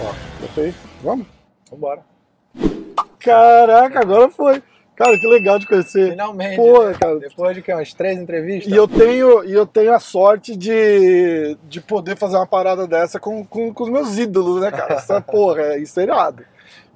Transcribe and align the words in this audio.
Ó, 0.00 0.14
botei. 0.40 0.74
Vamos? 1.02 1.26
Vambora. 1.70 2.00
Caraca, 3.20 4.00
agora 4.00 4.30
foi. 4.30 4.62
Cara, 4.96 5.18
que 5.18 5.26
legal 5.28 5.58
de 5.58 5.66
conhecer. 5.66 6.10
Finalmente. 6.10 6.56
Pô, 6.56 6.84
né? 6.84 6.94
cara. 6.98 7.18
Depois 7.18 7.54
de 7.54 7.62
que, 7.62 7.72
umas 7.72 7.92
três 7.92 8.18
entrevistas? 8.18 8.72
E 8.72 8.74
eu 8.74 8.88
tenho, 8.88 9.44
e 9.44 9.52
eu 9.52 9.66
tenho 9.66 9.94
a 9.94 10.00
sorte 10.00 10.56
de, 10.56 11.56
de 11.68 11.80
poder 11.80 12.16
fazer 12.16 12.36
uma 12.36 12.46
parada 12.46 12.86
dessa 12.86 13.20
com, 13.20 13.44
com, 13.44 13.72
com 13.72 13.84
os 13.84 13.90
meus 13.90 14.16
ídolos, 14.16 14.62
né, 14.62 14.70
cara? 14.70 14.94
É, 14.94 15.20
porra, 15.30 15.60
é, 15.60 15.78
isso 15.78 16.00
é 16.00 16.04
irado. 16.04 16.42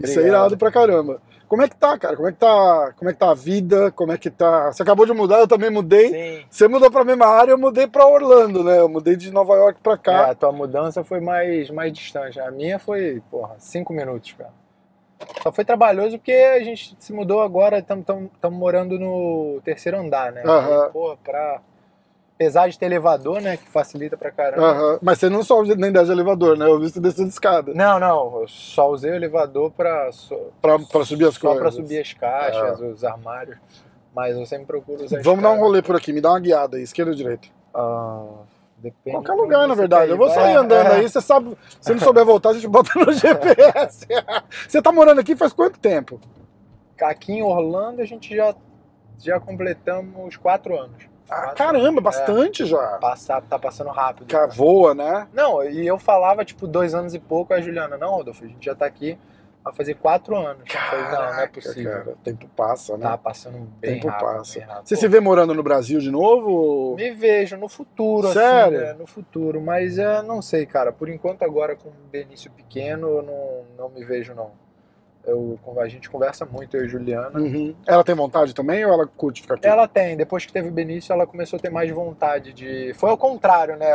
Isso 0.01 0.13
é 0.13 0.23
Obrigado. 0.23 0.27
irado 0.27 0.57
pra 0.57 0.73
caramba. 0.73 1.21
Como 1.53 1.61
é 1.61 1.69
que 1.69 1.77
tá, 1.77 1.99
cara? 1.99 2.17
Como 2.17 2.27
é 2.27 2.33
que 2.33 2.39
tá, 2.39 2.95
como 2.97 3.11
é 3.11 3.13
que 3.13 3.19
tá 3.19 3.31
a 3.31 3.35
vida? 3.35 3.91
Como 3.91 4.11
é 4.11 4.17
que 4.17 4.31
tá? 4.31 4.73
Você 4.73 4.83
acabou 4.83 5.05
de 5.05 5.13
mudar, 5.13 5.39
eu 5.41 5.47
também 5.47 5.69
mudei. 5.69 6.09
Sim. 6.09 6.47
Você 6.49 6.67
mudou 6.67 6.91
pra 6.91 7.05
mesma 7.05 7.27
área, 7.27 7.51
eu 7.53 7.59
mudei 7.59 7.87
pra 7.87 8.07
Orlando, 8.07 8.65
né? 8.65 8.79
Eu 8.79 8.89
mudei 8.89 9.17
de 9.17 9.31
Nova 9.31 9.55
York 9.57 9.79
pra 9.83 9.93
É, 9.93 9.99
cá. 9.99 10.31
a 10.31 10.35
tua 10.35 10.51
mudança 10.51 11.05
foi 11.05 11.21
mais, 11.21 11.69
mais 11.69 11.93
distante. 11.93 12.41
A 12.41 12.51
minha 12.51 12.79
foi, 12.79 13.21
porra, 13.31 13.55
cinco 13.59 13.93
minutos, 13.93 14.33
cara. 14.33 14.49
Só 15.43 15.53
foi 15.53 15.63
trabalhoso 15.63 16.17
porque 16.17 16.33
a 16.33 16.65
gente 16.65 16.97
se 16.99 17.13
mudou 17.13 17.43
agora, 17.43 17.81
estamos 17.81 18.31
morando 18.51 18.99
no 18.99 19.61
terceiro 19.63 19.99
andar, 20.01 20.33
né? 20.33 20.41
E, 20.43 20.91
porra, 20.91 21.19
pra. 21.23 21.61
Apesar 22.43 22.69
de 22.69 22.79
ter 22.79 22.87
elevador, 22.87 23.41
né? 23.41 23.57
Que 23.57 23.69
facilita 23.69 24.17
pra 24.17 24.31
caramba. 24.33 24.99
Mas 25.01 25.19
você 25.19 25.29
não 25.29 25.43
sobe 25.45 25.75
nem 25.77 25.93
desce 25.93 26.07
de 26.07 26.13
elevador, 26.13 26.57
né? 26.59 26.67
Eu 26.67 26.79
vi 26.81 26.91
você 26.91 26.99
descendo 27.01 27.29
de 27.29 27.35
escada. 27.35 27.73
Não, 27.75 28.01
não, 28.01 28.41
eu 28.41 28.49
só 28.49 28.91
usei 28.91 29.13
o 29.13 29.15
elevador 29.15 29.71
pra, 29.71 30.11
só, 30.13 30.37
Pra, 30.61 30.79
pra 30.79 31.05
subir 31.05 31.27
as 31.29 31.35
só 31.35 31.41
coisas. 31.41 31.61
pra 31.61 31.71
subir 31.71 32.01
as 32.01 32.13
caixas, 32.13 32.81
os 32.81 33.05
armários. 33.05 33.57
Mas 34.15 34.37
eu 34.37 34.45
sempre 34.45 34.67
procuro 34.67 35.05
usar 35.05 35.23
Vamos 35.23 35.43
dar 35.43 35.51
um 35.53 35.59
rolê 35.59 35.81
por 35.83 35.97
aqui, 35.97 36.13
me 36.13 36.21
dá 36.21 36.31
uma 36.31 36.41
guiada 36.41 36.77
aí, 36.77 36.83
esquerda 36.83 37.13
ou 37.13 37.17
direita? 37.17 37.49
Ah, 37.75 38.25
depende. 38.77 39.17
Qualquer 39.17 39.33
lugar, 39.35 39.67
na 39.69 39.75
verdade. 39.75 40.11
Eu 40.11 40.17
vou 40.19 40.27
ir. 40.29 40.35
sair 40.35 40.53
É, 40.53 40.57
andando 40.57 40.87
é. 40.89 40.95
aí, 40.97 41.09
você 41.09 41.21
sabe. 41.21 41.57
Se 41.81 41.93
não 41.93 42.01
souber 42.01 42.25
voltar, 42.25 42.51
a 42.51 42.55
gente 42.55 42.67
bota 42.69 42.91
no 42.99 43.11
GPS. 43.15 44.07
Você 44.69 44.83
tá 44.83 44.91
morando 44.93 45.21
aqui 45.21 45.35
faz 45.37 45.53
quanto 45.53 45.79
tempo? 45.79 46.21
Aqui 47.01 47.33
em 47.33 47.43
Orlando 47.43 48.03
a 48.03 48.05
gente 48.05 48.37
já, 48.37 48.55
já 49.19 49.41
completamos 49.41 50.37
quatro 50.37 50.79
anos. 50.79 51.11
Ah, 51.33 51.55
caramba, 51.55 52.01
bastante 52.01 52.65
já. 52.67 52.97
É, 52.97 52.99
passar, 52.99 53.41
tá 53.43 53.59
passando 53.59 53.91
rápido. 53.91 54.27
Cara, 54.29 54.49
voa, 54.49 54.95
né? 54.95 55.29
Não, 55.33 55.63
e 55.65 55.87
eu 55.87 55.99
falava, 55.99 56.45
tipo, 56.45 56.67
dois 56.67 56.95
anos 56.95 57.15
e 57.15 57.19
pouco, 57.19 57.55
a 57.55 57.61
Juliana, 57.61 57.97
não, 57.97 58.11
Rodolfo, 58.17 58.45
a 58.45 58.49
gente 58.49 58.65
já 58.65 58.75
tá 58.75 58.87
aqui 58.87 59.19
vai 59.65 59.73
fazer 59.73 59.95
quatro 59.95 60.37
anos. 60.37 60.63
Eu 60.69 60.81
falei, 60.81 61.05
não, 61.05 61.11
não 61.11 61.17
é 61.17 61.31
Caraca, 61.31 61.53
possível. 61.53 61.93
Cara, 61.93 62.11
o 62.11 62.17
tempo 62.17 62.49
passa, 62.57 62.97
né? 62.97 63.07
Tá 63.07 63.19
passando 63.19 63.59
bem 63.81 63.95
tempo 63.95 64.09
rápido, 64.09 64.27
passa. 64.39 64.59
bem 64.59 64.69
rápido. 64.69 64.89
Você 64.89 64.95
Pô, 64.95 65.01
se 65.01 65.09
vê 65.09 65.21
morando 65.21 65.55
no 65.55 65.63
Brasil 65.63 66.01
de 66.01 66.11
novo? 66.11 66.51
ou- 66.51 66.97
Me 66.97 67.11
vejo 67.13 67.57
no 67.57 67.69
futuro, 67.69 68.33
Sério? 68.33 68.79
assim, 68.79 68.87
né, 68.89 68.93
no 68.95 69.07
futuro, 69.07 69.61
mas 69.61 69.99
é, 69.99 70.21
não 70.23 70.43
sei, 70.43 70.67
cara, 70.67 70.93
por 70.93 71.09
enquanto 71.09 71.43
agora 71.43 71.77
com 71.77 71.89
o 71.89 71.93
Benício 72.11 72.51
pequeno, 72.51 73.09
eu 73.09 73.23
não, 73.23 73.65
não 73.79 73.89
me 73.91 74.05
vejo, 74.05 74.35
não. 74.35 74.51
Eu, 75.25 75.59
a 75.79 75.89
gente 75.89 76.11
conversa 76.11 76.45
muito, 76.45 76.77
eu 76.77 76.85
e 76.85 76.89
Juliana. 76.89 77.39
Uhum. 77.39 77.75
Ela 77.87 78.03
tem 78.03 78.15
vontade 78.15 78.53
também 78.55 78.85
ou 78.85 78.93
ela 78.93 79.07
curte 79.07 79.43
ficar 79.43 79.55
aqui? 79.55 79.67
Ela 79.67 79.87
tem, 79.87 80.17
depois 80.17 80.45
que 80.45 80.53
teve 80.53 80.69
o 80.69 80.73
Benício, 80.73 81.13
ela 81.13 81.27
começou 81.27 81.59
a 81.59 81.61
ter 81.61 81.71
mais 81.71 81.91
vontade 81.91 82.53
de. 82.53 82.93
Foi 82.95 83.11
ao 83.11 83.17
contrário, 83.17 83.77
né? 83.77 83.93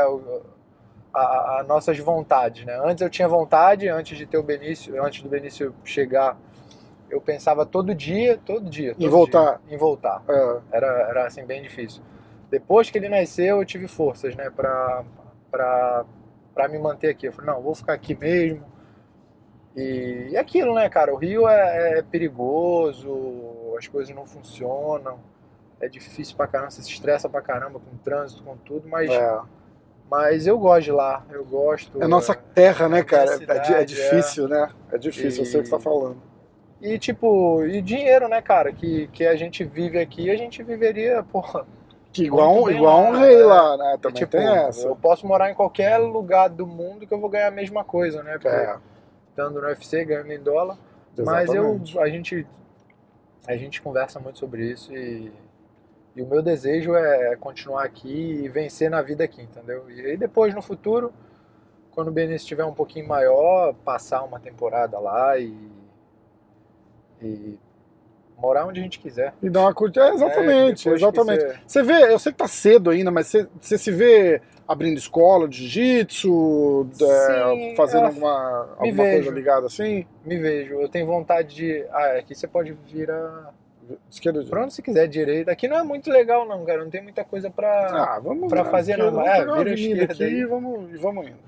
A, 1.13 1.59
a 1.59 1.65
nossas 1.67 1.97
vontades, 1.99 2.65
né? 2.65 2.79
Antes 2.83 3.01
eu 3.01 3.09
tinha 3.09 3.27
vontade, 3.27 3.89
antes 3.89 4.17
de 4.17 4.25
ter 4.25 4.37
o 4.37 4.43
Benício, 4.43 5.03
antes 5.03 5.21
do 5.21 5.27
Benício 5.27 5.73
chegar, 5.83 6.37
eu 7.09 7.19
pensava 7.19 7.65
todo 7.65 7.93
dia, 7.93 8.39
todo 8.45 8.69
dia. 8.69 8.91
Em 8.91 8.95
todo 8.95 9.09
voltar. 9.09 9.59
dia, 9.65 9.75
em 9.75 9.77
voltar. 9.77 10.23
É. 10.29 10.57
Era, 10.71 10.87
era 11.09 11.27
assim, 11.27 11.45
bem 11.45 11.61
difícil. 11.61 12.01
Depois 12.49 12.89
que 12.89 12.97
ele 12.97 13.09
nasceu, 13.09 13.57
eu 13.57 13.65
tive 13.65 13.87
forças, 13.87 14.35
né? 14.35 14.49
Pra, 14.49 15.03
pra, 15.51 16.05
pra 16.53 16.67
me 16.69 16.77
manter 16.77 17.09
aqui. 17.09 17.27
Eu 17.27 17.33
falei, 17.33 17.51
não, 17.51 17.61
vou 17.61 17.75
ficar 17.75 17.93
aqui 17.93 18.15
mesmo. 18.15 18.63
E, 19.77 20.29
e 20.31 20.37
aquilo, 20.37 20.73
né, 20.73 20.89
cara? 20.89 21.13
O 21.13 21.17
Rio 21.17 21.47
é, 21.47 21.99
é 21.99 22.01
perigoso, 22.01 23.75
as 23.77 23.87
coisas 23.87 24.13
não 24.15 24.25
funcionam, 24.25 25.19
é 25.79 25.87
difícil 25.87 26.35
pra 26.35 26.47
caramba, 26.47 26.71
você 26.71 26.81
se 26.81 26.89
estressa 26.89 27.29
pra 27.29 27.41
caramba 27.41 27.79
com 27.79 27.95
o 27.95 27.99
trânsito, 28.03 28.41
com 28.41 28.57
tudo, 28.57 28.87
mas, 28.89 29.11
É. 29.11 29.39
mas 30.09 30.47
eu 30.47 30.57
gosto 30.57 30.85
de 30.85 30.91
lá, 30.91 31.23
eu 31.29 31.45
gosto. 31.45 32.01
É 32.01 32.07
nossa 32.07 32.33
terra, 32.33 32.89
né, 32.89 33.03
cara? 33.03 33.35
É, 33.35 33.37
cidade, 33.37 33.73
é 33.75 33.81
é. 33.81 33.85
difícil, 33.85 34.47
né? 34.47 34.67
É 34.91 34.97
difícil, 34.97 35.43
eu 35.43 35.45
sei 35.45 35.59
o 35.59 35.63
que 35.63 35.69
você 35.69 35.75
tá 35.75 35.79
falando. 35.79 36.17
E 36.81 36.97
tipo, 36.97 37.63
e 37.63 37.79
dinheiro, 37.79 38.27
né, 38.27 38.41
cara? 38.41 38.71
Que, 38.71 39.07
que 39.07 39.25
a 39.27 39.35
gente 39.35 39.63
vive 39.63 39.99
aqui, 39.99 40.31
a 40.31 40.35
gente 40.35 40.63
viveria, 40.63 41.23
porra. 41.23 41.65
Que 42.11 42.23
igual, 42.25 42.63
um, 42.63 42.69
igual 42.69 43.03
lá, 43.03 43.09
um 43.09 43.19
rei 43.19 43.41
é. 43.41 43.45
lá, 43.45 43.77
né? 43.77 43.93
E, 43.93 43.97
Também 43.99 44.15
tipo, 44.15 44.31
tem 44.31 44.47
essa. 44.47 44.87
eu 44.87 44.95
posso 44.95 45.27
morar 45.27 45.51
em 45.51 45.53
qualquer 45.53 45.97
lugar 45.97 46.49
do 46.49 46.65
mundo 46.65 47.05
que 47.05 47.13
eu 47.13 47.19
vou 47.19 47.29
ganhar 47.29 47.47
a 47.47 47.51
mesma 47.51 47.83
coisa, 47.83 48.23
né? 48.23 48.33
Porque 48.33 48.47
É, 48.47 48.75
estando 49.37 49.61
no 49.61 49.67
UFC, 49.67 50.03
ganhando 50.03 50.31
em 50.33 50.39
dólar. 50.39 50.77
Mas 51.31 51.49
eu, 51.53 52.01
a 52.01 52.09
gente, 52.09 52.47
a 53.45 53.55
gente 53.55 53.81
conversa 53.83 54.19
muito 54.19 54.39
sobre 54.39 54.65
isso 54.71 54.91
e, 54.95 55.31
e 56.15 56.21
o 56.23 56.27
meu 56.27 56.41
desejo 56.41 56.95
é 56.95 57.35
continuar 57.35 57.83
aqui 57.83 58.09
e 58.43 58.49
vencer 58.49 58.89
na 58.89 59.01
vida 59.03 59.23
aqui, 59.23 59.41
entendeu? 59.43 59.89
E 59.91 60.01
aí 60.01 60.17
depois 60.17 60.53
no 60.55 60.61
futuro, 60.61 61.13
quando 61.91 62.07
o 62.07 62.11
Benício 62.11 62.45
estiver 62.45 62.65
um 62.65 62.73
pouquinho 62.73 63.07
maior, 63.07 63.73
passar 63.85 64.23
uma 64.23 64.39
temporada 64.39 64.97
lá 64.99 65.37
e, 65.37 65.55
e 67.21 67.59
morar 68.37 68.65
onde 68.65 68.79
a 68.79 68.83
gente 68.83 68.99
quiser. 68.99 69.33
E 69.41 69.49
dar 69.49 69.61
uma 69.61 69.73
curtida. 69.73 70.05
É, 70.05 70.13
exatamente, 70.13 70.89
É, 70.89 70.93
exatamente. 70.93 71.43
você- 71.45 71.59
Você 71.67 71.83
vê, 71.83 72.11
eu 72.11 72.19
sei 72.19 72.31
que 72.31 72.37
tá 72.39 72.47
cedo 72.47 72.89
ainda, 72.89 73.11
mas 73.11 73.27
você, 73.27 73.47
você 73.61 73.77
se 73.77 73.91
vê 73.91 74.41
abrindo 74.67 74.97
escola 74.97 75.47
de 75.47 75.67
jiu-jitsu, 75.67 76.89
é, 77.01 77.75
fazendo 77.75 78.03
é, 78.03 78.07
alguma, 78.07 78.75
alguma 78.77 79.03
vejo. 79.03 79.23
coisa 79.23 79.31
ligada 79.31 79.65
assim? 79.67 80.05
Me 80.25 80.37
vejo, 80.37 80.73
eu 80.73 80.89
tenho 80.89 81.05
vontade 81.05 81.55
de. 81.55 81.85
Ah, 81.91 82.17
aqui 82.19 82.35
você 82.35 82.47
pode 82.47 82.73
virar. 82.91 83.53
Esquerda 84.11 84.41
ou 84.41 84.45
Pra 84.45 84.63
onde 84.63 84.73
você 84.73 84.81
quiser, 84.81 85.07
direita. 85.07 85.49
Aqui 85.49 85.65
não 85.65 85.77
é 85.77 85.83
muito 85.83 86.11
legal, 86.11 86.45
não, 86.45 86.65
cara. 86.65 86.83
Não 86.83 86.91
tem 86.91 87.01
muita 87.01 87.23
coisa 87.23 87.49
pra. 87.49 88.15
Ah, 88.15 88.19
vamos 88.19 88.49
pra 88.49 88.65
fazer 88.65 88.91
esquerda, 88.91 89.11
não, 89.11 89.23
vamos 89.23 89.39
é, 89.39 89.45
uma 89.45 89.57
vira 89.63 89.73
esquerda 89.73 90.13
aqui 90.13 90.23
e 90.23 90.45
vamos, 90.45 90.99
vamos 90.99 91.27
indo. 91.27 91.47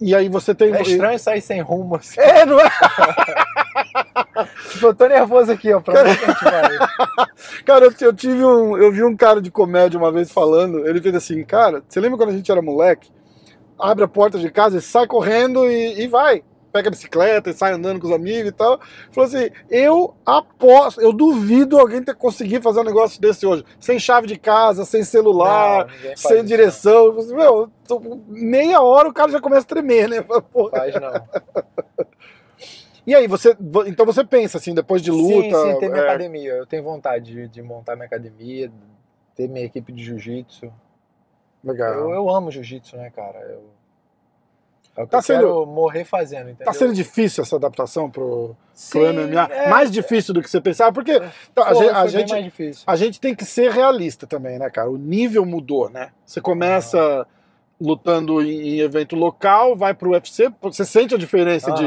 E 0.00 0.14
aí 0.14 0.28
você 0.28 0.54
tem. 0.54 0.74
É 0.74 0.80
estranho 0.80 1.18
sair 1.18 1.42
sem 1.42 1.60
rumo 1.60 1.96
assim. 1.96 2.20
É, 2.20 2.46
não 2.46 2.58
é? 2.58 2.70
Tipo, 4.70 4.86
eu 4.86 4.94
tô 4.94 5.06
nervoso 5.06 5.52
aqui, 5.52 5.72
ó. 5.72 5.80
Pra 5.80 6.02
onde 6.02 6.16
que 6.16 6.24
a 6.24 6.28
gente 6.28 6.44
vai? 6.44 7.26
Cara, 7.64 7.84
eu, 7.86 7.94
eu 8.00 8.12
tive 8.12 8.44
um. 8.44 8.76
Eu 8.76 8.92
vi 8.92 9.04
um 9.04 9.16
cara 9.16 9.40
de 9.40 9.50
comédia 9.50 9.98
uma 9.98 10.12
vez 10.12 10.30
falando, 10.30 10.86
ele 10.86 11.00
fez 11.00 11.14
assim, 11.14 11.42
cara, 11.44 11.82
você 11.88 12.00
lembra 12.00 12.18
quando 12.18 12.30
a 12.30 12.36
gente 12.36 12.50
era 12.50 12.60
moleque? 12.62 13.10
Abre 13.78 14.04
a 14.04 14.08
porta 14.08 14.38
de 14.38 14.50
casa 14.50 14.78
e 14.78 14.80
sai 14.80 15.06
correndo 15.06 15.68
e, 15.70 16.02
e 16.02 16.06
vai. 16.06 16.42
Pega 16.72 16.88
a 16.88 16.90
bicicleta 16.90 17.48
e 17.48 17.54
sai 17.54 17.72
andando 17.72 18.00
com 18.00 18.06
os 18.06 18.12
amigos 18.12 18.50
e 18.50 18.52
tal. 18.52 18.80
Falou 19.10 19.28
assim: 19.28 19.50
eu 19.70 20.14
aposto, 20.24 21.00
eu 21.00 21.12
duvido 21.12 21.78
alguém 21.78 22.02
ter 22.02 22.14
conseguido 22.14 22.62
fazer 22.62 22.80
um 22.80 22.84
negócio 22.84 23.20
desse 23.20 23.46
hoje. 23.46 23.64
Sem 23.80 23.98
chave 23.98 24.26
de 24.26 24.38
casa, 24.38 24.84
sem 24.84 25.02
celular, 25.02 25.86
Não, 25.86 26.16
sem 26.16 26.44
direção. 26.44 27.16
Assim, 27.18 27.34
Meu, 27.34 27.70
meia 28.28 28.80
hora 28.82 29.08
o 29.08 29.14
cara 29.14 29.30
já 29.30 29.40
começa 29.40 29.62
a 29.62 29.68
tremer, 29.68 30.08
né? 30.08 30.22
Porra. 30.22 30.70
Faz, 30.70 30.94
não. 30.94 31.12
E 33.06 33.14
aí, 33.14 33.26
você. 33.28 33.56
Então 33.86 34.04
você 34.04 34.24
pensa 34.24 34.58
assim, 34.58 34.74
depois 34.74 35.00
de 35.00 35.10
luta. 35.10 35.42
sim, 35.62 35.72
sim, 35.72 35.78
ter 35.78 35.88
minha 35.88 36.02
é, 36.02 36.08
academia. 36.08 36.52
Eu 36.52 36.66
tenho 36.66 36.82
vontade 36.82 37.32
de, 37.32 37.48
de 37.48 37.62
montar 37.62 37.94
minha 37.94 38.06
academia, 38.06 38.70
ter 39.34 39.48
minha 39.48 39.64
equipe 39.64 39.92
de 39.92 40.02
jiu-jitsu. 40.04 40.72
legal. 41.62 41.92
Eu, 41.94 42.10
eu 42.10 42.28
amo 42.30 42.50
jiu-jitsu, 42.50 42.96
né, 42.96 43.10
cara? 43.14 43.38
Eu, 43.38 43.62
é 44.96 45.02
o 45.02 45.04
que 45.04 45.10
Tá 45.12 45.18
eu 45.18 45.22
sendo- 45.22 45.38
quero 45.40 45.66
morrer 45.66 46.04
fazendo, 46.04 46.48
entendeu? 46.50 46.64
Tá 46.66 46.72
sendo 46.72 46.94
difícil 46.94 47.42
essa 47.42 47.54
adaptação 47.56 48.10
pro, 48.10 48.56
Sim, 48.72 48.98
pro 48.98 49.12
MMA? 49.12 49.42
é, 49.52 49.68
mais 49.68 49.90
difícil 49.90 50.32
do 50.32 50.42
que 50.42 50.48
você 50.50 50.60
pensava, 50.60 50.90
porque 50.92 51.20
tá, 51.54 51.62
a, 51.68 51.74
foi- 51.74 51.84
gente, 51.84 51.90
a, 51.90 52.00
foi 52.00 52.08
gente, 52.08 52.84
a 52.86 52.96
gente 52.96 53.20
tem 53.20 53.34
que 53.34 53.44
ser 53.44 53.70
realista 53.70 54.26
também, 54.26 54.58
né, 54.58 54.70
cara? 54.70 54.90
O 54.90 54.96
nível 54.96 55.44
mudou, 55.44 55.90
né? 55.90 56.10
Você 56.24 56.40
começa 56.40 57.26
lutando 57.78 58.40
em, 58.42 58.76
em 58.76 58.80
evento 58.80 59.14
local, 59.14 59.76
vai 59.76 59.92
pro 59.92 60.10
UFC, 60.12 60.50
você 60.62 60.82
sente 60.84 61.14
a 61.14 61.18
diferença 61.18 61.70
de, 61.72 61.84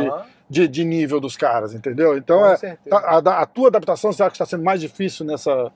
de, 0.49 0.67
de 0.67 0.83
nível 0.83 1.19
dos 1.19 1.37
caras, 1.37 1.73
entendeu? 1.73 2.17
Então, 2.17 2.45
é, 2.45 2.57
tá- 2.89 2.99
a, 2.99 3.41
a 3.41 3.45
tua 3.45 3.67
adaptação, 3.67 4.11
você 4.11 4.23
acha 4.23 4.31
que 4.31 4.35
está 4.35 4.45
sendo 4.45 4.63
mais 4.63 4.81
difícil 4.81 5.25
nessa. 5.25 5.71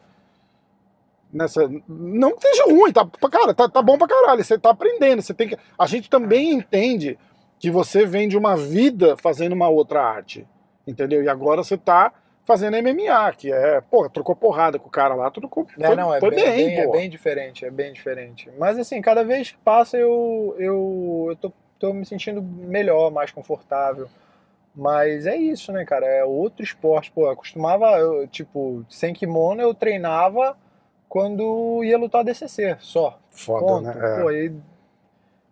Nessa. 1.31 1.69
Não 1.87 2.35
que 2.35 2.41
seja 2.47 2.63
ruim, 2.65 2.91
tá, 2.91 3.07
cara, 3.31 3.53
tá, 3.53 3.67
tá 3.67 3.81
bom 3.81 3.97
pra 3.97 4.07
caralho. 4.07 4.43
Você 4.43 4.57
tá 4.57 4.69
aprendendo. 4.69 5.21
Você 5.21 5.33
tem 5.33 5.47
que. 5.49 5.57
A 5.77 5.85
gente 5.87 6.09
também 6.09 6.51
entende 6.51 7.17
que 7.59 7.71
você 7.71 8.05
vem 8.05 8.27
de 8.27 8.37
uma 8.37 8.55
vida 8.55 9.15
fazendo 9.17 9.53
uma 9.53 9.67
outra 9.69 10.03
arte. 10.03 10.47
Entendeu? 10.85 11.23
E 11.23 11.29
agora 11.29 11.63
você 11.63 11.77
tá 11.77 12.11
fazendo 12.45 12.75
MMA, 12.77 13.31
que 13.37 13.51
é, 13.51 13.79
pô, 13.81 14.09
trocou 14.09 14.35
porrada 14.35 14.77
com 14.77 14.87
o 14.87 14.91
cara 14.91 15.15
lá, 15.15 15.31
trocou. 15.31 15.65
Não, 15.77 15.87
foi, 15.87 15.95
não, 15.95 16.13
é 16.13 16.19
foi 16.19 16.29
bem, 16.29 16.43
bem, 16.43 16.79
é 16.79 16.87
bem 16.91 17.09
diferente, 17.09 17.65
é 17.65 17.71
bem 17.71 17.93
diferente. 17.93 18.49
Mas 18.59 18.77
assim, 18.77 19.01
cada 19.01 19.23
vez 19.23 19.51
que 19.51 19.57
passa 19.59 19.97
eu, 19.97 20.53
eu, 20.59 21.27
eu 21.29 21.35
tô, 21.37 21.53
tô 21.79 21.93
me 21.93 22.05
sentindo 22.05 22.41
melhor, 22.41 23.11
mais 23.11 23.31
confortável. 23.31 24.09
Mas 24.75 25.25
é 25.27 25.35
isso, 25.35 25.71
né, 25.71 25.85
cara? 25.85 26.05
É 26.05 26.23
outro 26.23 26.63
esporte. 26.63 27.11
Pô, 27.11 27.29
eu 27.29 27.35
costumava, 27.35 27.85
eu, 27.99 28.27
tipo, 28.27 28.83
sem 28.89 29.13
kimono 29.13 29.61
eu 29.61 29.73
treinava 29.73 30.57
quando 31.07 31.83
ia 31.83 31.97
lutar 31.97 32.23
DCC, 32.23 32.77
só. 32.79 33.19
Foda, 33.29 33.65
Ponto. 33.65 33.81
né? 33.83 33.93
É. 33.95 34.21
Pô, 34.21 34.31
e, 34.31 34.51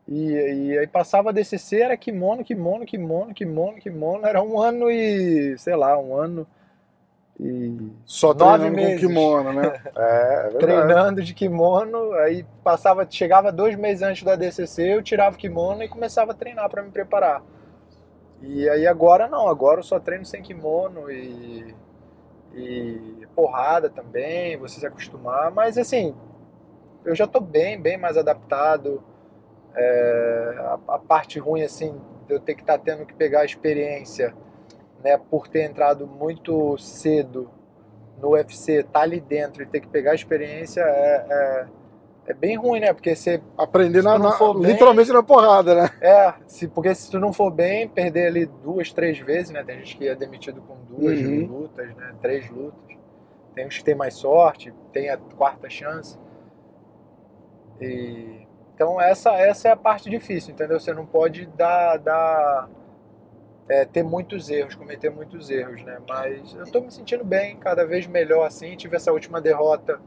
e, 0.08 0.32
e 0.32 0.78
aí 0.80 0.88
passava 0.88 1.32
DCC, 1.32 1.82
era 1.82 1.98
kimono, 1.98 2.44
kimono, 2.44 2.86
kimono, 2.86 3.34
kimono, 3.34 3.78
kimono. 3.78 4.26
Era 4.26 4.42
um 4.42 4.60
ano 4.60 4.90
e, 4.90 5.56
sei 5.60 5.76
lá, 5.76 6.00
um 6.00 6.16
ano 6.16 6.48
e 7.40 7.92
Só 8.06 8.34
nove 8.34 8.70
treinando 8.70 8.70
com 8.70 8.76
meses. 8.88 9.08
kimono, 9.08 9.54
né? 9.54 9.82
É, 9.98 10.48
é 10.54 10.58
treinando 10.58 11.24
de 11.24 11.34
kimono. 11.34 12.14
Aí 12.14 12.46
passava, 12.64 13.06
chegava 13.10 13.52
dois 13.52 13.76
meses 13.76 14.04
antes 14.04 14.24
da 14.24 14.36
DCC, 14.36 14.96
eu 14.96 15.02
tirava 15.02 15.36
o 15.36 15.40
kimono 15.40 15.84
e 15.84 15.88
começava 15.88 16.32
a 16.32 16.36
treinar 16.36 16.70
para 16.70 16.84
me 16.84 16.92
preparar. 16.92 17.44
E 18.42 18.68
aí 18.70 18.88
agora 18.88 19.28
não, 19.28 19.48
agora 19.48 19.80
eu 19.80 19.84
só 19.84 20.00
treino 20.00 20.26
sem 20.26 20.42
kimono 20.42 21.12
e, 21.12 21.76
e 22.54 23.28
porrada 23.36 23.90
também, 23.90 24.58
você 24.58 24.80
se 24.80 24.86
acostumar. 24.86 25.52
Mas 25.52 25.78
assim, 25.78 26.16
eu 27.06 27.16
já 27.16 27.28
tô 27.28 27.40
bem, 27.40 27.80
bem 27.80 27.98
mais 27.98 28.18
adaptado. 28.18 29.04
É, 29.76 30.56
a, 30.58 30.80
a 30.96 31.00
parte 31.00 31.40
ruim 31.40 31.64
assim, 31.64 32.00
de 32.28 32.34
eu 32.34 32.40
ter 32.40 32.56
que 32.56 32.62
estar 32.62 32.78
tendo 32.80 33.06
que 33.06 33.14
pegar 33.14 33.42
a 33.42 33.46
experiência, 33.46 34.34
né, 35.04 35.18
por 35.18 35.48
ter 35.48 35.64
entrado 35.64 36.06
muito 36.06 36.78
cedo 36.78 37.50
no 38.22 38.32
UFC, 38.32 38.84
tá 38.84 39.02
ali 39.02 39.20
dentro 39.20 39.64
e 39.64 39.66
ter 39.66 39.80
que 39.80 39.88
pegar 39.88 40.12
a 40.12 40.16
experiência 40.16 40.82
é, 40.82 41.26
é, 41.30 41.68
é 42.32 42.34
bem 42.34 42.56
ruim, 42.58 42.80
né? 42.80 42.94
Porque 42.94 43.16
você 43.16 43.42
Aprender 43.58 44.00
Se 44.00 44.06
na, 44.06 44.18
na- 44.18 44.38
bem- 44.54 44.72
literalmente 44.72 45.12
na 45.12 45.22
porrada, 45.22 45.76
né? 45.76 45.90
é, 46.02 46.34
se, 46.48 46.68
porque 46.68 46.94
se 46.96 47.12
tu 47.12 47.20
não 47.20 47.32
for 47.34 47.52
bem, 47.52 47.88
perder 47.88 48.28
ali 48.28 48.46
duas, 48.46 48.92
três 48.92 49.20
vezes, 49.20 49.52
né? 49.52 49.64
Tem 49.64 49.78
gente 49.80 49.98
que 49.98 50.08
é 50.08 50.16
demitido 50.16 50.62
com 50.62 50.76
duas 50.90 51.20
Uhum. 51.20 51.46
lutas, 51.46 51.94
né? 51.96 52.14
Três 52.22 52.50
lutas. 52.50 52.80
Tem 53.54 53.68
uns 53.68 53.78
que 53.78 53.84
tem 53.84 53.96
mais 53.96 54.14
sorte, 54.14 54.74
tem 54.94 55.10
a 55.10 55.18
quarta 55.18 55.70
chance. 55.70 56.18
E 57.80 58.48
então 58.74 59.00
essa 59.00 59.32
essa 59.32 59.68
é 59.68 59.72
a 59.72 59.76
parte 59.76 60.10
difícil, 60.10 60.54
entendeu? 60.54 60.80
Você 60.80 60.94
não 60.94 61.06
pode 61.06 61.46
dar, 61.48 61.98
dar 61.98 62.70
é, 63.68 63.86
ter 63.86 64.04
muitos 64.04 64.50
erros, 64.50 64.76
cometer 64.76 65.10
muitos 65.10 65.50
erros, 65.50 65.84
né? 65.84 65.98
Mas 66.08 66.54
eu 66.56 66.66
tô 66.72 66.82
me 66.82 66.92
sentindo 66.92 67.24
bem, 67.26 67.58
cada 67.58 67.86
vez 67.86 68.08
melhor 68.08 68.46
assim. 68.46 68.76
Tive 68.76 68.96
essa 68.96 69.12
última 69.12 69.42
derrota 69.42 70.00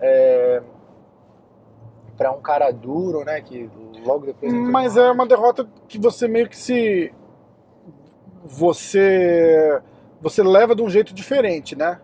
é, 0.00 0.62
para 2.20 2.30
um 2.32 2.40
cara 2.42 2.70
duro, 2.70 3.24
né? 3.24 3.40
Que 3.40 3.70
logo 4.04 4.26
depois. 4.26 4.52
Mas 4.52 4.94
é 4.94 5.10
uma 5.10 5.24
derrota 5.26 5.66
que 5.88 5.98
você 5.98 6.28
meio 6.28 6.50
que 6.50 6.56
se. 6.56 7.10
Você. 8.44 9.80
Você 10.20 10.42
leva 10.42 10.74
de 10.74 10.82
um 10.82 10.90
jeito 10.90 11.14
diferente, 11.14 11.74
né? 11.74 11.98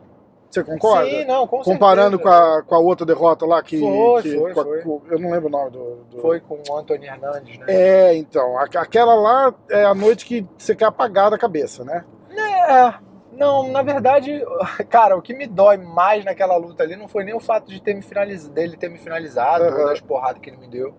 Você 0.49 0.65
concorda? 0.65 1.05
Sim, 1.11 1.25
não, 1.27 1.47
com 1.47 1.61
Comparando 1.61 2.19
com 2.19 2.29
a, 2.31 2.63
com 2.63 2.75
a 2.75 2.79
outra 2.79 3.05
derrota 3.05 3.45
lá 3.45 3.63
que. 3.63 3.79
Foi, 3.79 4.23
que- 4.23 4.39
foi, 4.39 4.51
a- 4.53 4.55
foi. 4.55 4.79
eu 5.11 5.19
não 5.19 5.31
lembro 5.31 5.49
o 5.49 5.51
nome 5.51 5.71
do. 5.71 5.97
do- 6.11 6.19
Foi 6.23 6.41
com 6.41 6.63
o 6.67 6.77
Anthony 6.79 7.07
Hernandes, 7.07 7.59
né? 7.59 7.67
É, 7.69 8.17
então. 8.17 8.59
Aquela 8.59 9.15
lá 9.15 9.55
é 9.69 9.85
a 9.85 9.95
noite 9.95 10.25
que 10.25 10.47
você 10.57 10.75
quer 10.75 10.87
apagar 10.87 11.31
da 11.31 11.37
cabeça, 11.37 11.85
né? 11.85 12.07
É, 12.31 12.95
não, 13.37 13.69
na 13.71 13.83
verdade, 13.83 14.43
cara, 14.89 15.17
o 15.17 15.23
que 15.23 15.35
me 15.35 15.47
dói 15.47 15.77
mais 15.77 16.25
naquela 16.25 16.57
luta 16.57 16.83
ali 16.83 16.97
não 16.97 17.07
foi 17.09 17.25
nem 17.25 17.35
o 17.35 17.41
fato 17.41 17.69
de 17.71 17.81
ter 17.81 17.95
me 17.95 18.03
finaliz... 18.03 18.49
dele 18.49 18.77
ter 18.77 18.89
me 18.91 18.99
finalizado, 18.99 19.65
Aham. 19.65 19.79
ou 19.81 19.87
das 19.87 20.01
porradas 20.01 20.41
que 20.41 20.51
ele 20.51 20.57
me 20.59 20.69
deu. 20.69 20.95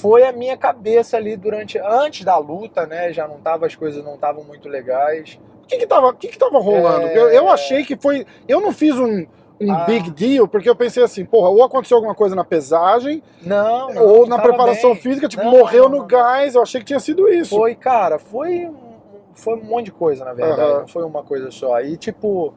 Foi 0.00 0.22
a 0.24 0.32
minha 0.32 0.56
cabeça 0.56 1.16
ali 1.16 1.36
durante. 1.36 1.76
Antes 1.78 2.24
da 2.24 2.36
luta, 2.38 2.86
né? 2.86 3.12
Já 3.12 3.26
não 3.26 3.40
tava, 3.40 3.66
as 3.66 3.74
coisas 3.74 4.04
não 4.04 4.14
estavam 4.14 4.44
muito 4.44 4.68
legais. 4.68 5.40
O 5.64 5.66
que 5.66 5.76
que 5.78 5.86
tava, 5.86 6.14
que 6.14 6.28
que 6.28 6.38
tava 6.38 6.58
rolando? 6.60 7.06
É. 7.08 7.18
Eu, 7.18 7.28
eu 7.30 7.48
achei 7.50 7.84
que 7.84 7.96
foi. 7.96 8.24
Eu 8.46 8.60
não 8.60 8.70
fiz 8.72 8.96
um, 8.96 9.26
um 9.60 9.72
Ah. 9.72 9.84
big 9.84 10.08
deal, 10.12 10.46
porque 10.46 10.70
eu 10.70 10.76
pensei 10.76 11.02
assim, 11.02 11.24
porra, 11.24 11.48
ou 11.48 11.64
aconteceu 11.64 11.96
alguma 11.96 12.14
coisa 12.14 12.36
na 12.36 12.44
pesagem, 12.44 13.22
Não, 13.42 13.92
não. 13.92 14.06
ou 14.06 14.26
na 14.26 14.38
preparação 14.40 14.92
bem. 14.92 15.02
física, 15.02 15.26
tipo, 15.26 15.42
Não, 15.42 15.50
morreu 15.50 15.88
não, 15.88 15.98
no 15.98 16.04
gás. 16.06 16.54
Eu 16.54 16.62
achei 16.62 16.80
que 16.80 16.86
tinha 16.86 17.00
sido 17.00 17.28
isso. 17.28 17.56
Foi, 17.56 17.74
cara, 17.74 18.20
foi, 18.20 18.66
um- 18.68 18.91
foi 19.34 19.54
um 19.58 19.64
monte 19.64 19.86
de 19.86 19.92
coisa, 19.92 20.24
na 20.24 20.32
verdade. 20.32 20.60
Aham. 20.60 20.80
Não 20.80 20.88
foi 20.88 21.04
uma 21.04 21.22
coisa 21.22 21.50
só. 21.50 21.80
E, 21.80 21.96
tipo, 21.96 22.52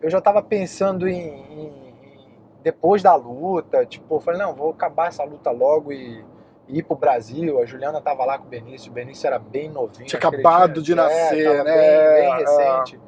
eu 0.00 0.10
já 0.10 0.20
tava 0.20 0.42
pensando 0.42 1.08
em, 1.08 1.18
em- 1.18 1.66
em- 1.66 2.28
depois 2.62 3.02
da 3.02 3.14
luta, 3.14 3.84
tipo, 3.86 4.16
eu 4.16 4.20
falei, 4.20 4.40
não, 4.40 4.54
vou 4.54 4.70
acabar 4.70 5.08
essa 5.08 5.24
luta 5.24 5.50
logo 5.50 5.92
e, 5.92 6.24
e 6.68 6.78
ir 6.78 6.82
pro 6.82 6.96
Brasil. 6.96 7.60
A 7.60 7.66
Juliana 7.66 8.00
tava 8.00 8.24
lá 8.24 8.38
com 8.38 8.44
o 8.44 8.48
Benício, 8.48 8.90
o 8.90 8.94
Benício 8.94 9.26
era 9.26 9.38
bem 9.38 9.68
novinho. 9.68 10.06
Tinha 10.06 10.18
acabado 10.18 10.82
de 10.82 10.92
é, 10.92 10.94
nascer, 10.94 11.44
tava 11.44 11.64
né? 11.64 11.74
Bem, 11.74 12.22
bem 12.22 12.32
É. 12.32 12.36
recente. 12.38 13.00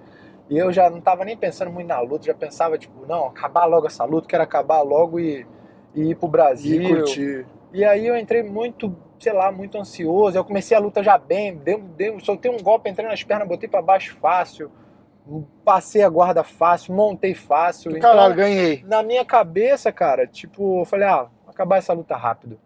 E 0.49 0.59
eu 0.59 0.73
já 0.73 0.91
não 0.91 1.01
tava 1.01 1.25
nem 1.25 1.37
pensando 1.37 1.71
muito 1.71 1.87
na 1.87 2.01
luta, 2.01 2.25
já 2.27 2.35
pensava, 2.35 2.77
tipo, 2.77 3.07
não, 3.07 3.27
acabar 3.27 3.67
logo 3.67 3.87
essa 3.87 4.05
luta, 4.05 4.27
quero 4.27 4.43
acabar 4.43 4.83
logo 4.83 5.21
e, 5.21 5.47
e 5.95 6.11
ir 6.11 6.17
pro 6.17 6.27
Brasil. 6.27 6.83
E 6.83 6.89
curtir. 6.89 7.47
E 7.73 7.85
aí 7.85 8.05
eu 8.05 8.17
entrei 8.17 8.43
muito, 8.43 8.93
sei 9.21 9.33
lá, 9.33 9.53
muito 9.53 9.79
ansioso. 9.79 10.37
Eu 10.37 10.45
comecei 10.45 10.77
a 10.77 10.81
luta 10.81 11.03
já 11.03 11.17
bem, 11.19 11.55
deu, 11.57 11.79
deu, 11.79 12.19
soltei 12.21 12.51
um 12.51 12.59
golpe, 12.59 12.91
entrei 12.91 13.07
nas 13.07 13.23
pernas, 13.23 13.47
botei 13.47 13.69
pra 13.69 13.83
baixo 13.83 14.17
fácil, 14.17 14.73
passei 15.65 16.03
a 16.03 16.09
guarda 16.09 16.43
fácil, 16.43 16.95
montei 16.95 17.35
fácil. 17.35 17.91
Então, 17.97 18.11
Caralho, 18.11 18.35
ganhei. 18.35 18.83
na 18.87 19.03
minha 19.03 19.25
cabeça, 19.25 19.93
cara, 19.93 20.27
tipo, 20.27 20.81
eu 20.81 20.85
falei, 20.87 21.07
ah, 21.07 21.29
vou 21.45 21.51
acabar 21.51 21.77
essa 21.77 21.93
luta 21.93 22.17
rápido. 22.17 22.59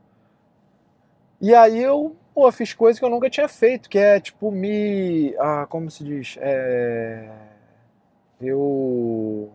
E 1.40 1.54
aí 1.54 1.82
eu, 1.82 2.16
pô, 2.32 2.50
fiz 2.52 2.72
coisas 2.72 2.98
que 2.98 3.04
eu 3.04 3.10
nunca 3.10 3.28
tinha 3.28 3.48
feito, 3.48 3.88
que 3.88 3.98
é 3.98 4.20
tipo 4.20 4.50
me. 4.50 5.34
Ah, 5.38 5.66
como 5.68 5.90
se 5.90 6.02
diz? 6.04 6.38
É. 6.40 7.28
Eu. 8.40 9.52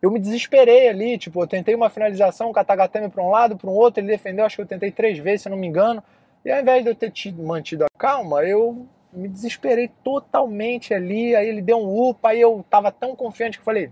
Eu 0.00 0.10
me 0.10 0.18
desesperei 0.18 0.88
ali, 0.88 1.18
tipo, 1.18 1.42
eu 1.42 1.46
tentei 1.46 1.74
uma 1.74 1.88
finalização, 1.88 2.50
o 2.50 2.52
Katagatame 2.52 3.08
para 3.08 3.22
um 3.22 3.30
lado, 3.30 3.56
para 3.56 3.70
um 3.70 3.74
outro, 3.74 4.00
ele 4.00 4.08
defendeu, 4.08 4.44
acho 4.44 4.56
que 4.56 4.62
eu 4.62 4.66
tentei 4.66 4.90
três 4.90 5.18
vezes, 5.18 5.42
se 5.42 5.48
eu 5.48 5.50
não 5.50 5.58
me 5.58 5.66
engano. 5.66 6.02
E 6.44 6.50
ao 6.50 6.60
invés 6.60 6.84
de 6.84 6.90
eu 6.90 6.94
ter 6.94 7.10
tido, 7.10 7.42
mantido 7.42 7.84
a 7.84 7.98
calma, 7.98 8.44
eu 8.44 8.86
me 9.12 9.28
desesperei 9.28 9.90
totalmente 10.04 10.92
ali, 10.92 11.34
aí 11.34 11.48
ele 11.48 11.62
deu 11.62 11.78
um 11.78 12.08
upa, 12.08 12.30
aí 12.30 12.40
eu 12.40 12.64
tava 12.68 12.92
tão 12.92 13.16
confiante 13.16 13.56
que 13.56 13.62
eu 13.62 13.64
falei, 13.64 13.90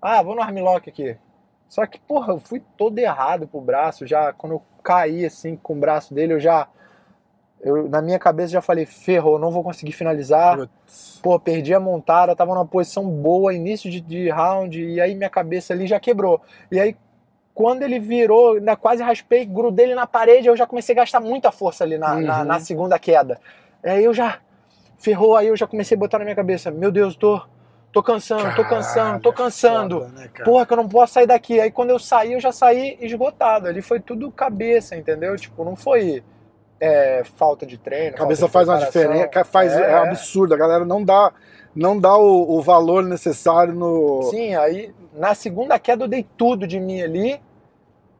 ah, 0.00 0.22
vou 0.22 0.34
no 0.34 0.42
armlock 0.42 0.88
aqui. 0.88 1.16
Só 1.68 1.84
que, 1.86 1.98
porra, 1.98 2.34
eu 2.34 2.38
fui 2.38 2.62
todo 2.76 2.98
errado 2.98 3.48
pro 3.48 3.60
braço, 3.60 4.06
já 4.06 4.32
quando 4.32 4.52
eu 4.52 4.62
caí 4.82 5.24
assim 5.24 5.56
com 5.56 5.74
o 5.74 5.80
braço 5.80 6.14
dele, 6.14 6.34
eu 6.34 6.40
já 6.40 6.68
eu, 7.62 7.88
na 7.88 8.02
minha 8.02 8.18
cabeça 8.18 8.52
já 8.52 8.60
falei, 8.60 8.84
ferrou, 8.84 9.38
não 9.38 9.50
vou 9.50 9.62
conseguir 9.62 9.92
finalizar. 9.92 10.56
Putz. 10.56 11.20
Pô, 11.22 11.38
perdi 11.38 11.72
a 11.72 11.78
montada, 11.80 12.34
tava 12.34 12.52
numa 12.54 12.66
posição 12.66 13.08
boa, 13.08 13.54
início 13.54 13.90
de, 13.90 14.00
de 14.00 14.28
round, 14.28 14.82
e 14.82 15.00
aí 15.00 15.14
minha 15.14 15.30
cabeça 15.30 15.72
ali 15.72 15.86
já 15.86 16.00
quebrou. 16.00 16.40
E 16.70 16.80
aí, 16.80 16.96
quando 17.54 17.82
ele 17.82 17.98
virou, 18.00 18.54
ainda 18.54 18.74
quase 18.76 19.02
raspei, 19.02 19.44
grudei 19.46 19.86
ele 19.86 19.94
na 19.94 20.06
parede, 20.06 20.48
eu 20.48 20.56
já 20.56 20.66
comecei 20.66 20.94
a 20.94 20.96
gastar 20.96 21.20
muita 21.20 21.52
força 21.52 21.84
ali 21.84 21.96
na, 21.98 22.16
na, 22.20 22.38
Uhum. 22.40 22.44
na 22.44 22.60
segunda 22.60 22.98
queda. 22.98 23.38
Aí 23.84 24.02
eu 24.04 24.12
já, 24.12 24.38
ferrou, 24.98 25.36
aí 25.36 25.46
eu 25.48 25.56
já 25.56 25.66
comecei 25.66 25.96
a 25.96 26.00
botar 26.00 26.18
na 26.18 26.24
minha 26.24 26.34
cabeça, 26.36 26.70
meu 26.70 26.90
Deus, 26.90 27.14
tô, 27.14 27.40
tô 27.92 28.02
cansando, 28.02 28.54
tô 28.56 28.64
cansando, 28.64 29.20
tô 29.20 29.32
Caralho, 29.32 29.34
cansando. 29.44 30.00
foda, 30.00 30.12
né? 30.12 30.30
Porra, 30.44 30.66
que 30.66 30.72
eu 30.72 30.76
não 30.78 30.88
posso 30.88 31.12
sair 31.12 31.26
daqui. 31.26 31.60
Aí 31.60 31.70
quando 31.70 31.90
eu 31.90 31.98
saí, 31.98 32.32
eu 32.32 32.40
já 32.40 32.50
saí 32.50 32.96
esgotado. 33.00 33.68
Ali 33.68 33.82
foi 33.82 34.00
tudo 34.00 34.30
cabeça, 34.32 34.96
entendeu? 34.96 35.36
Tipo, 35.36 35.62
não 35.64 35.76
foi 35.76 36.24
é, 36.84 37.22
falta 37.36 37.64
de 37.64 37.78
treino. 37.78 38.16
A 38.16 38.18
cabeça 38.18 38.48
faz 38.48 38.68
uma 38.68 38.78
diferença, 38.78 39.44
faz, 39.44 39.72
é, 39.72 39.92
É. 39.92 39.94
absurdo. 39.94 40.52
A 40.52 40.56
galera 40.56 40.84
não 40.84 41.04
dá, 41.04 41.32
não 41.74 41.96
dá 41.98 42.16
o, 42.16 42.56
o 42.58 42.60
valor 42.60 43.04
necessário 43.04 43.72
no. 43.72 44.22
Sim, 44.24 44.56
aí 44.56 44.92
na 45.12 45.32
segunda 45.34 45.78
queda 45.78 46.02
eu 46.04 46.08
dei 46.08 46.26
tudo 46.36 46.66
de 46.66 46.80
mim 46.80 47.00
ali. 47.00 47.40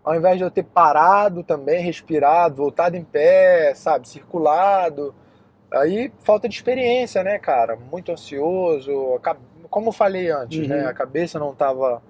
Ao 0.04 0.14
invés 0.14 0.36
de 0.38 0.44
eu 0.44 0.50
ter 0.50 0.62
parado 0.64 1.42
também, 1.42 1.82
respirado, 1.82 2.56
voltado 2.56 2.96
em 2.96 3.04
pé, 3.04 3.72
sabe, 3.74 4.08
circulado. 4.08 5.12
Aí 5.72 6.12
falta 6.20 6.48
de 6.48 6.54
experiência, 6.54 7.22
né, 7.24 7.38
cara? 7.38 7.76
Muito 7.90 8.12
ansioso. 8.12 9.20
Como 9.70 9.88
eu 9.88 9.92
falei 9.92 10.30
antes, 10.30 10.60
Uhum. 10.60 10.68
né? 10.68 10.86
A 10.86 10.92
cabeça 10.94 11.38
não 11.38 11.52
tava, 11.54 12.00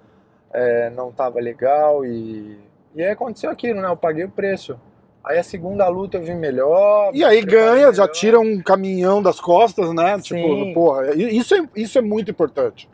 é, 0.53 0.89
não 0.91 1.11
tava 1.11 1.39
legal 1.39 2.05
e. 2.05 2.59
E 2.95 3.01
aí 3.03 3.09
aconteceu 3.11 3.49
aquilo, 3.49 3.81
né? 3.81 3.87
Eu 3.87 3.97
paguei 3.97 4.23
o 4.25 4.29
preço. 4.29 4.79
Aí 5.23 5.37
a 5.37 5.43
segunda 5.43 5.87
luta 5.87 6.17
eu 6.17 6.23
vim 6.23 6.35
melhor. 6.35 7.11
E 7.13 7.23
aí 7.23 7.41
ganha, 7.41 7.93
já 7.93 8.03
melhor. 8.03 8.07
tira 8.09 8.39
um 8.39 8.61
caminhão 8.61 9.21
das 9.21 9.39
costas, 9.39 9.93
né? 9.93 10.17
Sim. 10.17 10.35
Tipo, 10.35 10.73
porra, 10.73 11.15
isso 11.15 11.55
é, 11.55 11.69
isso 11.75 11.97
é 11.97 12.01
muito 12.01 12.29
importante. 12.29 12.89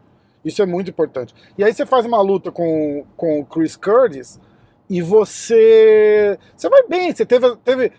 Isso 0.46 0.62
é 0.62 0.66
muito 0.66 0.90
importante. 0.90 1.34
E 1.58 1.64
aí 1.64 1.74
você 1.74 1.86
faz 1.86 2.06
uma 2.06 2.22
luta 2.22 2.52
com, 2.52 3.04
com 3.18 3.40
o 3.40 3.46
Chris 3.46 3.76
Curtis 3.76 4.40
e 4.90 5.02
você. 5.02 6.38
Você 6.56 6.70
vai 6.70 6.84
bem, 6.88 7.14
você 7.14 7.26
teve. 7.26 7.56
teve 7.58 7.92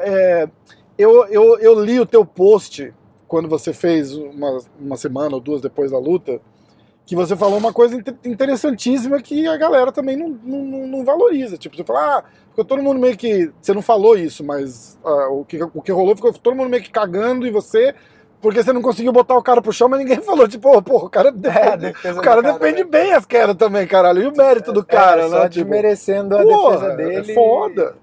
é, 0.00 0.48
eu, 0.96 1.26
eu, 1.26 1.58
eu 1.58 1.84
li 1.84 1.98
o 1.98 2.06
teu 2.06 2.24
post 2.24 2.92
quando 3.26 3.48
você 3.48 3.72
fez 3.72 4.14
uma, 4.14 4.58
uma 4.80 4.96
semana 4.96 5.34
ou 5.34 5.40
duas 5.40 5.60
depois 5.60 5.90
da 5.90 5.98
luta. 5.98 6.40
Que 7.08 7.16
você 7.16 7.34
falou 7.34 7.56
uma 7.56 7.72
coisa 7.72 7.96
inter- 7.96 8.14
interessantíssima 8.22 9.18
que 9.22 9.46
a 9.46 9.56
galera 9.56 9.90
também 9.90 10.14
não, 10.14 10.28
não, 10.44 10.86
não- 10.86 11.04
valoriza. 11.06 11.56
Tipo, 11.56 11.74
você 11.74 11.82
fala, 11.82 12.18
ah, 12.18 12.24
ficou 12.50 12.66
todo 12.66 12.82
mundo 12.82 13.00
meio 13.00 13.16
que. 13.16 13.50
Você 13.62 13.72
não 13.72 13.80
falou 13.80 14.14
isso, 14.14 14.44
mas 14.44 14.98
ah, 15.02 15.28
o, 15.30 15.42
que, 15.42 15.58
o 15.62 15.80
que 15.80 15.90
rolou 15.90 16.14
ficou 16.14 16.30
todo 16.34 16.54
mundo 16.54 16.68
meio 16.68 16.82
que 16.82 16.90
cagando 16.90 17.46
e 17.46 17.50
você. 17.50 17.94
Porque 18.42 18.62
você 18.62 18.74
não 18.74 18.82
conseguiu 18.82 19.10
botar 19.10 19.38
o 19.38 19.42
cara 19.42 19.62
pro 19.62 19.72
chão, 19.72 19.88
mas 19.88 20.00
ninguém 20.00 20.20
falou, 20.22 20.46
tipo, 20.46 20.68
ô, 20.68 20.82
porra, 20.82 21.06
o 21.06 21.10
cara 21.10 21.30
É, 21.30 21.32
defende, 21.32 21.76
defesa 21.78 22.20
o 22.20 22.22
cara 22.22 22.42
defende 22.42 22.84
né? 22.84 22.90
bem 22.90 23.12
as 23.14 23.24
quedas 23.24 23.56
também, 23.56 23.86
caralho. 23.86 24.22
E 24.24 24.26
o 24.26 24.36
mérito 24.36 24.70
do 24.70 24.84
cara, 24.84 25.22
é, 25.22 25.28
só 25.30 25.38
né? 25.44 25.48
Tipo, 25.48 25.64
desmerecendo 25.64 26.36
a 26.36 26.42
porra, 26.42 26.76
defesa 26.76 26.94
dele. 26.94 27.32
É 27.32 27.34
foda. 27.34 27.94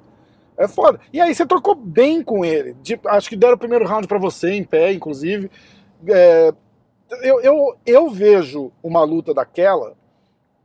É 0.58 0.68
foda. 0.68 1.00
E 1.14 1.22
aí 1.22 1.36
você 1.36 1.46
trocou 1.46 1.76
bem 1.76 2.24
com 2.24 2.44
ele. 2.44 2.76
Tipo, 2.82 3.08
acho 3.08 3.30
que 3.30 3.36
deram 3.36 3.54
o 3.54 3.58
primeiro 3.60 3.86
round 3.86 4.08
pra 4.08 4.18
você, 4.18 4.50
em 4.54 4.64
pé, 4.64 4.92
inclusive. 4.92 5.52
É, 6.08 6.52
eu, 7.22 7.42
eu, 7.42 7.76
eu 7.86 8.10
vejo 8.10 8.72
uma 8.84 9.04
luta 9.04 9.34
daquela 9.34 9.94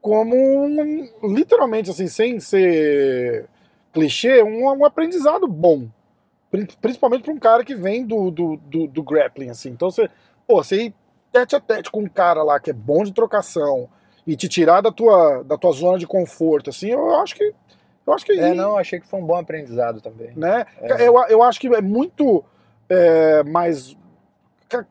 como 0.00 0.34
um, 0.34 1.08
literalmente, 1.24 1.90
assim, 1.90 2.06
sem 2.06 2.40
ser 2.40 3.46
clichê, 3.92 4.42
um, 4.42 4.64
um 4.66 4.84
aprendizado 4.84 5.46
bom. 5.46 5.86
Pri- 6.50 6.68
Principalmente 6.80 7.22
pra 7.24 7.32
um 7.32 7.38
cara 7.38 7.64
que 7.64 7.74
vem 7.74 8.04
do, 8.06 8.30
do, 8.30 8.56
do, 8.56 8.86
do 8.86 9.02
grappling, 9.02 9.50
assim. 9.50 9.70
Então 9.70 9.90
você, 9.90 10.08
pô, 10.46 10.62
você 10.62 10.84
ir 10.84 10.94
tete 11.32 11.54
a 11.54 11.60
tete 11.60 11.90
com 11.90 12.00
um 12.00 12.08
cara 12.08 12.42
lá 12.42 12.58
que 12.58 12.70
é 12.70 12.72
bom 12.72 13.04
de 13.04 13.12
trocação 13.12 13.88
e 14.26 14.34
te 14.36 14.48
tirar 14.48 14.80
da 14.80 14.90
tua, 14.90 15.42
da 15.44 15.56
tua 15.58 15.72
zona 15.72 15.98
de 15.98 16.06
conforto, 16.06 16.70
assim, 16.70 16.88
eu 16.90 17.14
acho 17.16 17.34
que. 17.34 17.52
Eu 18.06 18.14
acho 18.14 18.24
que 18.24 18.32
É, 18.32 18.54
não, 18.54 18.76
achei 18.76 18.98
que 18.98 19.06
foi 19.06 19.20
um 19.20 19.24
bom 19.26 19.36
aprendizado 19.36 20.00
também. 20.00 20.32
né? 20.34 20.64
É. 20.80 21.06
Eu, 21.06 21.14
eu 21.28 21.42
acho 21.42 21.60
que 21.60 21.68
é 21.68 21.80
muito 21.82 22.42
é, 22.88 23.42
mais. 23.44 23.96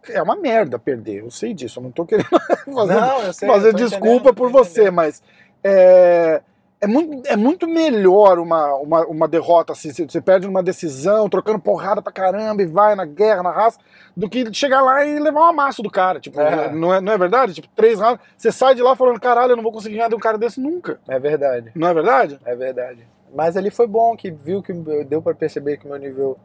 É 0.09 0.21
uma 0.21 0.35
merda 0.35 0.77
perder, 0.77 1.23
eu 1.23 1.31
sei 1.31 1.53
disso, 1.53 1.79
eu 1.79 1.83
não 1.83 1.91
tô 1.91 2.05
querendo 2.05 2.27
fazer, 2.73 2.93
Não, 2.95 3.33
sei, 3.33 3.47
fazer 3.47 3.73
desculpa 3.73 4.33
por 4.33 4.51
você, 4.51 4.91
mas 4.91 5.21
é, 5.63 6.41
é, 6.81 6.87
muito, 6.87 7.27
é 7.27 7.35
muito 7.35 7.67
melhor 7.67 8.39
uma, 8.39 8.73
uma, 8.75 9.05
uma 9.05 9.27
derrota 9.27 9.73
assim, 9.73 9.91
você- 9.93 10.21
perde 10.21 10.47
numa 10.47 10.61
decisão, 10.63 11.29
trocando 11.29 11.59
porrada 11.59 12.01
pra 12.01 12.11
caramba 12.11 12.61
e 12.61 12.65
vai 12.65 12.93
na 12.95 13.05
guerra, 13.05 13.43
na 13.43 13.51
raça, 13.51 13.79
do 14.15 14.29
que 14.29 14.53
chegar 14.53 14.81
lá 14.81 15.05
e 15.05 15.17
levar 15.19 15.41
um 15.41 15.45
amasso 15.49 15.81
do 15.81 15.89
cara. 15.89 16.19
Tipo, 16.19 16.41
É. 16.41 16.69
Não, 16.71 16.93
é, 16.93 16.99
não 16.99 17.13
é 17.13 17.17
verdade? 17.17 17.53
Tipo, 17.53 17.67
três 17.75 17.99
rounds, 17.99 18.19
você 18.37 18.51
sai 18.51 18.75
de 18.75 18.81
lá 18.81 18.95
falando, 18.95 19.19
caralho, 19.19 19.51
eu 19.53 19.55
não 19.55 19.63
vou 19.63 19.71
conseguir 19.71 19.95
ganhar 19.95 20.09
de 20.09 20.15
um 20.15 20.19
cara 20.19 20.37
desse 20.37 20.59
nunca. 20.59 20.99
É 21.07 21.17
verdade, 21.19 21.71
Não 21.75 21.87
é 21.87 21.93
verdade? 21.93 22.39
é 22.45 22.55
verdade. 22.55 23.07
Mas 23.33 23.55
ali 23.55 23.69
foi 23.69 23.87
bom, 23.87 24.15
que 24.17 24.31
viu 24.31 24.61
que 24.61 24.73
deu 25.05 25.21
pra 25.21 25.33
perceber 25.35 25.77
que 25.77 25.85
o 25.85 25.89
meu 25.89 25.99
nível 25.99 26.37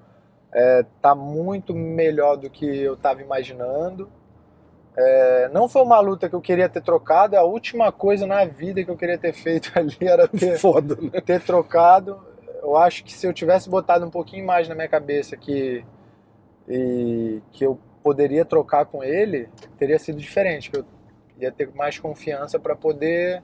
é, 0.54 0.84
tá 1.02 1.14
muito 1.14 1.74
melhor 1.74 2.36
do 2.36 2.48
que 2.48 2.64
eu 2.64 2.96
tava 2.96 3.20
imaginando. 3.20 4.08
É, 4.96 5.50
não 5.52 5.68
foi 5.68 5.82
uma 5.82 5.98
luta 5.98 6.28
que 6.28 6.36
eu 6.36 6.40
queria 6.40 6.68
ter 6.68 6.80
trocado, 6.80 7.36
a 7.36 7.42
última 7.42 7.90
coisa 7.90 8.26
na 8.26 8.44
vida 8.44 8.84
que 8.84 8.90
eu 8.90 8.96
queria 8.96 9.18
ter 9.18 9.32
feito 9.32 9.72
ali 9.76 9.96
era 10.00 10.28
ter, 10.28 10.56
Foda, 10.58 10.96
né? 11.00 11.20
ter 11.20 11.40
trocado. 11.40 12.20
Eu 12.62 12.76
acho 12.76 13.04
que 13.04 13.12
se 13.12 13.26
eu 13.26 13.32
tivesse 13.32 13.68
botado 13.68 14.06
um 14.06 14.10
pouquinho 14.10 14.46
mais 14.46 14.68
na 14.68 14.74
minha 14.74 14.88
cabeça 14.88 15.36
que, 15.36 15.84
e, 16.68 17.42
que 17.52 17.66
eu 17.66 17.78
poderia 18.02 18.44
trocar 18.44 18.86
com 18.86 19.02
ele, 19.02 19.48
teria 19.76 19.98
sido 19.98 20.18
diferente. 20.18 20.70
Que 20.70 20.78
eu 20.78 20.84
ia 21.40 21.50
ter 21.50 21.68
mais 21.74 21.98
confiança 21.98 22.58
para 22.58 22.76
poder 22.76 23.42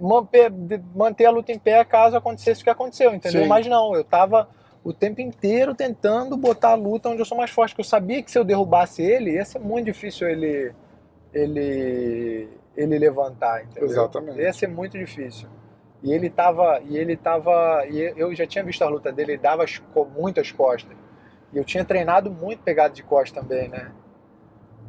manter, 0.00 0.50
manter 0.94 1.26
a 1.26 1.30
luta 1.30 1.52
em 1.52 1.58
pé 1.58 1.84
caso 1.84 2.16
acontecesse 2.16 2.62
o 2.62 2.64
que 2.64 2.70
aconteceu, 2.70 3.14
entendeu? 3.14 3.42
Sim. 3.42 3.48
Mas 3.48 3.66
não, 3.66 3.94
eu 3.94 4.02
tava 4.02 4.48
o 4.84 4.92
tempo 4.92 5.20
inteiro 5.20 5.74
tentando 5.74 6.36
botar 6.36 6.70
a 6.70 6.74
luta 6.74 7.08
onde 7.08 7.20
eu 7.20 7.24
sou 7.24 7.36
mais 7.38 7.50
forte, 7.50 7.74
que 7.74 7.80
eu 7.80 7.84
sabia 7.84 8.22
que 8.22 8.30
se 8.30 8.38
eu 8.38 8.44
derrubasse 8.44 9.02
ele, 9.02 9.32
ia 9.32 9.44
ser 9.44 9.58
muito 9.58 9.86
difícil 9.86 10.28
ele 10.28 10.72
ele 11.32 12.48
ele 12.76 12.98
levantar, 12.98 13.62
entendeu? 13.64 13.88
Exatamente. 13.88 14.40
Ia 14.40 14.52
ser 14.52 14.66
muito 14.68 14.98
difícil. 14.98 15.48
E 16.02 16.12
ele 16.12 16.28
tava, 16.28 16.80
e 16.84 16.98
ele 16.98 17.16
tava, 17.16 17.86
e 17.88 18.12
eu 18.16 18.34
já 18.34 18.46
tinha 18.46 18.62
visto 18.64 18.82
a 18.82 18.88
luta 18.88 19.10
dele, 19.12 19.32
ele 19.32 19.40
dava 19.42 19.64
muitas 20.14 20.50
costas. 20.52 20.94
E 21.52 21.56
eu 21.56 21.64
tinha 21.64 21.84
treinado 21.84 22.30
muito 22.30 22.62
pegado 22.62 22.92
de 22.92 23.02
costas 23.02 23.40
também, 23.42 23.68
né? 23.68 23.90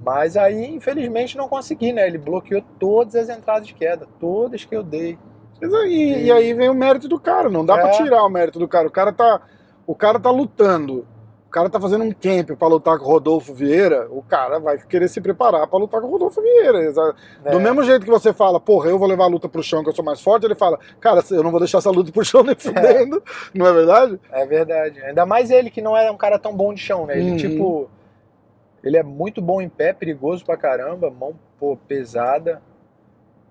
Mas 0.04 0.36
aí, 0.36 0.66
infelizmente, 0.76 1.38
não 1.38 1.48
consegui, 1.48 1.94
né? 1.94 2.06
Ele 2.06 2.18
bloqueou 2.18 2.62
todas 2.80 3.16
as 3.16 3.30
entradas 3.30 3.68
de 3.68 3.74
queda, 3.74 4.08
todas 4.20 4.66
que 4.66 4.76
eu 4.76 4.84
dei. 4.84 5.18
Aí- 5.62 6.26
E, 6.26 6.32
aí 6.32 6.54
vem 6.54 6.70
o 6.70 6.74
mérito 6.74 7.08
do 7.08 7.20
cara, 7.20 7.50
não 7.50 7.66
dá 7.66 7.78
É. 7.78 7.82
pra 7.82 7.92
tirar 7.92 8.24
o 8.26 8.30
mérito 8.30 8.60
do 8.60 8.68
cara. 8.68 8.88
O 8.88 8.92
cara 8.92 9.14
tá, 9.14 9.42
o 9.88 9.94
cara 9.96 10.20
tá 10.20 10.30
lutando, 10.32 11.06
o 11.48 11.50
cara 11.56 11.70
tá 11.70 11.80
fazendo 11.80 12.04
um 12.04 12.12
camp 12.12 12.52
pra 12.58 12.68
lutar 12.68 12.98
com 13.00 13.06
o 13.06 13.08
Rodolfo 13.08 13.54
Vieira, 13.54 14.08
o 14.12 14.22
cara 14.22 14.60
vai 14.60 14.78
querer 14.78 15.08
se 15.08 15.22
preparar 15.22 15.66
pra 15.68 15.80
lutar 15.80 16.02
com 16.02 16.08
o 16.08 16.12
Rodolfo 16.12 16.42
Vieira. 16.42 16.84
exa- 16.84 17.16
Do 17.50 17.60
mesmo 17.62 17.82
jeito 17.84 18.04
que 18.04 18.12
você 18.12 18.34
fala, 18.34 18.60
porra, 18.60 18.90
eu 18.90 19.00
vou 19.00 19.08
levar 19.08 19.24
a 19.24 19.28
luta 19.28 19.48
pro 19.48 19.64
chão 19.64 19.82
que 19.84 19.90
eu 19.90 19.96
sou 19.96 20.04
mais 20.04 20.20
forte, 20.22 20.46
ele 20.46 20.56
fala, 20.56 20.78
cara, 21.00 21.24
eu 21.32 21.42
não 21.44 21.52
vou 21.52 21.60
deixar 21.60 21.78
essa 21.78 21.90
luta 21.92 22.12
pro 22.12 22.26
chão 22.26 22.44
nem 22.44 22.56
fudendo, 22.60 23.24
não 23.54 23.66
é 23.68 23.72
verdade? 23.74 24.20
É 24.32 24.46
verdade. 24.46 25.02
Ainda 25.02 25.26
mais 25.26 25.50
ele 25.50 25.70
que 25.70 25.82
não 25.82 25.96
é 25.96 26.12
um 26.12 26.18
cara 26.18 26.38
tão 26.38 26.54
bom 26.56 26.74
de 26.74 26.82
chão, 26.82 27.06
né? 27.06 27.18
Ele, 27.18 27.32
Uhum. 27.32 27.38
tipo, 27.38 27.90
ele 28.84 28.98
é 28.98 29.04
muito 29.04 29.42
bom 29.42 29.62
em 29.62 29.70
pé, 29.70 29.94
perigoso 29.94 30.44
pra 30.44 30.58
caramba, 30.58 31.10
mão, 31.10 31.34
pô, 31.58 31.78
pesada. 31.88 32.62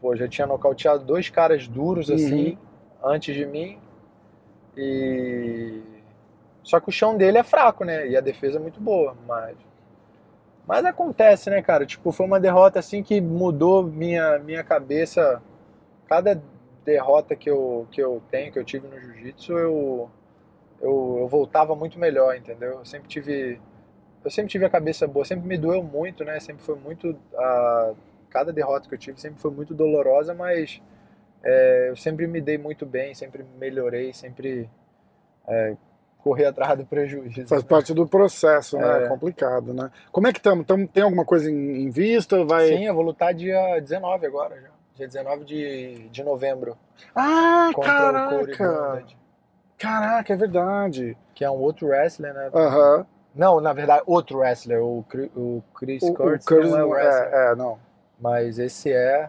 Pô, 0.00 0.14
já 0.14 0.28
tinha 0.28 0.46
nocauteado 0.46 1.02
dois 1.02 1.30
caras 1.30 1.66
duros, 1.66 2.10
Uhum. 2.10 2.14
assim, 2.16 2.58
antes 3.02 3.34
de 3.34 3.46
mim. 3.46 3.78
E... 4.76 5.80
Só 6.64 6.80
que 6.80 6.88
o 6.88 6.92
chão 6.92 7.16
dele 7.16 7.38
é 7.38 7.44
fraco, 7.44 7.85
né? 7.85 8.09
E 8.09 8.16
a 8.16 8.21
defesa 8.21 8.59
é 8.59 8.61
muito 8.61 8.80
boa, 8.80 9.16
mas... 9.26 9.56
Mas 10.66 10.85
acontece, 10.85 11.50
né, 11.50 11.61
cara? 11.61 11.85
Tipo, 11.85 12.11
foi 12.11 12.25
uma 12.26 12.40
derrota, 12.40 12.78
assim, 12.78 13.02
que 13.02 13.21
mudou 13.21 13.83
minha, 13.83 14.38
minha 14.38 14.64
cabeça. 14.64 15.42
Cada 16.09 16.42
derrota 16.85 17.37
que 17.37 17.50
eu, 17.50 17.87
que 17.90 18.02
eu 18.02 18.23
tenho, 18.30 18.50
que 18.50 18.59
eu 18.59 18.64
tive 18.64 18.88
no 18.88 18.99
jiu-jitsu, 18.99 19.52
eu, 19.52 20.11
eu, 20.80 21.18
eu 21.21 21.28
voltava 21.28 21.76
muito 21.76 21.99
melhor, 21.99 22.35
entendeu? 22.37 22.78
Eu 22.78 22.85
sempre 22.85 23.09
tive 23.09 23.61
eu 24.25 24.30
sempre 24.30 24.50
tive 24.50 24.64
a 24.64 24.71
cabeça 24.71 25.06
boa, 25.06 25.25
sempre 25.25 25.47
me 25.47 25.59
doeu 25.59 25.83
muito, 25.83 26.25
né? 26.25 26.40
Sempre 26.40 26.64
foi 26.64 26.76
muito 26.76 27.14
a 27.37 27.94
cada 28.30 28.52
derrota 28.52 28.88
que 28.88 28.94
eu 28.94 28.99
tive 28.99 29.21
sempre 29.21 29.40
foi 29.40 29.50
muito 29.50 29.75
dolorosa, 29.75 30.35
mas 30.35 30.83
é, 31.42 31.90
eu 31.90 31.97
sempre 31.97 32.26
me 32.26 32.40
dei 32.40 32.59
muito 32.59 32.87
bem, 32.87 33.14
sempre 33.14 33.44
melhorei, 33.59 34.12
sempre 34.12 34.68
é, 35.47 35.76
corri 36.25 36.45
atrás 36.47 36.78
do 36.78 36.87
prejuízo. 36.87 37.47
Faz 37.47 37.62
parte 37.62 37.93
do 37.93 38.09
processo, 38.09 38.78
né? 38.78 39.02
É 39.02 39.04
É. 39.04 39.09
complicado, 39.09 39.75
né? 39.75 39.90
Como 40.11 40.26
é 40.26 40.33
que 40.33 40.38
estamos? 40.38 40.66
Tem 40.90 41.02
alguma 41.02 41.25
coisa 41.25 41.50
em, 41.50 41.83
em 41.85 41.90
vista? 41.90 42.43
Vai... 42.47 42.69
Sim, 42.69 42.87
eu 42.87 42.95
vou 42.95 43.04
lutar 43.04 43.35
dia 43.35 43.78
19 43.78 44.26
agora 44.26 44.59
já. 44.61 44.69
Dia 44.95 45.07
19 45.07 45.45
de, 45.45 46.09
de 46.09 46.23
novembro. 46.25 46.78
Ah, 47.14 47.71
caraca! 47.83 49.04
Caraca, 49.78 50.33
é 50.33 50.37
verdade. 50.37 51.16
que 51.35 51.45
é 51.45 51.50
um 51.50 51.59
outro 51.61 51.88
wrestler, 51.88 52.33
né? 52.33 52.50
Aham. 52.54 53.07
Não, 53.35 53.61
na 53.61 53.73
verdade, 53.73 54.02
outro 54.07 54.38
wrestler. 54.38 54.81
O, 54.83 55.04
o 55.37 55.62
Chris 55.75 56.02
O, 56.02 56.11
o 56.11 56.14
Curtis 56.14 56.47
Curtis 56.47 56.71
não 56.71 56.78
é 56.78 56.81
não- 56.81 56.88
wrestler. 56.90 57.35
é, 57.35 57.52
é, 57.52 57.54
não. 57.57 57.78
Mas 58.19 58.59
esse 58.59 58.90
é. 58.93 59.28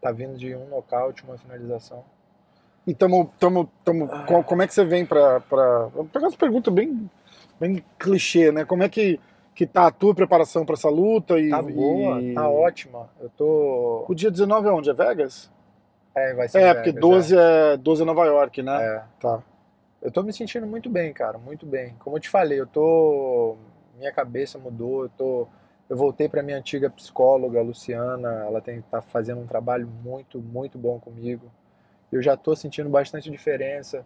Tá 0.00 0.10
vindo 0.10 0.36
de 0.36 0.54
um 0.56 0.66
nocaute, 0.68 1.22
uma 1.24 1.38
finalização. 1.38 2.04
E 2.86 2.94
tamo, 2.94 3.32
tamo, 3.38 3.70
tamo, 3.84 4.08
Ah. 4.10 4.24
co- 4.26 4.42
como 4.42 4.62
é 4.62 4.66
que 4.66 4.74
você 4.74 4.84
vem 4.84 5.06
pra. 5.06 5.40
pra... 5.40 5.86
Vou 5.86 6.04
pegar 6.04 6.26
umas 6.26 6.34
perguntas 6.36 6.72
bem, 6.74 7.08
bem 7.60 7.84
clichê, 7.98 8.50
né? 8.50 8.64
Como 8.64 8.82
é 8.82 8.88
que, 8.88 9.20
que 9.54 9.66
tá 9.66 9.86
a 9.86 9.90
tua 9.92 10.14
preparação 10.14 10.64
pra 10.66 10.74
essa 10.74 10.88
luta? 10.90 11.38
E, 11.38 11.50
Tá 11.50 11.62
boa, 11.62 12.20
e- 12.20 12.34
tá 12.34 12.48
ótima. 12.48 13.08
Eu 13.20 13.28
tô. 13.30 14.04
O 14.08 14.14
dia 14.14 14.30
19 14.30 14.68
é 14.68 14.72
onde? 14.72 14.90
É 14.90 14.94
Vegas? 14.94 15.50
É, 16.14 16.34
vai 16.34 16.48
ser. 16.48 16.58
É, 16.58 16.70
em 16.70 16.74
porque 16.74 16.90
Vegas, 16.92 17.00
12 17.08 17.36
é, 17.38 17.76
12 17.76 18.02
é 18.02 18.04
Nova 18.04 18.24
York, 18.26 18.62
né? 18.62 18.84
É. 18.84 19.02
Tá. 19.20 19.40
Eu 20.02 20.10
tô 20.10 20.22
me 20.24 20.32
sentindo 20.32 20.66
muito 20.66 20.90
bem, 20.90 21.12
cara, 21.12 21.38
muito 21.38 21.64
bem. 21.64 21.94
Como 22.00 22.16
eu 22.16 22.20
te 22.20 22.28
falei, 22.28 22.58
eu 22.60 22.66
tô. 22.66 23.56
Minha 23.96 24.12
cabeça 24.12 24.58
mudou, 24.58 25.04
eu 25.04 25.08
tô. 25.10 25.46
Eu 25.88 25.96
voltei 25.96 26.28
pra 26.28 26.42
minha 26.42 26.56
antiga 26.58 26.90
psicóloga, 26.90 27.60
a 27.60 27.62
Luciana, 27.62 28.44
ela 28.46 28.60
tem, 28.60 28.80
tá 28.90 29.00
fazendo 29.00 29.40
um 29.40 29.46
trabalho 29.46 29.86
muito, 30.02 30.40
muito 30.40 30.76
bom 30.78 30.98
comigo. 30.98 31.46
Eu 32.12 32.20
já 32.20 32.36
tô 32.36 32.54
sentindo 32.54 32.90
bastante 32.90 33.30
diferença. 33.30 34.04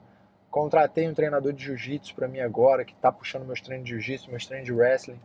Contratei 0.51 1.09
um 1.09 1.13
treinador 1.13 1.53
de 1.53 1.65
jiu-jitsu 1.65 2.15
pra 2.15 2.29
mim 2.29 2.41
agora, 2.41 2.85
que 2.85 2.95
tá 2.95 3.11
puxando 3.11 3.45
meus 3.45 3.61
treinos 3.61 3.85
de 3.85 3.91
jiu-jitsu, 3.91 4.31
meus 4.31 4.47
treinos 4.47 4.65
de 4.65 4.73
wrestling. 4.73 5.19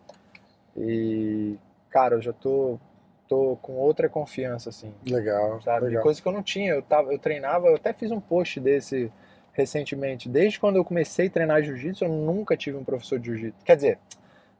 E, 0.76 1.58
cara, 1.90 2.16
eu 2.16 2.22
já 2.22 2.34
tô, 2.34 2.80
tô 3.28 3.58
com 3.62 3.74
outra 3.74 4.10
confiança, 4.10 4.70
assim 4.70 4.94
Legal. 5.06 5.62
sabe? 5.62 5.86
legal. 5.86 6.04
Coisa 6.04 6.22
que 6.22 6.28
eu 6.28 6.32
não 6.32 6.44
tinha. 6.44 6.74
Eu, 6.74 6.82
tava, 6.82 7.14
eu 7.14 7.20
treinava, 7.20 7.68
eu 7.68 7.76
até 7.76 7.94
fiz 7.94 8.12
um 8.12 8.20
post 8.20 8.60
desse 8.60 9.12
recentemente. 9.54 10.28
Desde 10.28 10.60
quando 10.60 10.78
eu 10.78 10.86
comecei 10.86 11.28
a 11.28 11.30
treinar 11.30 11.64
jiu-jitsu, 11.64 12.06
eu 12.06 12.10
nunca 12.10 12.58
tive 12.58 12.78
um 12.78 12.84
professor 12.84 13.20
de 13.20 13.28
jiu-jitsu. 13.28 13.64
Quer 13.64 13.76
dizer, 13.76 14.00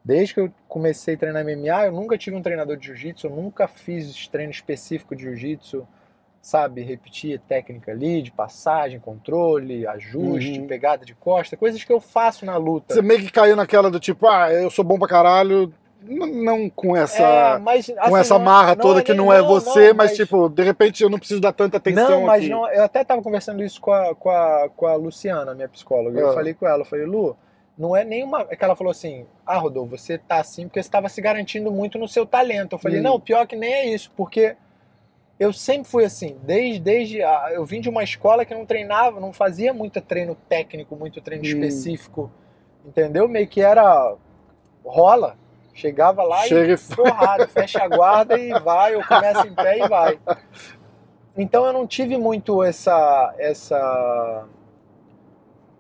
desde 0.04 0.34
que 0.34 0.40
eu 0.40 0.54
comecei 0.68 1.16
a 1.16 1.18
treinar 1.18 1.44
MMA, 1.44 1.86
eu 1.88 1.92
nunca 1.92 2.18
tive 2.18 2.36
um 2.36 2.42
treinador 2.42 2.78
de 2.78 2.88
jiu-jitsu, 2.88 3.28
eu 3.28 3.32
nunca 3.32 3.68
fiz 3.68 4.28
treino 4.28 4.52
específico 4.52 5.16
de 5.16 5.24
jiu-jitsu, 5.24 5.88
sabe? 6.42 6.82
Repetir 6.82 7.40
técnica 7.48 7.92
ali, 7.92 8.22
de 8.22 8.32
passagem, 8.32 9.00
controle, 9.00 9.86
ajuste, 9.86 10.60
Uhum. 10.60 10.68
pegada 10.68 11.06
de 11.06 11.14
costa, 11.14 11.56
coisas 11.56 11.84
que 11.84 11.94
eu 11.94 12.02
faço 12.02 12.46
na 12.46 12.58
luta. 12.58 12.96
Você 12.96 13.02
meio 13.02 13.20
que 13.22 13.32
caiu 13.32 13.56
naquela 13.56 13.92
do 13.92 14.00
tipo, 14.00 14.28
ah, 14.28 14.52
eu 14.52 14.70
sou 14.72 14.84
bom 14.84 14.98
pra 14.98 15.08
caralho, 15.08 15.72
não 16.04 16.68
com 16.68 16.98
essa. 16.98 17.22
É, 17.22 17.60
mas, 17.60 17.86
com 17.86 18.00
assim, 18.00 18.16
essa 18.18 18.34
não- 18.40 18.46
marra 18.46 18.70
não 18.76 18.82
toda 18.82 19.00
é 19.02 19.04
que 19.04 19.14
não 19.14 19.32
é 19.32 19.40
você, 19.42 19.94
mas, 19.94 20.16
tipo, 20.16 20.50
de 20.50 20.64
repente 20.64 21.04
eu 21.04 21.10
não 21.12 21.20
preciso 21.20 21.40
dar 21.40 21.54
tanta 21.54 21.78
atenção 21.78 22.10
Não, 22.10 22.22
mas 22.24 22.42
aqui. 22.42 22.50
não, 22.50 22.68
eu 22.72 22.84
até 22.84 23.04
tava 23.04 23.22
conversando 23.22 23.64
isso 23.64 23.80
com 23.80 23.92
a, 23.92 24.16
com 24.16 24.30
a, 24.32 24.70
com 24.76 24.88
a 24.88 24.96
Luciana, 24.96 25.54
minha 25.54 25.70
psicóloga. 25.70 26.20
Eu 26.20 26.32
Ah. 26.32 26.34
falei 26.34 26.56
com 26.56 26.66
ela, 26.68 26.82
eu 26.82 26.86
falei, 26.86 27.06
Lu, 27.06 27.38
não 27.78 27.96
é 27.96 28.04
nenhuma. 28.04 28.48
É 28.50 28.56
que 28.56 28.66
ela 28.66 28.76
falou 28.76 28.90
assim: 28.90 29.28
ah, 29.46 29.58
Rodolfo, 29.60 29.96
você 29.96 30.18
tá 30.18 30.40
assim 30.40 30.64
porque 30.68 30.82
você 30.82 30.88
estava 30.88 31.08
se 31.08 31.22
garantindo 31.22 31.72
muito 31.72 32.00
no 32.00 32.08
seu 32.08 32.26
talento. 32.26 32.74
Eu 32.74 32.80
falei, 32.80 33.00
Hum. 33.00 33.04
não, 33.04 33.20
pior 33.20 33.46
que 33.46 33.56
nem 33.56 33.72
é 33.72 33.86
isso, 33.94 34.12
porque 34.18 34.56
eu 35.42 35.52
sempre 35.52 35.90
fui 35.90 36.06
assim, 36.06 36.38
desde, 36.44 36.80
desde 36.80 37.24
a- 37.24 37.50
eu 37.52 37.66
vim 37.66 37.82
de 37.82 37.90
uma 37.90 38.04
escola 38.04 38.46
que 38.46 38.54
não 38.54 38.64
treinava, 38.64 39.20
não 39.20 39.34
fazia 39.34 39.74
muito 39.74 40.00
treino 40.00 40.36
técnico, 40.48 40.96
muito 40.96 41.20
treino 41.20 41.44
Hum. 41.44 41.48
específico, 41.48 42.32
entendeu? 42.86 43.28
Meio 43.28 43.48
que 43.48 43.60
era 43.60 44.14
rola. 44.86 45.36
Chegava 45.74 46.22
lá 46.22 46.46
Chega 46.46 46.74
e 46.74 46.78
porrada, 46.96 47.48
fecha 47.48 47.82
a 47.82 47.88
guarda 47.88 48.38
e 48.38 48.54
vai, 48.54 48.96
ou 48.96 49.04
começa 49.04 49.48
em 49.48 49.56
pé 49.56 49.80
e 49.84 49.88
vai. 49.88 50.20
Então 51.36 51.66
eu 51.66 51.74
não 51.74 51.88
tive 51.88 52.18
muito 52.18 52.62
essa 52.62 53.34
essa 53.40 54.46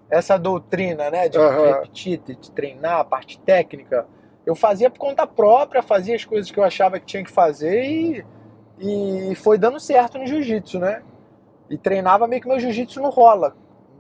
essa 0.10 0.38
doutrina, 0.39 1.12
né, 1.12 1.30
de 1.30 1.38
Aham. 1.38 1.68
repetir, 1.68 2.18
de 2.20 2.51
treinar 2.51 3.00
a 3.00 3.03
parte 3.03 3.39
técnica. 3.41 4.08
Eu 4.44 4.56
fazia 4.56 4.89
por 4.89 4.98
conta 4.98 5.27
própria, 5.27 5.84
fazia 5.84 6.15
as 6.15 6.25
coisas 6.25 6.50
que 6.50 6.60
eu 6.60 6.63
achava 6.63 7.00
que 7.00 7.06
tinha 7.06 7.24
que 7.24 7.30
fazer 7.32 7.84
e, 7.84 8.25
e 8.80 9.34
foi 9.36 9.58
dando 9.58 9.80
certo 9.80 10.18
no 10.18 10.25
jiu-jitsu, 10.25 10.80
né? 10.80 11.04
E 11.70 11.78
treinava 11.78 12.28
meio 12.28 12.42
que 12.42 12.48
meu 12.48 12.60
jiu-jitsu 12.60 13.01
não 13.01 13.10
rola, 13.10 13.56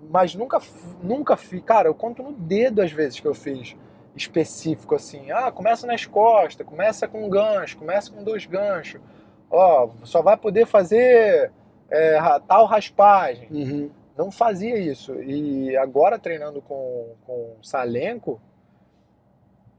mas 0.09 0.35
nunca 0.35 0.59
nunca 1.01 1.37
fiz, 1.37 1.61
cara, 1.63 1.87
eu 1.87 1.93
conto 1.95 2.21
no 2.23 2.31
dedo 2.31 2.81
as 2.81 2.91
vezes 2.91 3.19
que 3.19 3.27
eu 3.27 3.33
fiz 3.33 3.75
específico 4.15 4.95
assim. 4.95 5.31
Ah, 5.31 5.51
começa 5.51 5.87
nas 5.87 6.05
costas, 6.05 6.65
começa 6.65 7.07
com 7.07 7.25
um 7.25 7.29
gancho, 7.29 7.77
começa 7.77 8.11
com 8.11 8.23
dois 8.23 8.45
ganchos. 8.45 9.01
Ó, 9.49 9.89
só 10.03 10.21
vai 10.21 10.37
poder 10.37 10.65
fazer 10.65 11.51
é, 11.89 12.17
tal 12.47 12.65
raspagem. 12.65 13.47
Uhum. 13.51 13.89
Não 14.17 14.31
fazia 14.31 14.77
isso. 14.77 15.15
E 15.21 15.75
agora 15.77 16.19
treinando 16.19 16.61
com, 16.61 17.15
com 17.25 17.55
o 17.59 17.63
Salenco, 17.63 18.41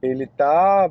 ele 0.00 0.26
tá, 0.26 0.90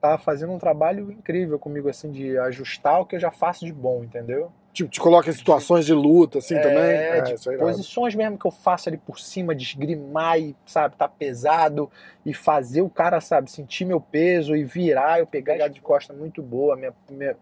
tá 0.00 0.18
fazendo 0.18 0.52
um 0.52 0.58
trabalho 0.58 1.10
incrível 1.10 1.58
comigo, 1.58 1.88
assim, 1.88 2.10
de 2.10 2.36
ajustar 2.38 3.00
o 3.00 3.06
que 3.06 3.16
eu 3.16 3.20
já 3.20 3.30
faço 3.30 3.64
de 3.64 3.72
bom, 3.72 4.02
entendeu? 4.04 4.50
Tipo, 4.72 4.90
te 4.90 5.00
coloca 5.00 5.28
em 5.28 5.32
situações 5.32 5.84
de 5.86 5.92
luta, 5.92 6.38
assim, 6.38 6.56
É, 6.56 6.60
também. 6.60 7.22
de 7.24 7.34
isso 7.34 7.50
é. 7.50 7.56
Posições 7.56 8.14
mesmo 8.14 8.38
que 8.38 8.46
eu 8.46 8.50
faço 8.50 8.88
ali 8.88 8.96
por 8.98 9.18
cima, 9.18 9.54
de 9.54 9.64
esgrimar 9.64 10.38
e, 10.38 10.54
sabe, 10.64 10.94
tá 10.96 11.08
pesado 11.08 11.90
e 12.24 12.32
fazer 12.32 12.82
o 12.82 12.88
cara, 12.90 13.20
sabe, 13.20 13.50
sentir 13.50 13.84
meu 13.84 14.00
peso 14.00 14.54
e 14.54 14.62
virar, 14.62 15.18
eu 15.18 15.26
pegar 15.26 15.66
de 15.68 15.80
costa 15.80 16.12
muito 16.12 16.42
boa. 16.42 16.76
Minha, 16.76 16.92
minha- 17.10 17.36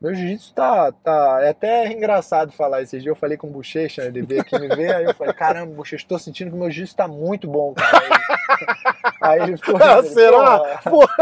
meu 0.00 0.14
jiu-jitsu 0.14 0.54
tá, 0.54 0.92
tá. 0.92 1.40
É 1.42 1.48
até 1.50 1.92
engraçado 1.92 2.52
falar. 2.52 2.80
Esses 2.82 3.02
dias 3.02 3.06
eu 3.12 3.16
falei 3.16 3.36
com 3.36 3.48
o 3.48 3.50
Bochecha, 3.50 4.04
ele 4.04 4.22
veio 4.22 4.40
aqui 4.42 4.58
me 4.58 4.68
ver, 4.68 4.94
aí 4.94 5.04
eu 5.04 5.12
falei: 5.14 5.34
caramba, 5.34 5.74
Bochecha, 5.74 6.06
tô 6.08 6.18
sentindo 6.18 6.52
que 6.52 6.56
meu 6.56 6.70
jiu-jitsu 6.70 6.96
tá 6.96 7.08
muito 7.08 7.48
bom, 7.48 7.74
cara. 7.74 7.98
Aí, 9.20 9.42
ele 9.42 9.56
ficou. 9.56 9.76
Ah, 9.82 10.02
será? 10.02 10.78
"Porra." 10.84 11.14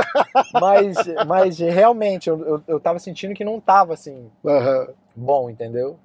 Mas, 0.60 0.96
mas 1.26 1.58
realmente, 1.58 2.28
eu, 2.28 2.38
eu, 2.46 2.62
eu 2.66 2.80
tava 2.80 2.98
sentindo 2.98 3.34
que 3.34 3.44
não 3.44 3.58
tava 3.60 3.94
assim, 3.94 4.30
Aham. 4.44 4.88
bom, 5.14 5.48
entendeu? 5.50 5.98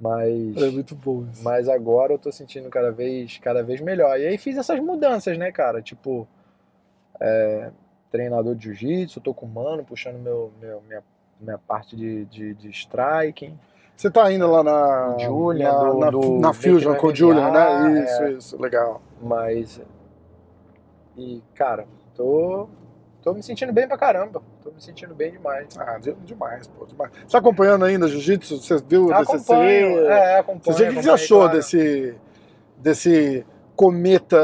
Mas. 0.00 0.56
É 0.56 0.70
muito 0.70 0.94
bom 0.94 1.24
isso. 1.32 1.42
Mas 1.42 1.68
agora 1.68 2.12
eu 2.12 2.18
tô 2.18 2.30
sentindo 2.30 2.68
cada 2.68 2.92
vez, 2.92 3.38
cada 3.38 3.62
vez 3.62 3.80
melhor. 3.80 4.18
E 4.18 4.26
aí 4.26 4.38
fiz 4.38 4.56
essas 4.56 4.78
mudanças, 4.80 5.36
né, 5.36 5.50
cara? 5.50 5.82
Tipo, 5.82 6.26
é, 7.20 7.70
treinador 8.10 8.54
de 8.54 8.64
jiu-jitsu, 8.72 9.20
tô 9.20 9.34
com 9.34 9.46
o 9.46 9.48
mano 9.48 9.84
puxando 9.84 10.18
meu, 10.18 10.52
meu- 10.60 10.82
minha, 10.86 11.02
minha 11.40 11.58
parte 11.58 11.96
de, 11.96 12.24
de, 12.26 12.54
de 12.54 12.68
striking. 12.70 13.58
Você 13.96 14.08
tá 14.08 14.24
ainda 14.24 14.46
lá 14.46 14.62
na. 14.62 15.16
O 15.16 15.18
Julian, 15.18 15.72
na, 15.72 15.90
do- 15.90 15.98
na, 15.98 16.10
do- 16.10 16.38
na 16.38 16.52
Fusion 16.52 16.94
com 16.94 17.08
o 17.08 17.14
Julian, 17.14 17.50
né? 17.50 18.04
Isso, 18.04 18.22
é. 18.22 18.30
isso, 18.32 18.62
legal. 18.62 19.02
Mas. 19.20 19.80
E, 21.18 21.42
cara, 21.54 21.86
tô. 22.14 22.68
Tô 23.20 23.34
me 23.34 23.42
sentindo 23.42 23.72
bem 23.72 23.86
pra 23.86 23.98
caramba. 23.98 24.40
Tô 24.62 24.70
me 24.70 24.80
sentindo 24.80 25.14
bem 25.14 25.32
demais. 25.32 25.76
Ah, 25.76 25.98
de- 25.98 26.14
demais, 26.14 26.68
pô, 26.68 26.86
demais. 26.86 27.10
Você 27.12 27.32
tá 27.32 27.38
acompanhando 27.38 27.84
ainda 27.84 28.06
Jiu-Jitsu? 28.06 28.58
Você 28.62 28.78
viu 28.86 29.06
o 29.06 29.12
DCC? 29.12 29.52
É, 30.06 30.38
acompanho. 30.38 30.76
Você 30.76 30.88
o 30.88 30.94
que 30.94 31.02
você 31.02 31.10
achou 31.10 31.40
claro. 31.40 31.56
desse, 31.56 32.14
desse 32.76 33.44
cometa 33.74 34.38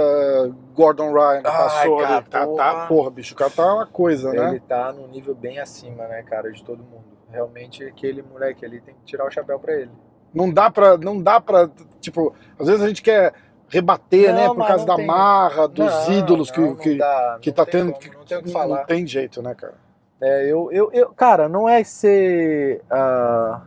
Gordon 0.74 1.12
Ryan 1.12 1.36
que 1.38 1.42
passou 1.44 1.98
cara, 1.98 2.16
ali? 2.16 2.26
Tá, 2.26 2.46
tá, 2.46 2.86
porra. 2.86 3.10
bicho, 3.10 3.34
o 3.34 3.36
cara 3.36 3.50
tá 3.50 3.74
uma 3.74 3.86
coisa, 3.86 4.32
né? 4.32 4.50
Ele 4.50 4.60
tá 4.60 4.92
num 4.92 5.06
nível 5.06 5.34
bem 5.34 5.60
acima, 5.60 6.06
né, 6.08 6.22
cara, 6.22 6.50
de 6.50 6.62
todo 6.64 6.82
mundo. 6.82 7.04
Realmente, 7.30 7.84
aquele 7.84 8.22
moleque 8.22 8.64
ali 8.64 8.80
tem 8.80 8.94
que 8.94 9.04
tirar 9.04 9.24
o 9.26 9.30
chapéu 9.30 9.58
pra 9.58 9.72
ele. 9.72 9.90
Não 10.32 10.52
dá 10.52 10.68
pra, 10.68 10.96
não 10.96 11.22
dá 11.22 11.40
pra, 11.40 11.70
tipo, 12.00 12.34
às 12.58 12.66
vezes 12.66 12.82
a 12.82 12.88
gente 12.88 13.02
quer 13.02 13.32
rebater, 13.68 14.28
Não, 14.32 14.40
né, 14.40 14.48
por 14.48 14.66
causa 14.66 14.76
não 14.78 14.86
da 14.86 14.96
tem- 14.96 15.06
marra, 15.06 15.66
dos 15.68 15.78
Não, 16.08 16.12
ídolos 16.12 16.48
não, 16.48 16.54
que, 16.54 16.60
não 16.60 16.76
que, 16.76 16.98
dá, 16.98 17.38
que 17.40 17.50
não 17.50 17.54
tá 17.54 17.66
tendo. 17.66 17.92
como, 17.92 18.14
não 18.14 18.24
tem 18.24 18.38
o 18.38 18.40
que 18.42 18.46
não 18.46 18.52
falar. 18.52 18.84
tem 18.84 19.06
jeito, 19.06 19.42
né, 19.42 19.54
cara? 19.54 19.74
É, 20.20 20.44
eu, 20.46 20.70
eu, 20.72 20.90
eu, 20.92 21.10
cara, 21.12 21.48
não 21.48 21.68
é 21.68 21.82
ser 21.84 22.82
ah, 22.90 23.62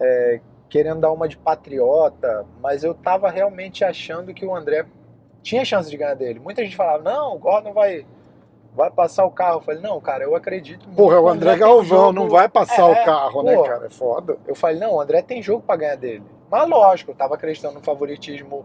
é, 0.00 0.40
querendo 0.68 1.00
dar 1.00 1.12
uma 1.12 1.28
de 1.28 1.36
patriota, 1.36 2.44
mas 2.60 2.84
eu 2.84 2.94
tava 2.94 3.30
realmente 3.30 3.84
achando 3.84 4.32
que 4.34 4.44
o 4.46 4.54
André 4.54 4.86
tinha 5.42 5.64
chance 5.64 5.90
de 5.90 5.96
ganhar 5.96 6.14
dele. 6.14 6.40
Muita 6.40 6.62
gente 6.62 6.76
falava, 6.76 7.02
não, 7.02 7.34
o 7.34 7.38
Gordon 7.38 7.72
vai, 7.72 8.06
vai 8.74 8.90
passar 8.90 9.24
o 9.24 9.30
carro. 9.30 9.58
Eu 9.58 9.60
falei, 9.62 9.80
não, 9.80 10.00
cara, 10.00 10.24
eu 10.24 10.34
acredito 10.34 10.84
muito. 10.86 10.96
Porra, 10.96 11.14
é 11.16 11.18
que 11.18 11.24
o 11.24 11.28
André 11.28 11.54
um 11.54 11.58
Galvão, 11.58 11.84
jogo- 11.84 12.12
não 12.12 12.28
vai 12.28 12.48
passar 12.48 12.82
É, 12.82 13.02
o 13.02 13.04
carro, 13.04 13.42
né, 13.42 13.62
cara? 13.62 13.86
É 13.86 13.90
foda. 13.90 14.36
Eu 14.46 14.54
falei, 14.54 14.78
não, 14.78 14.94
o 14.94 15.00
André 15.00 15.22
tem 15.22 15.42
jogo 15.42 15.62
pra 15.66 15.76
ganhar 15.76 15.96
dele. 15.96 16.24
Mas 16.50 16.68
lógico, 16.68 17.10
eu 17.10 17.14
tava 17.14 17.34
acreditando 17.34 17.74
no 17.74 17.80
favoritismo 17.82 18.64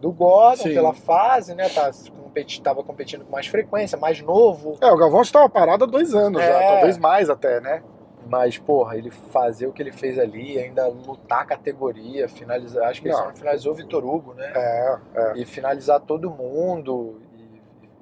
do 0.00 0.10
Gordon 0.10 0.62
Sim. 0.62 0.74
pela 0.74 0.92
fase, 0.94 1.54
né? 1.54 1.68
Tá, 1.68 1.90
competi, 2.22 2.60
tava 2.62 2.82
competindo 2.82 3.24
com 3.24 3.32
mais 3.32 3.46
frequência, 3.46 3.98
mais 3.98 4.20
novo. 4.20 4.78
É, 4.80 4.90
o 4.90 4.96
Galvão 4.96 5.22
estava 5.22 5.48
parado 5.48 5.84
há 5.84 5.86
dois 5.86 6.14
anos 6.14 6.40
já, 6.42 6.48
É. 6.48 6.72
talvez 6.74 6.96
mais 6.98 7.28
até, 7.28 7.60
né? 7.60 7.82
Mas, 8.26 8.56
porra, 8.58 8.96
ele 8.96 9.10
fazer 9.10 9.66
o 9.66 9.72
que 9.72 9.82
ele 9.82 9.90
fez 9.90 10.18
ali, 10.18 10.58
ainda 10.58 10.86
lutar 10.86 11.40
a 11.40 11.44
categoria, 11.44 12.28
finalizar. 12.28 12.88
Acho 12.88 13.02
que 13.02 13.08
ele 13.08 13.16
só 13.16 13.30
finalizou 13.34 13.72
o 13.72 13.74
Vitor 13.74 14.04
Hugo, 14.04 14.34
né? 14.34 14.52
É, 14.54 14.98
é. 15.14 15.32
E 15.36 15.44
finalizar 15.44 16.00
todo 16.00 16.30
mundo 16.30 17.20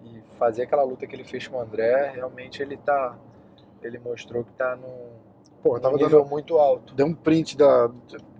e, 0.02 0.18
e 0.18 0.22
fazer 0.38 0.62
aquela 0.64 0.82
luta 0.82 1.06
que 1.06 1.16
ele 1.16 1.24
fez 1.24 1.46
com 1.48 1.56
o 1.56 1.60
André, 1.60 2.12
realmente 2.14 2.60
ele 2.62 2.76
tá. 2.76 3.16
Ele 3.82 3.98
mostrou 3.98 4.44
que 4.44 4.52
tá 4.52 4.76
num, 4.76 5.08
Pô, 5.62 5.78
num 5.78 5.92
nível 5.92 6.20
dando. 6.20 6.30
muito 6.30 6.58
alto. 6.58 6.94
Deu 6.94 7.06
um 7.06 7.14
print 7.14 7.56
da. 7.56 7.88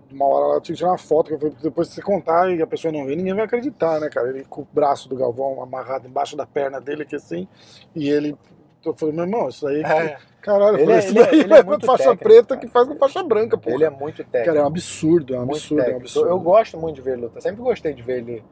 De 0.09 0.15
Uma 0.15 0.27
hora 0.27 0.47
lá, 0.47 0.55
eu 0.55 0.61
tinha 0.61 0.75
que 0.75 0.79
tirar 0.79 0.91
uma 0.91 0.99
foto, 0.99 1.29
que 1.29 1.35
eu 1.35 1.39
falei, 1.39 1.55
depois 1.63 1.89
que 1.89 1.95
você 1.97 2.03
contar 2.03 2.51
e 2.51 2.63
a 2.63 2.67
pessoa 2.67 2.91
não 2.91 3.05
ver, 3.07 3.17
ninguém 3.17 3.35
vai 3.35 3.45
acreditar, 3.45 4.01
né, 4.01 4.09
cara? 4.09 4.29
Ele 4.31 4.45
com 4.45 4.63
o 4.63 4.69
braço 4.73 5.09
do 5.09 5.15
Galvão 5.17 5.63
amarrado 5.63 6.09
embaixo 6.09 6.37
da 6.37 6.47
perna 6.47 6.81
dele 6.81 7.03
aqui 7.03 7.15
assim, 7.17 7.47
e 7.95 8.09
ele. 8.09 8.37
Eu 8.85 8.95
falei, 8.95 9.15
meu 9.15 9.25
irmão, 9.25 9.49
isso 9.49 9.67
aí. 9.67 9.83
É, 9.83 10.17
Caralho, 10.41 10.79
eu 10.79 10.79
Ele 10.79 10.85
falei, 10.85 10.97
é- 10.97 10.99
isso 11.01 11.09
ele 11.11 11.19
é- 11.19 11.27
daí 11.27 11.41
ele 11.41 11.55
é 11.55 11.63
muito 11.63 11.85
faixa 11.85 12.05
técnico, 12.05 12.25
preta 12.25 12.47
cara. 12.55 12.61
que 12.61 12.67
faz 12.69 12.89
com 12.89 12.97
faixa 12.97 13.23
branca, 13.23 13.59
pô. 13.59 13.71
ele 13.71 13.85
é 13.85 13.91
muito 13.91 14.25
técnico. 14.25 14.47
Cara, 14.47 14.59
é 14.61 14.63
um 14.63 14.67
absurdo, 14.67 15.35
é 15.35 15.39
um 15.39 15.43
absurdo, 15.43 15.83
é 15.83 15.93
um 15.93 15.97
absurdo. 15.97 16.29
Eu 16.31 16.41
gosto 16.41 16.79
muito 16.79 16.95
de 16.97 17.03
ver 17.03 17.13
ele 17.15 17.23
lutar. 17.23 17.43
Sempre 17.43 17.61
gostei 17.61 17.93
de 17.93 18.03
ver 18.03 18.19
ele, 18.19 18.45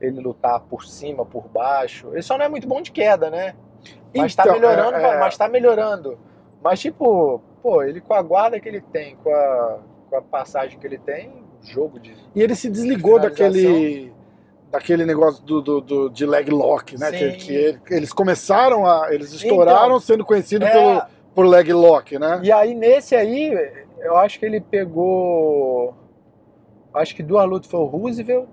ele 0.00 0.20
lutar 0.20 0.58
por 0.60 0.84
cima, 0.84 1.24
por 1.24 1.46
baixo. 1.48 2.08
Ele 2.12 2.22
só 2.22 2.36
não 2.38 2.44
é 2.46 2.48
muito 2.48 2.66
bom 2.66 2.80
de 2.80 2.90
queda, 2.90 3.30
né? 3.30 3.54
Mas 4.16 4.34
tá 4.34 4.42
Então, 4.44 4.54
melhorando, 4.54 4.96
é, 4.96 5.02
é. 5.16 5.18
mas 5.20 5.36
tá 5.36 5.48
melhorando. 5.48 6.18
Mas 6.62 6.80
tipo, 6.80 7.40
pô, 7.62 7.82
ele 7.82 8.00
com 8.00 8.14
a 8.14 8.22
guarda 8.22 8.58
que 8.58 8.68
ele 8.68 8.80
tem, 8.80 9.16
com 9.16 9.30
a, 9.30 9.78
com 10.14 10.18
a 10.18 10.22
passagem 10.22 10.78
que 10.78 10.86
ele 10.86 10.98
tem, 10.98 11.42
jogo 11.62 11.98
de. 11.98 12.14
E 12.34 12.40
ele 12.42 12.54
se 12.54 12.70
desligou 12.70 13.14
Finalização. 13.20 13.48
daquele 13.50 14.12
daquele 14.70 15.06
negócio 15.06 15.40
do, 15.44 15.62
do- 15.62 15.80
do- 15.80 16.08
de 16.10 16.26
leg 16.26 16.50
lock, 16.50 16.98
né? 16.98 17.10
Que, 17.12 17.32
que 17.32 17.52
ele- 17.54 17.80
eles 17.90 18.12
começaram 18.12 18.84
a. 18.86 19.12
Eles 19.14 19.32
estouraram 19.32 19.86
Então, 19.86 20.00
sendo 20.00 20.24
conhecidos 20.24 20.66
É, 20.68 20.72
pelo, 20.72 21.02
por 21.34 21.46
leg 21.46 21.72
lock, 21.72 22.18
né? 22.18 22.40
E 22.42 22.50
aí 22.50 22.74
nesse 22.74 23.14
aí, 23.14 23.52
eu 24.00 24.16
acho 24.16 24.38
que 24.38 24.46
ele 24.46 24.60
pegou. 24.60 25.94
Acho 26.92 27.14
que 27.14 27.22
duas 27.22 27.48
lutas 27.48 27.70
foi 27.70 27.80
o 27.80 27.84
Roosevelt 27.86 28.46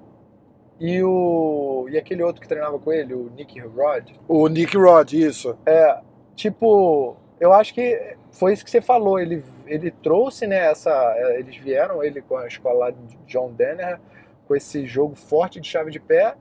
e 0.80 1.02
o. 1.04 1.88
E 1.89 1.97
aquele 1.97 2.24
outro 2.24 2.41
que 2.41 2.47
treinava 2.47 2.78
com 2.80 2.91
ele, 2.91 3.13
o 3.13 3.30
Nick 3.36 3.60
Rod. 3.60 4.10
O 4.28 4.47
Nick 4.47 4.78
Rod, 4.78 5.13
isso. 5.13 5.56
É, 5.65 5.97
tipo, 6.36 7.15
eu 7.39 7.52
acho 7.54 7.74
que 7.74 8.15
foi 8.32 8.54
isso 8.54 8.63
que 8.63 8.69
você 8.71 8.82
falou. 8.82 9.19
Ele, 9.19 9.43
ele 9.74 9.92
trouxe, 9.92 10.46
né, 10.48 10.58
essa. 10.72 10.92
é, 11.18 11.40
Eles 11.40 11.56
vieram, 11.56 12.04
ele 12.04 12.22
com 12.22 12.38
a 12.38 12.48
escola 12.48 12.86
lá 12.86 12.92
de 12.92 13.18
John 13.28 13.52
Denner, 13.52 14.00
com 14.48 14.56
esse 14.56 14.86
jogo 14.86 15.16
forte 15.16 15.60
de 15.60 15.68
chave 15.68 15.92
de 15.92 16.00
pé. 16.00 16.36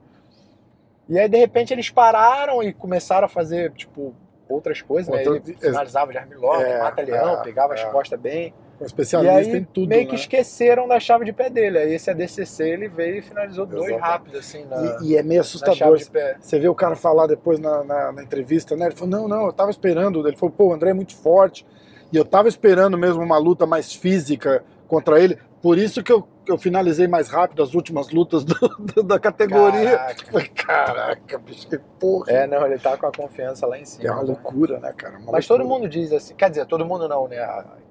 E 1.07 1.17
aí, 1.17 1.27
de 1.27 1.37
repente, 1.37 1.73
eles 1.73 1.89
pararam 1.89 2.61
e 2.61 2.71
começaram 2.73 3.25
a 3.25 3.29
fazer, 3.29 3.71
tipo, 3.71 4.13
outras 4.47 4.81
coisas, 4.81 5.13
né? 5.13 5.23
Ele 5.23 5.41
finalizava 5.59 6.11
de 6.11 6.17
armlock, 6.17 6.63
É, 6.63 6.79
mata-leão, 6.79 7.39
é, 7.39 7.43
pegava 7.43 7.73
as 7.73 7.81
é. 7.81 7.85
costas 7.85 8.19
bem. 8.19 8.53
Um 8.79 8.83
E 8.83 8.87
especialista 8.87 9.53
aí 9.53 9.59
em 9.59 9.63
tudo, 9.63 9.87
meio 9.87 10.03
né? 10.03 10.07
que 10.09 10.15
esqueceram 10.15 10.87
da 10.87 10.99
chave 10.99 11.23
de 11.23 11.31
pé 11.31 11.49
dele. 11.49 11.77
Aí 11.77 11.93
esse 11.93 12.09
ADCC 12.09 12.63
ele 12.67 12.87
veio 12.87 13.17
e 13.17 13.21
finalizou 13.21 13.65
dois 13.65 13.85
Exatamente. 13.89 14.09
rápido, 14.11 14.37
assim, 14.39 14.65
na, 14.65 14.97
E, 15.01 15.09
e 15.11 15.17
é 15.17 15.23
meio 15.23 15.41
assustador. 15.41 15.99
Você 16.39 16.59
vê 16.59 16.67
o 16.67 16.75
cara 16.75 16.95
falar 16.95 17.27
depois 17.27 17.59
na, 17.59 17.83
na, 17.83 18.11
na 18.11 18.23
entrevista, 18.23 18.75
né? 18.75 18.87
Ele 18.87 18.95
falou, 18.95 19.09
não, 19.09 19.27
não, 19.27 19.45
eu 19.45 19.53
tava 19.53 19.69
esperando. 19.69 20.27
Ele 20.27 20.35
falou, 20.35 20.53
pô, 20.55 20.67
o 20.67 20.73
André 20.73 20.89
é 20.89 20.93
muito 20.93 21.15
forte. 21.15 21.65
E 22.11 22.17
eu 22.17 22.25
tava 22.25 22.47
esperando 22.47 22.97
mesmo 22.97 23.21
uma 23.23 23.37
luta 23.37 23.65
mais 23.65 23.93
física 23.93 24.63
contra 24.87 25.19
ele. 25.19 25.37
Por 25.61 25.77
isso 25.77 26.03
que 26.03 26.11
eu, 26.11 26.27
eu 26.47 26.57
finalizei 26.57 27.07
mais 27.07 27.29
rápido 27.29 27.61
as 27.63 27.73
últimas 27.73 28.09
lutas 28.09 28.43
do- 28.43 28.55
do- 28.79 29.03
da 29.03 29.19
categoria. 29.19 29.97
Caraca. 29.97 30.49
Caraca, 30.55 31.37
bicho, 31.37 31.67
que 31.67 31.77
porra. 31.99 32.31
É, 32.31 32.47
não, 32.47 32.65
ele 32.65 32.79
tá 32.79 32.97
com 32.97 33.05
a 33.07 33.11
confiança 33.11 33.65
lá 33.67 33.77
em 33.77 33.85
cima. 33.85 34.07
É 34.07 34.11
uma 34.11 34.21
né? 34.23 34.27
loucura, 34.27 34.79
né, 34.79 34.91
cara? 34.93 35.17
Uma 35.19 35.33
Mas 35.33 35.47
todo 35.47 35.59
loucura. 35.59 35.79
mundo 35.81 35.89
diz 35.89 36.11
assim, 36.11 36.33
quer 36.35 36.49
dizer, 36.49 36.65
todo 36.65 36.85
mundo 36.85 37.07
não, 37.07 37.27
né? 37.27 37.37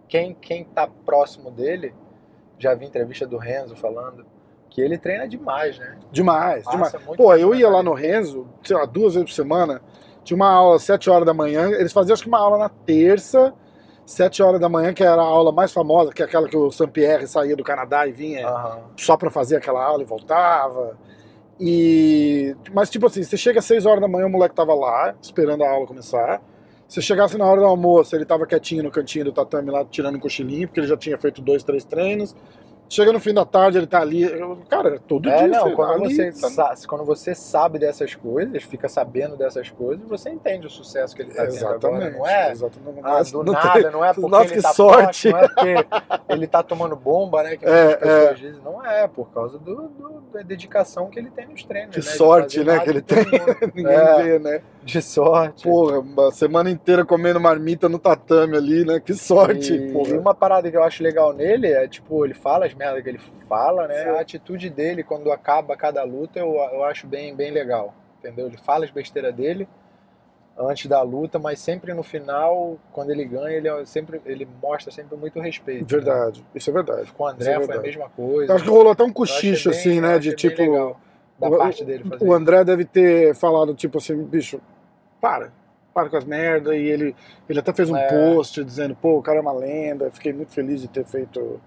Quem, 0.08 0.34
quem 0.34 0.64
tá 0.64 0.88
próximo 1.06 1.50
dele, 1.50 1.94
já 2.58 2.74
vi 2.74 2.86
entrevista 2.86 3.26
do 3.26 3.38
Renzo 3.38 3.76
falando, 3.76 4.26
que 4.68 4.80
ele 4.80 4.98
treina 4.98 5.26
demais, 5.28 5.78
né? 5.78 5.96
Demais, 6.12 6.64
Passa 6.64 6.98
demais. 6.98 7.16
Pô, 7.16 7.34
eu 7.34 7.54
ia 7.54 7.68
lá 7.68 7.82
no 7.82 7.94
Renzo, 7.94 8.46
sei 8.64 8.76
lá, 8.76 8.84
duas 8.84 9.14
vezes 9.14 9.30
por 9.30 9.34
semana. 9.34 9.80
Tinha 10.24 10.36
uma 10.36 10.50
aula 10.50 10.76
às 10.76 10.82
7 10.82 11.08
horas 11.08 11.24
da 11.24 11.32
manhã. 11.32 11.70
Eles 11.70 11.92
faziam 11.92 12.12
acho 12.12 12.22
que 12.22 12.28
uma 12.28 12.38
aula 12.40 12.58
na 12.58 12.68
terça, 12.68 13.54
7 14.06 14.42
horas 14.42 14.60
da 14.60 14.68
manhã, 14.68 14.92
que 14.92 15.02
era 15.02 15.20
a 15.20 15.24
aula 15.24 15.52
mais 15.52 15.72
famosa, 15.72 16.12
que 16.12 16.22
é 16.22 16.24
aquela 16.24 16.48
que 16.48 16.56
o 16.56 16.70
Saint-Pierre 16.70 17.26
saía 17.26 17.54
do 17.54 17.62
Canadá 17.62 18.06
e 18.06 18.12
vinha 18.12 18.46
Aham. 18.46 18.80
só 18.96 19.16
pra 19.16 19.30
fazer 19.30 19.56
aquela 19.56 19.84
aula 19.84 20.02
e 20.02 20.06
voltava. 20.06 20.98
E 21.58 22.56
mas 22.72 22.88
tipo 22.88 23.06
assim, 23.06 23.22
você 23.22 23.36
chega 23.36 23.58
às 23.58 23.64
6 23.66 23.86
horas 23.86 24.00
da 24.00 24.08
manhã, 24.08 24.26
o 24.26 24.30
moleque 24.30 24.54
tava 24.54 24.74
lá, 24.74 25.14
esperando 25.22 25.62
a 25.62 25.70
aula 25.70 25.86
começar. 25.86 26.40
Se 26.88 27.00
chegasse 27.00 27.38
na 27.38 27.46
hora 27.46 27.60
do 27.60 27.66
almoço, 27.66 28.16
ele 28.16 28.24
tava 28.24 28.46
quietinho 28.46 28.82
no 28.82 28.90
cantinho 28.90 29.26
do 29.26 29.32
tatame 29.32 29.70
lá, 29.70 29.84
tirando 29.84 30.16
um 30.16 30.20
cochilinho, 30.20 30.66
porque 30.66 30.80
ele 30.80 30.88
já 30.88 30.96
tinha 30.96 31.16
feito 31.16 31.40
dois, 31.40 31.62
três 31.62 31.84
treinos. 31.84 32.34
Chega 32.92 33.12
no 33.12 33.20
fim 33.20 33.32
da 33.32 33.44
tarde, 33.44 33.78
ele 33.78 33.86
tá 33.86 34.00
ali. 34.00 34.28
Cara, 34.68 34.98
todo 35.06 35.28
É, 35.30 35.38
dia. 35.38 35.46
não, 35.46 35.70
quando, 35.76 35.88
tá 36.00 36.04
ali, 36.06 36.32
você 36.32 36.56
tá- 36.56 36.74
quando 36.88 37.04
você 37.04 37.36
sabe 37.36 37.78
dessas 37.78 38.16
coisas, 38.16 38.64
fica 38.64 38.88
sabendo 38.88 39.36
dessas 39.36 39.70
coisas, 39.70 40.04
você 40.08 40.28
entende 40.28 40.66
o 40.66 40.70
sucesso 40.70 41.14
que 41.14 41.22
ele 41.22 41.30
tá 41.30 41.42
tendo 41.44 41.54
Exatamente. 41.54 41.86
agora, 41.86 42.10
não 42.10 42.26
é? 42.26 42.50
exatamente. 42.50 43.00
Ah, 43.04 43.22
do 43.22 43.44
não 43.44 43.52
nada, 43.52 43.72
tem- 43.80 43.90
não 43.92 44.04
é 44.04 44.12
porque 44.12 44.28
Nossa, 44.28 44.44
ele 44.46 44.54
que 44.56 44.62
tá 44.62 44.72
sorte. 44.72 45.30
forte, 45.30 45.30
não 45.30 45.38
é 45.38 45.48
porque 45.48 46.32
ele 46.34 46.46
tá 46.48 46.62
tomando 46.64 46.96
bomba, 46.96 47.44
né? 47.44 47.56
Que 47.56 47.64
É, 47.70 47.94
pessoas 47.96 48.24
é. 48.30 48.34
dizem. 48.34 48.60
Não 48.64 48.84
é, 48.84 49.06
por 49.06 49.30
causa 49.30 49.56
do, 49.56 49.74
do- 49.88 50.20
da 50.32 50.42
dedicação 50.42 51.08
que 51.08 51.18
ele 51.20 51.30
tem 51.30 51.46
nos 51.46 51.62
treinos. 51.64 51.90
Que 51.94 52.00
né? 52.00 52.06
De 52.06 52.16
sorte, 52.16 52.64
né, 52.64 52.80
que 52.80 52.90
ele 52.90 53.00
de 53.00 53.06
tem. 53.06 53.24
Ninguém 53.74 53.92
É. 53.94 54.22
vê, 54.22 54.38
né? 54.40 54.62
De 54.82 55.00
sorte. 55.02 55.62
Porra, 55.64 56.00
uma 56.00 56.32
semana 56.32 56.70
inteira 56.70 57.04
comendo 57.04 57.38
marmita 57.38 57.88
no 57.88 57.98
tatame 57.98 58.56
ali, 58.56 58.84
né? 58.84 58.98
Que 58.98 59.14
sorte, 59.14 59.74
E, 59.74 59.92
porra. 59.92 60.08
e 60.10 60.18
uma 60.18 60.34
parada 60.34 60.68
que 60.70 60.76
eu 60.76 60.82
acho 60.82 61.02
legal 61.02 61.32
nele 61.32 61.68
é, 61.68 61.86
tipo, 61.86 62.24
ele 62.24 62.34
fala 62.34 62.64
as 62.66 62.74
merdas 62.80 63.02
que 63.02 63.08
ele 63.10 63.20
fala, 63.48 63.86
né? 63.86 64.02
Sim. 64.04 64.08
A 64.10 64.20
atitude 64.20 64.70
dele 64.70 65.02
quando 65.04 65.30
acaba 65.30 65.76
cada 65.76 66.02
luta 66.02 66.38
eu, 66.38 66.54
eu 66.54 66.82
acho 66.84 67.06
bem, 67.06 67.34
bem 67.34 67.50
legal, 67.50 67.94
entendeu? 68.18 68.46
Ele 68.46 68.56
fala 68.56 68.84
as 68.84 68.90
besteiras 68.90 69.34
dele 69.34 69.68
antes 70.58 70.86
da 70.86 71.00
luta, 71.02 71.38
mas 71.38 71.58
sempre 71.58 71.94
no 71.94 72.02
final, 72.02 72.76
quando 72.92 73.10
ele 73.10 73.24
ganha, 73.24 73.56
ele 73.56 73.68
é 73.68 73.84
sempre 73.84 74.20
ele 74.26 74.46
mostra 74.62 74.90
sempre 74.92 75.16
muito 75.16 75.38
respeito. 75.40 75.80
né? 75.82 75.86
Verdade, 75.88 76.44
isso 76.54 76.68
é 76.70 76.72
verdade. 76.72 77.12
Com 77.12 77.24
o 77.24 77.30
Isso 77.30 77.48
é 77.48 77.54
André 77.54 77.66
foi 77.66 77.76
a 77.76 77.80
mesma 77.80 78.08
coisa. 78.10 78.54
Acho 78.54 78.64
que 78.64 78.70
rolou 78.70 78.92
até 78.92 79.02
um 79.04 79.12
cochicho, 79.12 79.70
bem- 79.70 79.78
assim, 79.78 80.00
né? 80.00 80.18
De 80.18 80.34
tipo. 80.34 80.60
legal 80.60 81.00
da 81.38 81.48
o- 81.48 81.56
parte 81.56 81.84
dele 81.84 82.04
fazer 82.04 82.24
O 82.24 82.34
André 82.34 82.62
deve 82.64 82.84
ter 82.84 83.34
falado, 83.34 83.74
tipo 83.74 83.96
assim, 83.98 84.22
bicho, 84.22 84.60
para. 85.20 85.50
Para 85.94 86.08
com 86.10 86.16
as 86.18 86.24
merdas. 86.24 86.74
E 86.74 86.78
ele, 86.80 87.16
ele 87.48 87.58
até 87.58 87.72
fez 87.72 87.88
um 87.90 87.96
É. 87.96 88.06
post 88.08 88.62
dizendo, 88.62 88.94
pô, 88.94 89.16
o 89.18 89.22
cara 89.22 89.38
é 89.38 89.40
uma 89.40 89.52
lenda. 89.52 90.10
Fiquei 90.10 90.32
muito 90.32 90.52
feliz 90.52 90.80
de 90.82 90.88
ter 90.88 91.04
feito. 91.06 91.58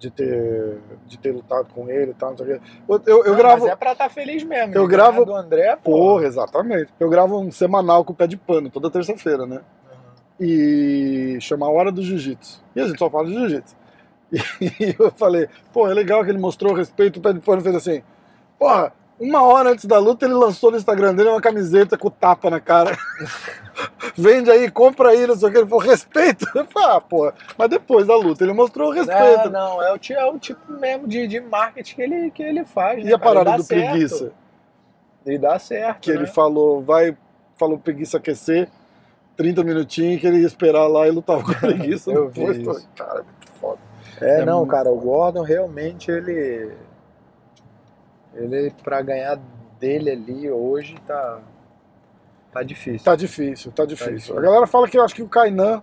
De 0.00 0.10
ter, 0.10 0.78
de 1.06 1.18
ter 1.18 1.30
lutado 1.30 1.68
com 1.74 1.88
ele 1.90 2.12
e 2.12 2.14
tal. 2.14 2.30
não 2.30 2.38
sei 2.38 2.46
o 2.46 2.58
quê. 2.58 2.66
Eu, 2.88 3.02
eu, 3.06 3.24
eu 3.26 3.30
Não, 3.32 3.36
gravo. 3.38 3.64
Mas 3.64 3.72
é 3.72 3.76
pra 3.76 3.92
estar 3.92 4.08
feliz 4.08 4.42
mesmo. 4.42 4.74
eu 4.74 4.84
Ele 4.84 4.90
gravo- 4.90 5.26
do 5.26 5.34
André, 5.34 5.76
pô. 5.76 5.92
Porra, 5.92 6.24
exatamente. 6.26 6.90
Eu 6.98 7.10
gravo 7.10 7.38
um 7.38 7.50
semanal 7.52 8.02
com 8.02 8.14
o 8.14 8.16
pé 8.16 8.26
de 8.26 8.36
pano, 8.38 8.70
toda 8.70 8.90
terça-feira, 8.90 9.44
né? 9.44 9.60
E 10.40 11.36
chama 11.40 11.66
a 11.66 11.70
Hora 11.70 11.92
do 11.92 12.02
Jiu-Jitsu. 12.02 12.62
E 12.74 12.80
a 12.80 12.86
gente 12.86 12.98
só 12.98 13.10
fala 13.10 13.26
de 13.26 13.34
Jiu-Jitsu. 13.34 13.76
E 14.62 14.96
eu 14.98 15.10
falei, 15.10 15.48
pô, 15.72 15.86
é 15.88 15.92
legal 15.92 16.24
que 16.24 16.30
ele 16.30 16.38
mostrou 16.38 16.72
respeito, 16.72 17.18
o 17.18 17.20
pé 17.20 17.32
de 17.34 17.40
pano 17.40 17.60
fez 17.60 17.74
assim, 17.74 18.02
porra, 18.58 18.92
uma 19.20 19.42
hora 19.42 19.70
antes 19.70 19.84
da 19.84 19.98
luta 19.98 20.24
ele 20.24 20.34
lançou 20.34 20.70
no 20.70 20.76
Instagram 20.78 21.14
dele 21.14 21.28
uma 21.28 21.40
camiseta 21.40 21.96
com 21.98 22.08
tapa 22.10 22.48
na 22.50 22.58
cara. 22.58 22.96
Vende 24.16 24.50
aí, 24.50 24.70
compra 24.70 25.10
aí, 25.10 25.26
não 25.26 25.36
sei 25.36 25.48
o 25.48 25.52
que. 25.52 25.58
Ele 25.58 25.66
falou, 25.68 25.84
respeito. 25.84 26.46
Eu 26.54 26.64
falei, 26.66 26.88
ah, 26.96 27.00
porra. 27.00 27.34
Mas 27.56 27.68
depois 27.70 28.06
da 28.06 28.16
luta 28.16 28.42
ele 28.44 28.52
mostrou 28.52 28.92
É, 28.94 28.98
respeito. 28.98 29.50
não, 29.50 29.82
é 29.82 29.92
o, 29.92 29.98
ti- 29.98 30.14
é 30.14 30.24
o 30.24 30.38
tipo 30.38 30.72
mesmo 30.72 31.06
de, 31.06 31.26
de 31.26 31.40
marketing 31.40 31.94
que 31.94 32.02
ele, 32.02 32.30
que 32.30 32.42
ele 32.42 32.64
faz. 32.64 33.00
e 33.00 33.04
né, 33.04 33.14
a 33.14 33.18
cara? 33.18 33.34
parada 33.34 33.56
do 33.58 33.62
certo. 33.62 33.90
preguiça? 33.90 34.32
E 35.26 35.38
dá 35.38 35.58
certo. 35.58 36.00
Que 36.00 36.10
né? 36.12 36.16
ele 36.16 36.26
falou, 36.26 36.82
vai, 36.82 37.16
falou 37.56 37.78
preguiça 37.78 38.16
aquecer, 38.16 38.68
30 39.36 39.62
minutinhos, 39.64 40.20
que 40.20 40.26
ele 40.26 40.38
ia 40.40 40.46
esperar 40.46 40.86
lá 40.86 41.06
e 41.06 41.10
lutava 41.10 41.42
com 41.42 41.52
preguiça 41.52 42.10
Eu 42.12 42.28
vi 42.28 42.40
depois. 42.40 42.56
isso. 42.58 42.64
Falei, 42.72 42.86
Cara, 42.96 43.20
é 43.20 43.22
muito 43.22 43.52
foda. 43.60 43.78
É, 44.20 44.40
É 44.40 44.44
não, 44.44 44.58
muito 44.58 44.70
cara, 44.70 44.90
o. 44.90 44.96
Gordon 44.96 45.42
realmente 45.42 46.10
ele. 46.10 46.72
Ele, 48.34 48.72
pra 48.82 49.02
ganhar 49.02 49.38
dele 49.78 50.10
ali 50.10 50.50
hoje, 50.50 50.96
tá. 51.06 51.40
Tá 52.52 52.62
difícil. 52.62 53.04
Tá 53.04 53.14
difícil, 53.16 53.72
tá 53.72 53.84
difícil. 53.84 54.14
difícil. 54.14 54.38
A 54.38 54.40
galera 54.40 54.66
fala 54.66 54.88
que 54.88 54.98
eu 54.98 55.04
acho 55.04 55.14
que 55.14 55.22
o 55.22 55.28
Kainan 55.28 55.82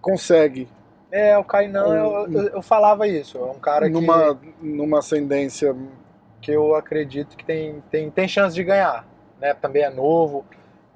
consegue 0.00 0.68
É, 1.10 1.38
o 1.38 1.44
Kainan, 1.44 1.86
Um- 1.86 1.94
eu, 1.94 2.32
eu, 2.32 2.48
eu 2.54 2.62
falava 2.62 3.06
isso. 3.06 3.38
É 3.38 3.44
um 3.44 3.58
cara 3.60 3.88
numa, 3.88 4.38
numa 4.60 4.98
ascendência. 4.98 5.72
que, 6.40 6.50
que 6.50 6.50
eu 6.50 6.74
acredito 6.74 7.36
que 7.36 7.44
tem, 7.44 7.80
tem, 7.90 8.10
tem 8.10 8.26
chance 8.28 8.54
de 8.54 8.64
ganhar. 8.64 9.06
Né? 9.40 9.54
Também 9.54 9.82
é 9.84 9.90
novo. 9.90 10.44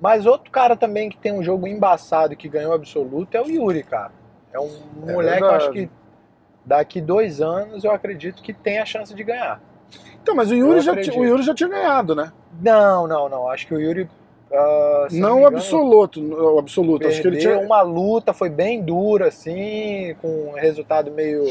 Mas 0.01 0.27
outro 0.27 0.51
cara 0.51 0.77
também 0.77 1.09
que 1.09 1.17
tem 1.17 1.33
um 1.33 1.43
jogo 1.43 1.67
embaçado 1.67 2.33
e 2.33 2.37
que 2.37 2.49
ganhou 2.49 2.73
absoluto 2.73 3.37
é 3.37 3.41
o 3.43 3.49
Yuri, 3.49 3.83
cara. 3.85 4.13
É 4.53 4.59
um 4.59 4.71
É 5.07 5.13
moleque 5.13 5.39
que 5.39 5.45
eu 5.45 5.51
acho 5.51 5.71
que 5.73 5.91
daqui 6.65 7.01
dois 7.01 7.41
anos 7.41 7.85
eu 7.85 7.93
acredito 7.93 8.43
que 8.43 8.53
tem 8.53 8.79
a 8.81 8.85
chance 8.85 9.15
de 9.15 9.23
ganhar. 9.23 9.61
Então, 10.23 10.35
mas 10.35 10.51
o 10.51 10.55
Yuri, 10.55 10.81
já, 10.81 10.93
o 10.93 11.25
Yuri 11.25 11.43
já 11.43 11.55
tinha 11.55 11.69
ganhado, 11.69 12.15
né? 12.15 12.33
Não, 12.61 13.07
não, 13.07 13.29
não. 13.29 13.49
Acho 13.49 13.67
que 13.67 13.75
o 13.75 13.81
Yuri. 13.81 14.09
se 15.09 15.19
Não 15.19 15.37
o 15.37 15.39
engano, 15.41 15.57
absoluto, 15.57 16.21
o 16.21 16.59
absoluto. 16.59 17.07
Acho 17.07 17.23
que 17.23 17.29
ele 17.29 17.39
tinha. 17.39 17.59
uma 17.59 17.81
luta, 17.83 18.33
foi 18.33 18.49
bem 18.51 18.83
dura, 18.83 19.29
assim, 19.29 20.15
com 20.21 20.51
um 20.51 20.53
resultado 20.53 21.11
meio 21.11 21.45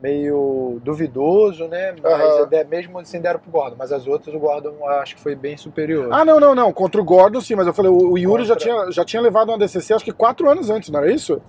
meio 0.00 0.80
duvidoso, 0.82 1.68
né? 1.68 1.94
Mas 2.02 2.36
até 2.40 2.64
mesmo 2.64 2.98
assim 2.98 3.20
deram 3.20 3.38
pro 3.38 3.50
Gordon. 3.52 3.76
Mas 3.78 3.92
as 3.92 4.06
outras 4.06 4.34
o 4.34 4.38
Gordon 4.38 4.84
acho 4.88 5.14
que 5.14 5.20
foi 5.20 5.36
bem 5.36 5.56
superior. 5.56 6.08
Ah, 6.10 6.24
não, 6.24 6.40
não, 6.40 6.54
não. 6.56 6.72
Contra 6.72 7.00
o 7.00 7.04
Gordon, 7.04 7.40
sim, 7.40 7.54
mas 7.54 7.68
eu 7.68 7.72
falei, 7.72 7.90
o, 7.90 8.12
o 8.12 8.18
Yuri 8.18 8.44
já, 8.44 8.54
Contra- 8.54 8.72
tinha, 8.72 8.90
já 8.90 9.04
tinha 9.04 9.22
levado 9.22 9.50
uma 9.50 9.58
DCC 9.58 9.94
acho 9.94 10.04
que 10.04 10.12
quatro 10.12 10.50
anos 10.50 10.70
antes, 10.70 10.90
não 10.90 10.98
era 10.98 11.12
isso? 11.12 11.40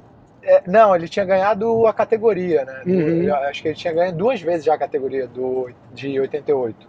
É, 0.46 0.62
não, 0.68 0.94
ele 0.96 1.08
tinha 1.08 1.26
ganhado 1.26 1.88
a 1.88 1.94
categoria, 1.94 2.66
né? 2.66 2.84
Uhum. 2.86 2.92
ele- 2.94 3.32
acho 3.32 3.62
que 3.62 3.70
ele 3.70 3.76
tinha 3.76 3.94
ganho 3.94 4.14
duas 4.14 4.42
vezes 4.42 4.66
já 4.66 4.74
a 4.74 4.78
categoria 4.78 5.26
do, 5.28 5.72
de 5.94 6.20
88. 6.20 6.88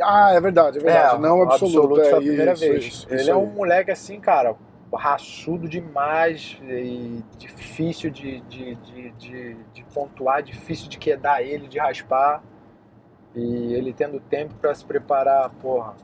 Ah, 0.00 0.32
é 0.32 0.40
verdade, 0.40 0.78
é 0.78 0.80
verdade. 0.82 1.16
É, 1.16 1.18
não 1.18 1.38
o 1.38 1.42
absoluto. 1.42 2.00
é 2.00 2.04
foi 2.04 2.12
a 2.12 2.16
primeira 2.20 2.52
isso, 2.52 2.60
vez. 2.60 2.84
isso, 2.84 3.06
ele 3.10 3.20
isso 3.22 3.30
é 3.30 3.36
um 3.36 3.48
aí. 3.48 3.54
moleque 3.56 3.90
assim, 3.90 4.20
cara, 4.20 4.54
raçudo 4.94 5.68
demais 5.68 6.58
e 6.62 7.24
difícil 7.36 8.10
de, 8.10 8.40
de, 8.42 8.74
de, 8.76 9.10
de, 9.12 9.54
de 9.74 9.84
pontuar, 9.94 10.42
difícil 10.42 10.88
de 10.88 10.98
quedar 10.98 11.42
ele, 11.42 11.66
de 11.66 11.78
raspar. 11.78 12.42
E 13.34 13.72
ele 13.74 13.92
tendo 13.92 14.20
tempo 14.20 14.54
pra 14.60 14.74
se 14.74 14.84
preparar, 14.84 15.48
porra. 15.62 15.94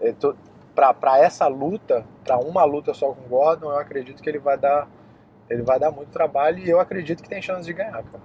Eu 0.00 0.14
tô- 0.14 0.34
Pra, 0.74 0.94
pra 0.94 1.18
essa 1.18 1.46
luta, 1.48 2.02
pra 2.24 2.38
uma 2.38 2.64
luta 2.64 2.92
só 2.94 3.08
com 3.12 3.24
o 3.24 3.28
Gordon, 3.28 3.70
eu 3.70 3.78
acredito 3.78 4.22
que 4.22 4.28
ele 4.28 4.38
vai 4.38 4.56
dar. 4.58 4.88
Ele 5.50 5.62
vai 5.62 5.78
dar 5.78 5.90
muito 5.90 6.10
trabalho 6.10 6.58
e 6.58 6.70
eu 6.70 6.80
acredito 6.80 7.22
que 7.22 7.28
tem 7.28 7.42
chance 7.42 7.64
de 7.64 7.72
ganhar, 7.72 7.92
cara. 8.02 8.22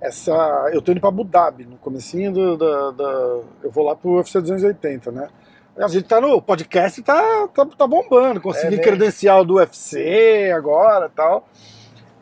Essa, 0.00 0.32
eu 0.72 0.80
tô 0.80 0.92
indo 0.92 1.00
pra 1.00 1.08
Abu 1.08 1.24
Dhabi, 1.24 1.64
no 1.64 1.76
comecinho 1.76 2.32
do, 2.32 2.56
da, 2.56 2.90
da- 2.92 3.40
Eu 3.64 3.70
vou 3.70 3.84
lá 3.84 3.96
pro 3.96 4.12
UFC 4.12 4.40
280, 4.40 5.10
né? 5.10 5.28
A 5.76 5.88
gente 5.88 6.06
tá 6.08 6.20
no 6.20 6.40
podcast, 6.40 7.02
tá, 7.02 7.48
tá, 7.54 7.66
tá 7.66 7.86
bombando. 7.86 8.40
Consegui 8.40 8.76
É, 8.76 8.78
credencial 8.78 9.44
do 9.44 9.54
UFC 9.56 10.52
agora 10.56 11.08
tal. 11.08 11.46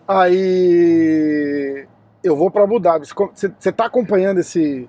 Aí 0.08 1.86
eu 2.22 2.34
vou 2.36 2.50
pra 2.50 2.64
Abu 2.64 2.78
Dhabi. 2.80 3.06
Você 3.06 3.72
tá 3.72 3.86
acompanhando 3.86 4.38
esse, 4.40 4.88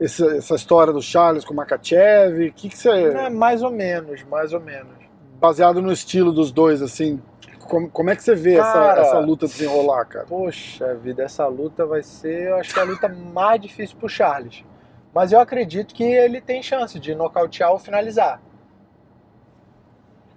esse- 0.00 0.36
essa 0.38 0.54
história 0.54 0.92
do 0.92 1.00
Charles 1.02 1.44
com 1.44 1.52
o 1.52 1.56
Makachev? 1.56 2.48
O 2.48 2.52
que, 2.52 2.68
que 2.68 2.76
você. 2.78 2.90
É, 2.90 3.30
mais 3.30 3.62
ou 3.62 3.70
menos, 3.70 4.22
mais 4.24 4.52
ou 4.52 4.60
menos. 4.60 4.97
Baseado 5.38 5.80
no 5.80 5.92
estilo 5.92 6.32
dos 6.32 6.50
dois, 6.50 6.82
assim. 6.82 7.22
Como, 7.60 7.90
como 7.90 8.10
é 8.10 8.16
que 8.16 8.22
você 8.22 8.34
vê 8.34 8.54
essa, 8.54 8.72
Cara, 8.72 9.00
essa 9.00 9.18
luta 9.18 9.46
desenrolar, 9.46 10.04
cara? 10.06 10.26
Poxa 10.26 10.94
vida, 10.94 11.22
essa 11.22 11.46
luta 11.46 11.84
vai 11.86 12.02
ser, 12.02 12.48
eu 12.48 12.56
acho 12.56 12.72
que 12.72 12.80
a 12.80 12.84
luta 12.84 13.08
mais 13.08 13.60
difícil 13.60 13.96
pro 13.96 14.08
Charles. 14.08 14.64
Mas 15.14 15.32
eu 15.32 15.40
acredito 15.40 15.94
que 15.94 16.04
ele 16.04 16.40
tem 16.40 16.62
chance 16.62 16.98
de 16.98 17.14
nocautear 17.14 17.72
ou 17.72 17.78
finalizar. 17.78 18.40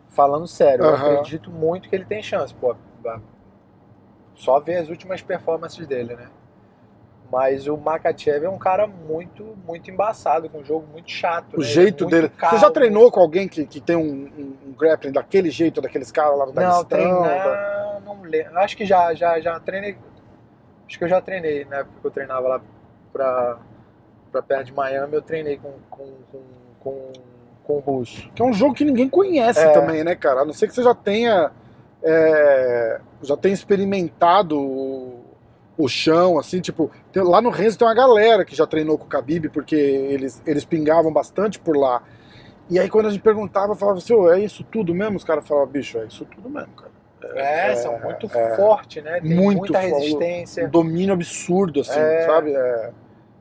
Falando 0.10 0.48
sério, 0.48 0.86
eu 0.86 0.94
Aham. 0.94 1.14
acredito 1.16 1.50
muito 1.50 1.90
que 1.90 1.96
ele 1.96 2.06
tem 2.06 2.22
chance. 2.22 2.54
Pô, 2.54 2.76
só 4.36 4.60
ver 4.60 4.78
as 4.78 4.90
últimas 4.90 5.22
performances 5.22 5.88
dele, 5.88 6.16
né? 6.16 6.28
Mas 7.32 7.66
o 7.66 7.78
Makachev 7.78 8.44
é 8.46 8.50
um 8.50 8.58
cara 8.58 8.86
muito, 8.88 9.56
muito 9.66 9.90
embaçado, 9.90 10.50
com 10.50 10.58
um 10.60 10.66
jogo 10.66 10.86
muito 10.92 11.10
chato. 11.10 11.54
O 11.56 11.60
né? 11.60 11.66
jeito 11.66 12.04
Muito 12.04 12.14
dele. 12.16 12.30
calmo. 12.30 12.58
Você 12.58 12.62
já 12.66 12.70
treinou 12.70 13.10
com 13.10 13.22
alguém 13.22 13.48
que, 13.48 13.66
que 13.66 13.80
tem 13.80 13.96
um, 13.96 14.02
um, 14.38 14.58
um 14.68 14.74
grappling 14.74 15.14
daquele 15.14 15.50
jeito, 15.50 15.80
daqueles 15.82 16.12
caras 16.12 16.38
lá 16.38 16.46
do 16.46 16.54
Não, 16.54 16.62
Daguestão? 16.84 16.88
da- 16.90 17.28
treinar, 17.30 18.02
não 18.04 18.22
lembro. 18.22 18.60
Acho 18.60 18.76
que 18.76 18.86
já, 18.86 19.14
já, 19.14 19.40
já 19.40 19.58
treinei. 19.62 19.96
Acho 20.88 20.98
que 20.98 21.04
eu 21.06 21.08
já 21.08 21.22
treinei, 21.22 21.64
na 21.64 21.78
época 21.78 21.96
que 22.02 22.08
eu 22.08 22.12
treinava 22.12 22.48
lá 22.50 22.62
pra, 23.14 23.58
pra 24.30 24.42
perto 24.42 24.66
de 24.66 24.74
Miami, 24.74 25.14
eu 25.14 25.22
treinei 25.22 25.58
com, 25.58 25.72
com, 25.90 26.10
com, 26.32 26.42
com, 26.82 27.12
com 27.64 27.74
o 27.76 27.80
russo. 27.80 28.30
Que 28.36 28.42
é 28.42 28.46
um 28.46 28.52
jogo 28.52 28.74
que 28.74 28.84
ninguém 28.84 29.08
conhece 29.08 29.62
É. 29.62 29.70
também, 29.72 30.04
né, 30.04 30.16
cara? 30.16 30.42
A 30.42 30.46
não 30.46 30.52
ser 30.52 30.68
que 30.68 30.74
você 30.76 30.84
já 30.84 30.94
tenha. 30.94 31.50
é, 32.04 33.00
já 33.24 33.38
tenha 33.38 33.54
experimentado 33.54 35.21
o, 35.84 35.88
chão, 35.90 36.38
assim, 36.40 36.60
tipo. 36.62 36.90
tem- 37.12 37.24
lá 37.24 37.42
no 37.42 37.50
Renzo 37.50 37.78
tem 37.78 37.88
uma 37.88 37.94
galera 37.94 38.44
que 38.46 38.56
já 38.56 38.66
treinou 38.68 38.98
com 38.98 39.06
o 39.06 39.08
Khabib, 39.10 39.50
porque 39.50 39.76
eles, 39.76 40.42
eles 40.46 40.66
pingavam 40.66 41.12
bastante 41.12 41.60
por 41.60 41.76
lá. 41.78 42.02
E 42.70 42.80
aí 42.80 42.90
quando 42.90 43.08
a 43.08 43.10
gente 43.10 43.22
perguntava, 43.22 43.76
falava 43.76 43.98
assim, 43.98 44.14
"Ô, 44.14 44.32
é 44.32 44.40
isso 44.40 44.64
tudo 44.64 44.94
mesmo? 44.96 45.18
Os 45.18 45.24
caras 45.24 45.46
falavam, 45.48 45.70
bicho, 45.70 45.98
é 45.98 46.06
isso 46.06 46.26
tudo 46.26 46.50
mesmo, 46.50 46.74
cara. 46.74 46.92
É, 47.36 47.72
é, 47.72 47.76
são 47.76 48.00
muito 48.00 48.26
é. 48.34 48.56
fortes, 48.56 49.04
né? 49.04 49.20
Tem 49.22 49.36
Muito 49.36 49.60
muita 49.60 49.80
fo- 49.82 49.88
Um 49.88 50.00
resistência. 50.00 50.68
domínio 50.68 51.14
absurdo, 51.14 51.82
assim, 51.82 52.00
É. 52.00 52.26
sabe? 52.26 52.54
É. 52.56 52.92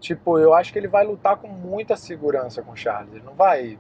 Tipo, 0.01 0.39
eu 0.39 0.53
acho 0.53 0.73
que 0.73 0.79
ele 0.79 0.89
vai 0.89 1.05
lutar 1.07 1.37
com 1.37 1.49
muita 1.49 1.97
segurança 1.97 2.61
com 2.63 2.73
o 2.73 2.77
Charles. 2.77 3.13
Ele 3.15 3.25
não 3.25 3.35
vai. 3.35 3.79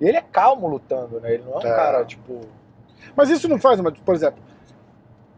E 0.00 0.06
ele 0.08 0.16
é 0.16 0.22
calmo 0.22 0.68
lutando, 0.68 1.20
né? 1.20 1.34
Ele 1.34 1.42
não 1.44 1.54
é 1.54 1.56
um 1.56 1.60
É. 1.68 1.74
cara, 1.74 2.04
tipo. 2.04 2.40
Mas 3.16 3.30
isso 3.30 3.48
não 3.48 3.58
faz, 3.58 3.80
mas, 3.80 3.94
por 3.98 4.14
exemplo, 4.14 4.40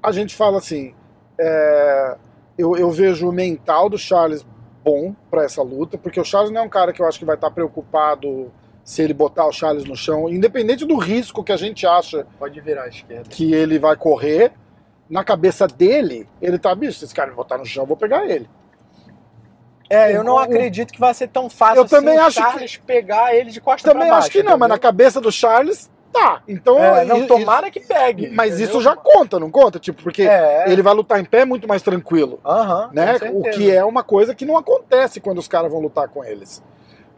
a 0.02 0.10
gente 0.12 0.34
fala 0.34 0.58
assim, 0.58 0.94
é, 1.38 2.16
eu, 2.56 2.76
eu 2.76 2.90
vejo 2.90 3.28
o 3.28 3.32
mental 3.32 3.88
do 3.88 3.96
Charles 3.98 4.44
bom 4.84 5.14
pra 5.30 5.44
essa 5.44 5.62
luta, 5.62 5.96
porque 5.98 6.20
o 6.20 6.24
Charles 6.24 6.50
não 6.50 6.60
é 6.62 6.64
um 6.64 6.68
cara 6.68 6.92
que 6.92 7.00
eu 7.02 7.06
acho 7.06 7.18
que 7.18 7.24
vai 7.24 7.34
estar 7.36 7.50
preocupado 7.50 8.50
se 8.84 9.02
ele 9.02 9.12
botar 9.12 9.46
o 9.46 9.52
Charles 9.52 9.84
no 9.84 9.94
chão, 9.94 10.28
independente 10.30 10.86
do 10.86 10.96
risco 10.96 11.44
que 11.44 11.52
a 11.52 11.56
gente 11.58 11.86
acha 11.86 12.26
Pode 12.38 12.58
virar 12.60 12.84
à 12.84 12.88
esquerda. 12.88 13.28
que 13.28 13.52
ele 13.52 13.78
vai 13.78 13.94
correr, 13.96 14.52
na 15.10 15.22
cabeça 15.22 15.66
dele, 15.66 16.26
ele 16.40 16.58
tá, 16.58 16.74
bicho, 16.74 16.98
se 16.98 17.04
esse 17.04 17.14
cara 17.14 17.30
me 17.30 17.36
botar 17.36 17.58
no 17.58 17.66
chão, 17.66 17.82
eu 17.82 17.86
vou 17.86 17.96
pegar 17.96 18.26
ele. 18.26 18.48
É, 19.90 20.14
eu 20.14 20.22
não 20.22 20.34
O- 20.34 20.38
acredito 20.38 20.92
que 20.92 21.00
vai 21.00 21.14
ser 21.14 21.28
tão 21.28 21.48
fácil 21.48 21.78
Eu 21.78 21.84
assim 21.84 21.96
também 21.96 22.18
o 22.18 22.22
acho 22.22 22.38
Charles 22.40 22.76
pegar 22.76 23.34
ele 23.34 23.50
de 23.50 23.60
costa 23.60 23.88
Também 23.90 24.06
pra 24.08 24.16
baixo. 24.16 24.28
acho 24.28 24.32
que 24.38 24.42
não, 24.42 24.58
mas 24.58 24.68
na 24.68 24.78
cabeça 24.78 25.18
do 25.20 25.32
Charles, 25.32 25.90
tá. 26.12 26.42
Então, 26.48 26.78
É, 26.82 27.04
não, 27.04 27.18
i- 27.18 27.26
tomara 27.26 27.70
que 27.70 27.80
pegue. 27.80 28.26
isso- 28.26 28.34
mas 28.34 28.54
entendeu? 28.54 28.68
isso 28.68 28.80
já 28.80 28.96
conta, 28.96 29.38
não 29.38 29.50
conta? 29.50 29.78
Tipo, 29.78 30.02
porque 30.02 30.22
É. 30.22 30.64
ele 30.70 30.82
vai 30.82 30.94
lutar 30.94 31.20
em 31.20 31.24
pé 31.24 31.44
muito 31.44 31.66
mais 31.68 31.82
tranquilo. 31.82 32.40
Né? 32.92 33.16
O 33.32 33.42
que 33.50 33.70
é 33.70 33.84
uma 33.84 34.02
coisa 34.02 34.34
que 34.34 34.44
não 34.44 34.56
acontece 34.56 35.20
quando 35.20 35.38
os 35.38 35.48
caras 35.48 35.70
vão 35.70 35.80
lutar 35.80 36.08
com 36.08 36.24
eles. 36.24 36.62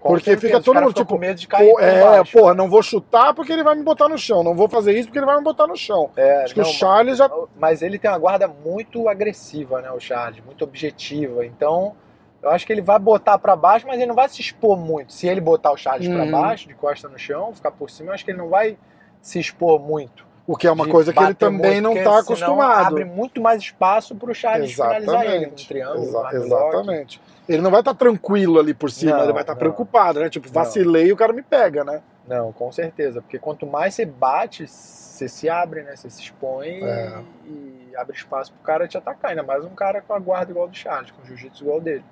Com 0.01 0.09
porque 0.11 0.31
certeza, 0.31 0.47
fica 0.55 0.63
todo 0.65 0.81
mundo, 0.81 0.95
tipo, 0.95 1.13
com 1.13 1.19
medo 1.19 1.39
de 1.39 1.47
cair 1.47 1.71
Pô, 1.71 1.79
é, 1.79 2.01
baixo. 2.01 2.33
porra, 2.33 2.55
não 2.55 2.71
vou 2.71 2.83
chutar 2.83 3.35
porque 3.35 3.53
ele 3.53 3.63
vai 3.63 3.75
me 3.75 3.83
botar 3.83 4.09
no 4.09 4.17
chão. 4.17 4.43
Não 4.43 4.55
vou 4.55 4.67
fazer 4.67 4.93
isso 4.95 5.09
porque 5.09 5.19
ele 5.19 5.27
vai 5.27 5.37
me 5.37 5.45
botar 5.45 5.67
no 5.67 5.77
chão. 5.77 6.09
É, 6.17 6.45
Acho 6.45 6.55
que 6.55 6.61
não, 6.63 6.71
o 6.71 6.73
Charles 6.73 7.19
já. 7.19 7.31
Mas 7.59 7.83
ele 7.83 7.99
tem 7.99 8.11
uma 8.11 8.17
guarda 8.19 8.49
muito 8.49 9.11
agressiva, 9.11 9.83
né? 9.83 9.91
O 9.91 10.01
Charles, 10.01 10.43
muito 10.43 10.65
objetiva. 10.65 11.45
Então, 11.45 11.95
eu 12.43 12.51
acho 12.51 12.67
que 12.67 12.73
ele 12.73 12.81
vai 12.83 12.99
botar 12.99 13.39
pra 13.39 13.55
baixo, 13.57 13.87
mas 13.87 13.97
ele 13.97 14.07
não 14.07 14.15
vai 14.15 14.29
se 14.29 14.41
expor 14.41 14.77
muito. 14.79 15.13
Se 15.13 15.27
ele 15.29 15.41
botar 15.41 15.73
o 15.73 15.77
Charles 15.77 16.09
pra 16.09 16.25
Uhum. 16.25 16.31
baixo, 16.31 16.67
de 16.69 16.75
costa 16.75 17.09
no 17.09 17.19
chão, 17.19 17.53
ficar 17.55 17.71
por 17.71 17.91
cima, 17.91 18.11
eu 18.11 18.15
acho 18.15 18.25
que 18.25 18.31
ele 18.31 18.39
não 18.39 18.49
vai 18.49 18.77
se 19.21 19.39
expor 19.39 19.79
muito. 19.81 20.29
O 20.47 20.57
que 20.57 20.67
é 20.67 20.73
uma 20.73 20.89
coisa 20.89 21.13
que 21.13 21.23
ele 21.23 21.35
também 21.35 21.81
muito, 21.81 21.83
não 21.85 21.95
tá 21.95 22.01
senão 22.03 22.17
acostumado. 22.19 22.87
Abre 22.89 23.05
muito 23.05 23.41
mais 23.41 23.63
espaço 23.63 24.17
pro 24.17 24.35
Charles 24.35 24.73
finalizar 24.73 25.25
ele 25.27 25.35
Exatamente. 25.37 25.69
triângulo, 25.69 26.03
Exa- 26.03 26.31
exatamente. 26.35 27.21
Ele 27.49 27.63
não 27.63 27.71
vai 27.71 27.81
estar 27.81 27.95
tranquilo 27.95 28.59
ali 28.59 28.75
por 28.75 28.91
cima, 28.91 29.13
Não, 29.19 29.25
ele 29.25 29.33
vai 29.33 29.43
estar 29.43 29.53
não. 29.53 29.59
preocupado, 29.59 30.19
né? 30.19 30.29
Tipo, 30.29 30.49
vacilei 30.51 31.07
e 31.09 31.13
o 31.13 31.17
cara 31.17 31.33
me 31.33 31.43
pega, 31.43 31.85
né? 31.85 32.03
Não, 32.27 32.53
com 32.53 32.73
certeza. 32.73 33.21
Porque 33.21 33.39
quanto 33.39 33.65
mais 33.67 33.95
você 33.95 34.05
bate, 34.05 34.67
você 34.67 35.29
se 35.29 35.49
abre, 35.49 35.83
né? 35.83 35.95
Você 35.95 36.11
se 36.11 36.21
expõe 36.23 36.83
É. 36.83 37.19
e, 37.47 37.89
e 37.93 37.97
abre 37.97 38.17
espaço 38.17 38.53
pro 38.53 38.63
cara 38.63 38.89
te 38.89 38.97
atacar. 38.99 39.31
Ainda 39.31 39.43
mais 39.45 39.65
um 39.65 39.71
cara 39.75 40.01
com 40.01 40.15
a 40.15 40.19
guarda 40.19 40.51
igual 40.51 40.67
do 40.67 40.77
Charles, 40.77 41.11
com 41.13 41.25
jiu-jitsu 41.25 41.63
igual 41.63 41.81
dele. 41.81 42.05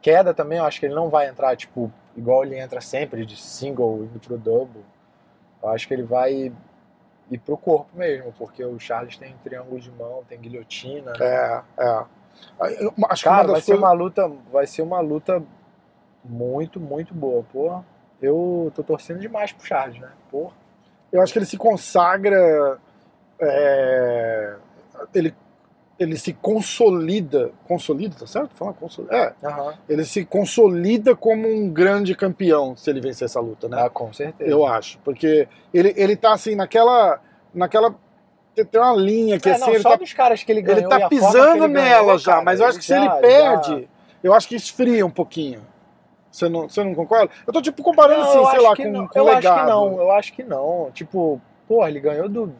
Queda 0.00 0.32
também, 0.32 0.58
eu 0.58 0.64
acho 0.64 0.78
que 0.80 0.86
ele 0.86 0.94
não 0.94 1.08
vai 1.08 1.28
entrar, 1.28 1.56
tipo, 1.56 1.92
igual 2.16 2.44
ele 2.44 2.58
entra 2.58 2.80
sempre, 2.80 3.26
de 3.26 3.36
single 3.36 4.04
indo 4.04 4.20
pro 4.20 4.38
double. 4.38 4.82
Eu 5.62 5.68
acho 5.70 5.88
que 5.88 5.94
ele 5.94 6.04
vai 6.04 6.52
ir 7.30 7.38
pro 7.38 7.56
corpo 7.56 7.88
mesmo, 7.94 8.32
porque 8.38 8.64
o 8.64 8.78
Charles 8.78 9.16
tem 9.16 9.34
triângulo 9.42 9.80
de 9.80 9.90
mão, 9.90 10.22
tem 10.28 10.38
guilhotina. 10.40 11.12
É, 11.20 11.62
é. 11.78 12.04
Eu 12.80 12.94
Acho 13.08 13.24
que 13.24 13.28
Cara, 13.28 13.46
vai 13.48 13.54
das 13.56 13.64
ser 13.64 13.72
coisas. 13.72 13.78
uma 13.88 13.92
luta, 13.92 14.28
vai 14.52 14.66
ser 14.66 14.82
uma 14.82 15.00
luta 15.00 15.42
muito, 16.24 16.78
muito 16.78 17.12
boa. 17.12 17.44
Pô, 17.52 17.82
eu 18.22 18.70
tô 18.74 18.82
torcendo 18.84 19.18
demais 19.18 19.52
pro 19.52 19.66
Charles, 19.66 20.00
né? 20.00 20.10
Pô, 20.30 20.52
Eu 21.10 21.20
acho 21.20 21.32
que 21.32 21.38
ele 21.40 21.46
se 21.46 21.56
consagra. 21.56 22.78
é, 23.40 24.56
ele, 25.14 25.34
ele 25.98 26.16
se 26.16 26.32
consolida. 26.32 27.50
Consolida, 27.66 28.14
tá 28.18 28.26
certo? 28.26 28.54
Fala 28.54 28.72
consolida. 28.72 29.14
É, 29.16 29.46
aham. 29.46 29.74
ele 29.88 30.04
se 30.04 30.24
consolida 30.24 31.16
como 31.16 31.48
um 31.48 31.68
grande 31.70 32.14
campeão 32.14 32.76
se 32.76 32.88
ele 32.88 33.00
vencer 33.00 33.26
essa 33.26 33.40
luta, 33.40 33.68
né? 33.68 33.82
Ah, 33.82 33.90
com 33.90 34.12
certeza. 34.12 34.48
Eu 34.50 34.66
acho. 34.66 34.98
Porque 35.04 35.48
ele, 35.74 35.92
ele 35.96 36.16
tá 36.16 36.32
assim, 36.32 36.54
naquela. 36.54 37.20
naquela 37.52 37.94
tem 38.70 38.80
uma 38.80 38.94
linha 38.94 39.38
que 39.38 39.48
É, 39.48 39.52
assim, 39.52 39.60
não, 39.60 39.68
ele 39.70 39.82
só 39.82 39.90
tá, 39.90 39.96
dos 39.96 40.12
caras 40.12 40.42
que 40.42 40.50
ele 40.50 40.62
ganhou 40.62 40.90
ele 40.92 41.00
tá 41.00 41.08
pisando 41.08 41.64
ele 41.64 41.68
nela 41.74 42.02
ganhou, 42.06 42.18
já, 42.18 42.32
cara, 42.32 42.44
mas 42.44 42.58
eu 42.58 42.66
acho 42.66 42.78
que 42.78 42.84
se 42.84 42.92
ele 42.92 43.04
já- 43.04 43.14
perde, 43.16 43.88
eu 44.20 44.34
acho 44.34 44.48
que 44.48 44.56
esfria 44.56 45.06
um 45.06 45.10
pouquinho. 45.10 45.60
Você 46.30 46.48
não, 46.48 46.68
você 46.68 46.82
não 46.84 46.92
concorda? 46.94 47.32
Eu 47.46 47.52
tô 47.52 47.62
tipo 47.62 47.82
comparando 47.84 48.20
Não, 48.20 48.28
assim, 48.46 48.50
sei 48.56 48.60
lá, 48.68 48.76
com, 48.76 48.90
não, 48.90 49.06
com 49.08 49.18
eu 49.18 49.24
legado. 49.24 49.46
acho 49.46 49.60
que 49.64 49.70
não, 49.70 50.00
eu 50.00 50.10
acho 50.10 50.32
que 50.32 50.42
não. 50.44 50.90
Tipo, 50.92 51.40
pô, 51.68 51.86
ele 51.86 52.00
ganhou 52.00 52.28
do. 52.28 52.52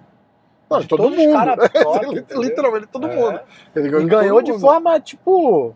Não, 0.71 0.81
de 0.81 0.87
todo 0.89 1.03
todos 1.05 1.19
os 1.19 1.25
mundo. 1.25 1.33
caras 1.35 1.71
top? 1.83 2.25
Literalmente 2.39 2.87
todo 2.89 3.07
É. 3.07 3.15
mundo. 3.17 3.41
Ele 3.75 3.89
E 3.89 4.05
ganhou 4.07 4.43
de 4.43 4.53
mundo. 4.53 4.61
forma, 4.61 5.01
tipo, 5.01 5.75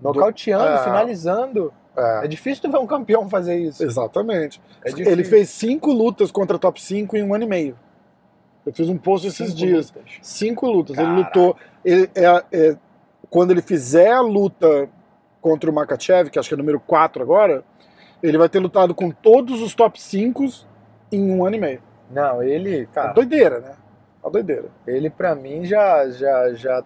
nocauteando, 0.00 0.64
É. 0.64 0.84
finalizando. 0.84 1.72
É, 1.96 2.24
É 2.24 2.28
difícil 2.28 2.62
tu 2.62 2.70
ver 2.70 2.78
um 2.78 2.86
campeão 2.86 3.28
fazer 3.28 3.56
isso. 3.56 3.82
exatamente. 3.82 4.60
É. 4.84 4.90
Ele 4.90 5.24
fez 5.24 5.48
cinco 5.50 5.92
lutas 5.92 6.30
contra 6.30 6.58
top 6.58 6.80
5 6.80 7.16
em 7.16 7.22
um 7.24 7.34
ano 7.34 7.44
e 7.44 7.48
meio. 7.48 7.76
Eu 8.64 8.72
fiz 8.72 8.88
um 8.88 8.96
post 8.98 9.26
esses 9.26 9.46
Cinco 9.48 9.56
dias. 9.56 9.92
lutas. 9.92 10.12
Cinco 10.22 10.66
lutas. 10.66 10.96
Ele 10.96 11.06
Caraca. 11.06 11.26
lutou. 11.26 11.56
Ele, 11.84 12.08
é, 12.14 12.44
é, 12.52 12.76
quando 13.30 13.50
ele 13.50 13.62
fizer 13.62 14.12
a 14.12 14.20
luta 14.20 14.88
contra 15.40 15.70
o 15.70 15.74
Makachev, 15.74 16.30
que 16.30 16.38
acho 16.38 16.48
que 16.48 16.54
é 16.54 16.58
número 16.58 16.78
4 16.78 17.22
agora, 17.22 17.64
ele 18.22 18.36
vai 18.38 18.48
ter 18.48 18.58
lutado 18.58 18.94
com 18.94 19.10
todos 19.10 19.60
os 19.62 19.74
top 19.74 20.00
5 20.00 20.44
em 21.10 21.30
um 21.32 21.44
ano 21.46 21.56
e 21.56 21.60
meio. 21.60 21.82
Não, 22.10 22.42
ele, 22.42 22.82
É 22.82 22.86
cara, 22.86 23.12
doideira, 23.12 23.60
né? 23.60 23.72
É 24.24 24.30
doideira. 24.30 24.66
ele 24.86 25.08
pra 25.10 25.34
mim 25.34 25.64
já, 25.64 26.08
já, 26.10 26.52
já. 26.54 26.82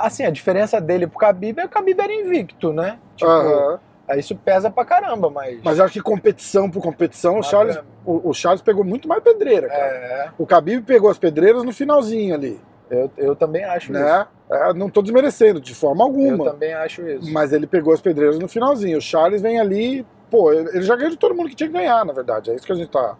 Assim, 0.00 0.24
a 0.24 0.30
diferença 0.30 0.80
dele 0.80 1.06
pro 1.06 1.18
Khabib 1.18 1.58
é 1.58 1.62
que 1.62 1.68
o 1.68 1.78
Khabib 1.78 2.00
era 2.00 2.12
invicto, 2.12 2.72
né? 2.72 2.98
Tipo, 3.16 3.30
Aham. 3.30 3.78
aí 4.08 4.20
isso 4.20 4.34
pesa 4.36 4.70
pra 4.70 4.84
caramba, 4.84 5.28
mas. 5.30 5.60
Mas 5.62 5.78
eu 5.78 5.84
acho 5.84 5.94
que 5.94 6.00
competição 6.00 6.70
por 6.70 6.82
competição, 6.82 7.38
o 7.38 7.42
Charles, 7.42 7.76
pra- 7.76 7.84
o, 8.04 8.30
o 8.30 8.34
Charles 8.34 8.62
pegou 8.62 8.84
muito 8.84 9.06
mais 9.08 9.22
pedreira, 9.22 9.68
cara. 9.68 9.80
É, 9.82 10.30
O 10.38 10.44
Khabib 10.44 10.82
pegou 10.84 11.10
as 11.10 11.18
pedreiras 11.18 11.62
no 11.64 11.72
finalzinho 11.72 12.34
ali, 12.34 12.60
eu, 12.90 13.10
eu 13.16 13.36
também 13.36 13.64
acho 13.64 13.92
isso. 13.92 14.00
né? 14.00 14.26
É, 14.50 14.72
não 14.72 14.88
tô 14.88 15.02
desmerecendo 15.02 15.60
de 15.60 15.74
forma 15.74 16.02
Eu 16.02 16.06
alguma. 16.08 16.44
também 16.50 16.72
acho 16.72 17.06
isso. 17.06 17.30
Mas 17.32 17.52
ele 17.52 17.66
pegou 17.66 17.92
as 17.92 18.00
pedreiras 18.00 18.38
no 18.38 18.48
finalzinho. 18.48 18.96
O 18.98 19.00
Charles 19.02 19.42
vem 19.42 19.60
ali, 19.60 20.06
pô, 20.30 20.50
ele 20.52 20.70
ele 20.70 20.82
já 20.82 20.96
ganhou 20.96 21.10
de 21.10 21.18
todo 21.18 21.34
mundo 21.34 21.50
que 21.50 21.54
tinha 21.54 21.68
que 21.68 21.74
ganhar, 21.76 22.02
na 22.04 22.12
verdade. 22.14 22.50
É 22.50 22.54
isso 22.54 22.64
que 22.66 22.72
a 22.72 22.76
gente 22.76 22.90
tá, 22.90 23.14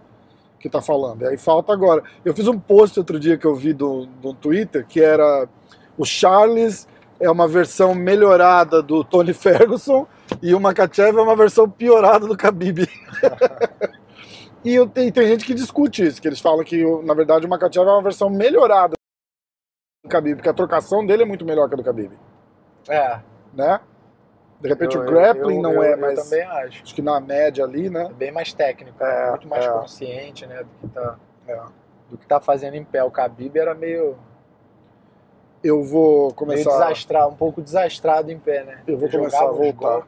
que 0.59 0.69
tá 0.69 0.81
falando. 0.83 1.23
E 1.23 1.27
aí 1.27 1.37
falta 1.39 1.73
agora. 1.73 2.03
Eu 2.25 2.35
fiz 2.35 2.47
um 2.49 2.59
post 2.59 2.99
outro 2.99 3.19
dia 3.19 3.39
que 3.39 3.47
eu 3.47 3.55
vi 3.55 3.73
do, 3.73 4.07
do 4.07 4.35
Twitter 4.35 4.87
que 4.87 5.01
era 5.01 5.49
o 5.97 6.05
Charles 6.05 6.87
é 7.21 7.29
uma 7.31 7.49
versão 7.49 7.95
melhorada 7.95 8.83
do 8.83 9.03
Tony 9.03 9.33
Ferguson 9.33 10.07
e 10.43 10.55
o 10.55 10.61
Makachev 10.61 11.19
é 11.19 11.23
uma 11.23 11.35
versão 11.35 11.69
piorada 11.69 12.27
do 12.27 12.35
Khabib. 12.37 12.89
e 14.65 14.75
eu, 14.75 14.89
tem, 14.89 15.11
tem 15.11 15.27
gente 15.27 15.45
que 15.45 15.55
discute 15.55 16.07
isso, 16.07 16.23
que 16.23 16.29
eles 16.29 16.41
falam 16.41 16.65
que, 16.65 16.85
na 17.03 17.15
verdade, 17.15 17.47
o 17.47 17.49
Makachev 17.49 17.89
é 17.89 17.93
uma 17.93 18.03
versão 18.03 18.31
melhorada 18.31 18.95
do 20.05 20.09
Khabib, 20.09 20.37
porque 20.37 20.49
a 20.49 20.55
trocação 20.55 21.05
dele 21.05 21.25
é 21.25 21.27
muito 21.27 21.45
melhor 21.45 21.69
que 21.69 21.75
a 21.75 21.77
do 21.77 21.83
Khabib, 21.83 22.13
É. 22.89 23.21
né? 23.53 23.81
De 24.61 24.69
repente 24.69 24.97
eu- 24.97 25.03
o 25.03 25.07
grappling 25.07 25.57
eu- 25.57 25.63
não 25.63 25.73
eu- 25.75 25.83
é 25.83 25.93
eu 25.93 25.99
mais... 25.99 26.23
também 26.23 26.43
acho. 26.43 26.83
Acho 26.83 26.95
que 26.95 27.03
na 27.03 27.21
média 27.21 27.65
ali, 27.65 27.89
né? 27.89 28.07
É 28.11 28.13
bem 28.13 28.33
mais 28.33 28.53
técnico, 28.53 29.03
É, 29.03 29.25
né? 29.25 29.31
muito 29.31 29.49
mais 29.49 29.65
é. 29.65 29.69
consciente, 29.71 30.47
né? 30.47 30.63
Do 30.65 30.89
que, 30.89 30.95
tá, 30.95 31.17
É. 31.47 31.61
do 32.11 32.19
que 32.19 32.27
tá 32.27 32.41
fazendo 32.41 32.75
em 32.75 32.85
pé. 32.85 33.03
O 33.05 33.09
Khabib 33.11 33.57
era 33.59 33.75
meio, 33.75 34.17
Eu 35.63 35.83
vou 35.83 36.23
meio 36.23 36.33
começar... 36.35 36.71
desastrado, 36.71 37.31
um 37.33 37.37
pouco 37.37 37.61
desastrado 37.61 38.31
em 38.31 38.39
pé, 38.39 38.65
né? 38.65 38.79
Eu 38.87 38.97
vou 38.97 39.09
Ele 39.09 39.19
começar 39.19 39.45
a 39.45 39.51
voltar. 39.51 40.03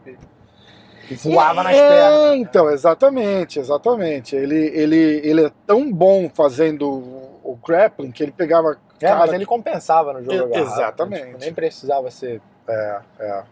E 1.11 1.15
voava 1.17 1.63
nas 1.65 1.75
é, 1.77 1.89
pernas. 1.89 2.37
então, 2.37 2.71
exatamente, 2.71 3.59
exatamente. 3.59 4.37
Ele, 4.37 4.67
ele, 4.69 4.97
ele 5.29 5.47
é 5.47 5.51
tão 5.67 5.93
bom 5.93 6.31
fazendo 6.33 6.89
o, 6.89 7.59
grappling 7.67 8.13
que 8.13 8.23
ele 8.23 8.31
pegava 8.31 8.79
É, 9.01 9.13
mas 9.15 9.33
ele 9.33 9.45
compensava 9.45 10.13
no 10.13 10.23
jogo 10.23 10.55
agarrado, 10.55 10.73
exatamente. 10.73 11.25
tipo, 11.27 11.39
nem 11.39 11.53
precisava 11.53 12.11
ser. 12.13 12.41
É, 12.69 13.01
é. 13.19 13.43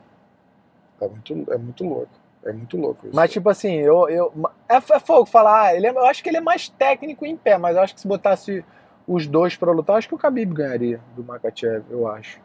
É 1.01 1.09
muito, 1.09 1.53
é 1.53 1.57
muito 1.59 1.85
louco. 1.85 2.09
É 2.45 2.53
muito 2.53 2.77
louco 2.77 3.07
isso. 3.07 3.17
Mas, 3.17 3.31
tipo 3.31 3.49
assim, 3.51 3.75
eu. 3.75 4.09
eu 4.09 4.33
é, 4.69 4.77
é 4.77 5.01
fogo 5.01 5.27
falar, 5.27 5.63
ah, 5.67 5.75
ele 5.75 5.87
é- 5.87 5.91
eu 5.91 6.07
acho 6.07 6.23
que 6.23 6.29
ele 6.29 6.37
é 6.39 6.41
mais 6.41 6.69
técnico 6.69 7.27
em 7.27 7.37
pé, 7.37 7.59
mas 7.59 7.77
eu 7.77 7.83
acho 7.83 7.95
que 7.95 8.01
se 8.01 8.09
botasse 8.09 8.65
os 9.07 9.27
dois 9.27 9.57
pra 9.57 9.73
lutar, 9.73 9.95
eu 9.95 9.99
acho 9.99 10.09
que 10.09 10.15
o 10.15 10.19
Khabib 10.19 10.53
ganharia 10.55 11.01
do 11.17 11.25
Makachev, 11.25 11.85
eu 11.91 12.07
acho. 12.09 12.41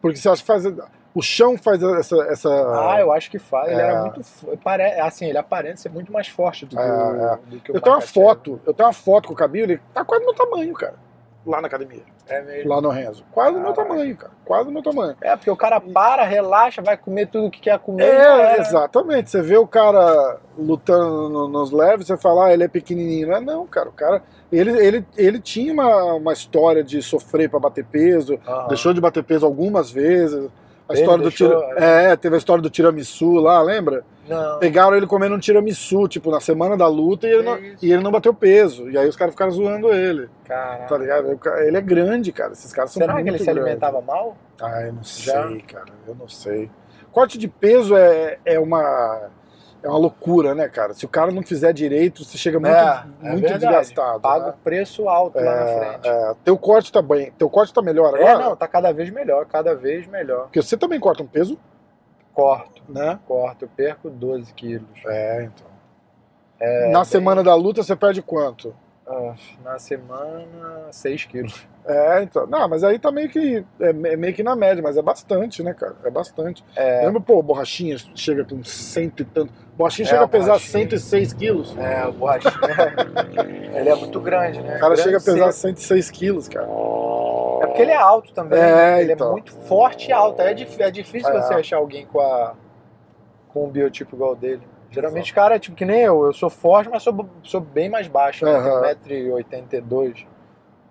Porque 0.00 0.16
você 0.18 0.28
acha 0.28 0.40
que 0.42 0.46
faz. 0.46 0.64
O 1.12 1.22
chão 1.22 1.58
faz 1.58 1.82
essa. 1.82 2.16
essa... 2.30 2.48
Ah, 2.92 3.00
eu 3.00 3.10
acho 3.12 3.30
que 3.30 3.38
faz. 3.38 3.68
Ele 3.72 3.80
É. 3.80 3.84
era 3.84 4.00
muito. 4.02 4.22
fo- 4.22 4.56
Pare... 4.58 4.84
Assim, 5.00 5.26
ele 5.26 5.38
aparenta 5.38 5.76
ser 5.76 5.88
muito 5.90 6.12
mais 6.12 6.28
forte 6.28 6.64
do 6.66 6.76
que, 6.76 6.82
É, 6.82 6.84
o, 6.84 7.16
é. 7.26 7.36
do 7.46 7.60
que 7.60 7.72
o 7.72 7.76
Eu 7.76 7.80
tenho 7.80 7.94
uma 7.96 8.00
Makhachev. 8.00 8.12
foto, 8.26 8.60
eu 8.64 8.72
tenho 8.74 8.86
uma 8.86 8.92
foto 8.92 9.26
com 9.28 9.34
o 9.34 9.36
Khabib, 9.36 9.62
ele 9.64 9.80
tá 9.92 10.04
quase 10.04 10.24
meu 10.24 10.34
tamanho, 10.34 10.72
cara. 10.74 10.94
Lá 11.46 11.58
na 11.62 11.68
academia, 11.68 12.02
É 12.28 12.42
mesmo. 12.42 12.68
lá 12.68 12.82
no 12.82 12.90
Renzo. 12.90 13.24
Quase 13.32 13.54
do 13.54 13.60
meu 13.60 13.72
tamanho, 13.72 14.14
cara. 14.14 14.32
Quase 14.44 14.64
do 14.66 14.72
meu 14.72 14.82
tamanho. 14.82 15.16
É, 15.22 15.34
porque 15.34 15.50
o 15.50 15.56
cara 15.56 15.80
para, 15.80 16.22
relaxa, 16.24 16.82
vai 16.82 16.98
comer 16.98 17.28
tudo 17.28 17.50
que 17.50 17.60
quer 17.60 17.78
comer. 17.78 18.04
É, 18.04 18.14
era. 18.14 18.58
exatamente. 18.60 19.30
Você 19.30 19.40
vê 19.40 19.56
o 19.56 19.66
cara 19.66 20.38
lutando 20.58 21.30
no- 21.30 21.48
nos 21.48 21.70
leves, 21.70 22.06
você 22.06 22.16
fala, 22.18 22.46
ah, 22.48 22.52
ele 22.52 22.64
é 22.64 22.68
pequenininho. 22.68 23.28
Não 23.28 23.36
é 23.36 23.40
não, 23.40 23.66
cara. 23.66 23.88
O 23.88 23.92
cara, 23.92 24.22
ele, 24.52 24.70
ele, 24.86 25.06
ele 25.16 25.40
tinha 25.40 25.72
uma, 25.72 26.12
uma 26.14 26.32
história 26.34 26.84
de 26.84 27.00
sofrer 27.00 27.48
pra 27.48 27.58
bater 27.58 27.86
peso, 27.86 28.38
Aham. 28.46 28.68
deixou 28.68 28.92
de 28.92 29.00
bater 29.00 29.24
peso 29.24 29.46
algumas 29.46 29.90
vezes. 29.90 30.50
A 30.86 30.92
Ele 30.92 31.00
história 31.02 31.22
do 31.22 31.28
deixou, 31.30 31.48
tira... 31.68 31.74
É, 31.84 32.16
teve 32.16 32.34
a 32.34 32.38
história 32.38 32.60
do 32.62 32.68
tiramisu 32.68 33.34
lá, 33.34 33.62
lembra? 33.62 34.04
Não. 34.30 34.58
Pegaram 34.58 34.96
ele 34.96 35.06
comendo 35.06 35.34
um 35.34 35.38
tiramisu, 35.38 36.06
tipo, 36.08 36.30
na 36.30 36.40
semana 36.40 36.76
da 36.76 36.86
luta 36.86 37.26
e 37.26 37.30
ele, 37.30 37.42
não, 37.42 37.58
e 37.58 37.92
ele 37.92 38.02
não 38.02 38.10
bateu 38.10 38.32
peso. 38.32 38.88
E 38.90 38.96
aí 38.96 39.08
os 39.08 39.16
caras 39.16 39.34
ficaram 39.34 39.50
zoando 39.50 39.92
ele, 39.92 40.28
Caraca. 40.44 40.86
tá 40.86 40.96
ligado? 40.98 41.38
Ele 41.60 41.76
é 41.76 41.80
grande, 41.80 42.32
cara. 42.32 42.52
Esses 42.52 42.72
caras 42.72 42.92
são 42.92 43.00
Será 43.00 43.14
muito 43.14 43.24
que 43.24 43.30
ele 43.30 43.38
se 43.38 43.44
grandes. 43.44 43.62
alimentava 43.64 44.00
mal? 44.00 44.36
Ah, 44.60 44.82
eu 44.82 44.92
não 44.92 45.02
Já? 45.02 45.48
sei, 45.48 45.60
cara. 45.62 45.86
Eu 46.06 46.14
não 46.14 46.28
sei. 46.28 46.70
Corte 47.12 47.36
de 47.38 47.48
peso 47.48 47.96
é, 47.96 48.38
é 48.44 48.58
uma 48.60 49.28
é 49.82 49.88
uma 49.88 49.96
loucura, 49.98 50.54
né, 50.54 50.68
cara? 50.68 50.92
Se 50.92 51.06
o 51.06 51.08
cara 51.08 51.30
não 51.32 51.42
fizer 51.42 51.72
direito, 51.72 52.22
você 52.22 52.36
chega 52.36 52.60
muito, 52.60 52.70
É, 52.74 53.04
é 53.22 53.28
muito 53.30 53.40
verdade. 53.40 53.60
desgastado. 53.66 54.20
Paga 54.20 54.46
né? 54.48 54.50
o 54.52 54.62
preço 54.62 55.08
alto 55.08 55.38
lá 55.40 55.56
na 55.56 55.66
frente. 55.66 56.06
É, 56.08 56.10
é. 56.30 56.34
Teu 56.44 56.58
corte 56.58 56.92
tá 56.92 57.00
bem. 57.00 57.32
Teu 57.38 57.48
corte 57.48 57.72
tá 57.72 57.80
melhor 57.80 58.14
É, 58.14 58.22
agora? 58.30 58.44
não, 58.50 58.54
tá 58.56 58.68
cada 58.68 58.92
vez 58.92 59.08
melhor, 59.10 59.46
cada 59.46 59.74
vez 59.74 60.06
melhor. 60.06 60.42
Porque 60.42 60.60
você 60.62 60.76
também 60.76 61.00
corta 61.00 61.22
um 61.22 61.26
peso, 61.26 61.58
Corto, 62.40 62.82
né? 62.88 63.18
corto, 63.26 63.64
eu 63.64 63.68
perco 63.68 64.08
12 64.08 64.52
quilos. 64.54 64.88
É, 65.06 65.44
então. 65.44 65.66
É, 66.58 66.90
Na 66.90 67.00
bem- 67.00 67.04
semana 67.04 67.42
da 67.42 67.54
luta 67.54 67.82
você 67.82 67.94
perde 67.94 68.22
quanto? 68.22 68.74
Ah, 69.06 69.34
na 69.64 69.78
semana, 69.78 70.88
6 70.92 71.24
quilos. 71.24 71.66
É, 71.84 72.22
então. 72.22 72.46
Não, 72.46 72.68
mas 72.68 72.84
aí 72.84 72.98
tá 72.98 73.10
meio 73.10 73.28
que. 73.28 73.64
É 73.80 73.92
me- 73.92 74.16
meio 74.16 74.32
que 74.34 74.42
na 74.42 74.54
média, 74.54 74.82
mas 74.82 74.96
é 74.96 75.02
bastante, 75.02 75.62
né, 75.62 75.74
cara? 75.74 75.96
É 76.04 76.10
bastante. 76.10 76.64
É, 76.76 77.04
Lembra, 77.06 77.20
pô, 77.20 77.42
borrachinha 77.42 77.96
chega 78.14 78.44
com 78.44 78.62
cento 78.62 79.20
e 79.22 79.24
tanto. 79.24 79.52
Borrachinha 79.80 80.04
É, 80.06 80.10
chega 80.10 80.24
a 80.24 80.28
pesar 80.28 80.46
borrachinha. 80.52 80.72
106 80.90 81.32
quilos. 81.32 81.76
é 81.78 82.06
o 82.06 82.12
borrachinha. 82.12 82.52
ele 83.74 83.88
é 83.88 83.94
muito 83.94 84.20
grande, 84.20 84.60
né? 84.60 84.76
O 84.76 84.80
cara 84.80 84.94
Grande 84.94 85.02
chega 85.02 85.16
a 85.16 85.20
pesar 85.20 85.52
seco. 85.52 85.78
106 85.78 86.10
quilos, 86.10 86.48
cara. 86.48 86.66
É 86.66 87.66
porque 87.66 87.82
ele 87.82 87.90
é 87.90 87.96
alto 87.96 88.32
também. 88.34 88.58
É, 88.58 88.62
né? 88.62 89.00
ele 89.02 89.12
então. 89.14 89.28
é 89.28 89.32
muito 89.32 89.52
forte 89.52 90.10
e 90.10 90.12
alto. 90.12 90.42
É, 90.42 90.50
é 90.50 90.90
difícil 90.90 91.30
É. 91.30 91.40
você 91.42 91.54
achar 91.54 91.78
alguém 91.78 92.04
com, 92.04 92.20
a, 92.20 92.54
com 93.48 93.64
um 93.64 93.70
biotipo 93.70 94.14
igual 94.14 94.36
dele. 94.36 94.62
Geralmente 94.90 95.32
o 95.32 95.34
cara 95.34 95.54
é 95.54 95.58
tipo 95.58 95.74
que 95.76 95.84
nem 95.86 96.00
eu. 96.02 96.26
Eu 96.26 96.32
sou 96.34 96.50
forte, 96.50 96.90
mas 96.90 97.02
sou, 97.02 97.26
sou 97.42 97.60
bem 97.62 97.88
mais 97.88 98.06
baixo. 98.06 98.44
Né? 98.44 98.52
Aham. 98.52 98.94
Tenho 98.96 99.34
1,82m. 99.38 100.26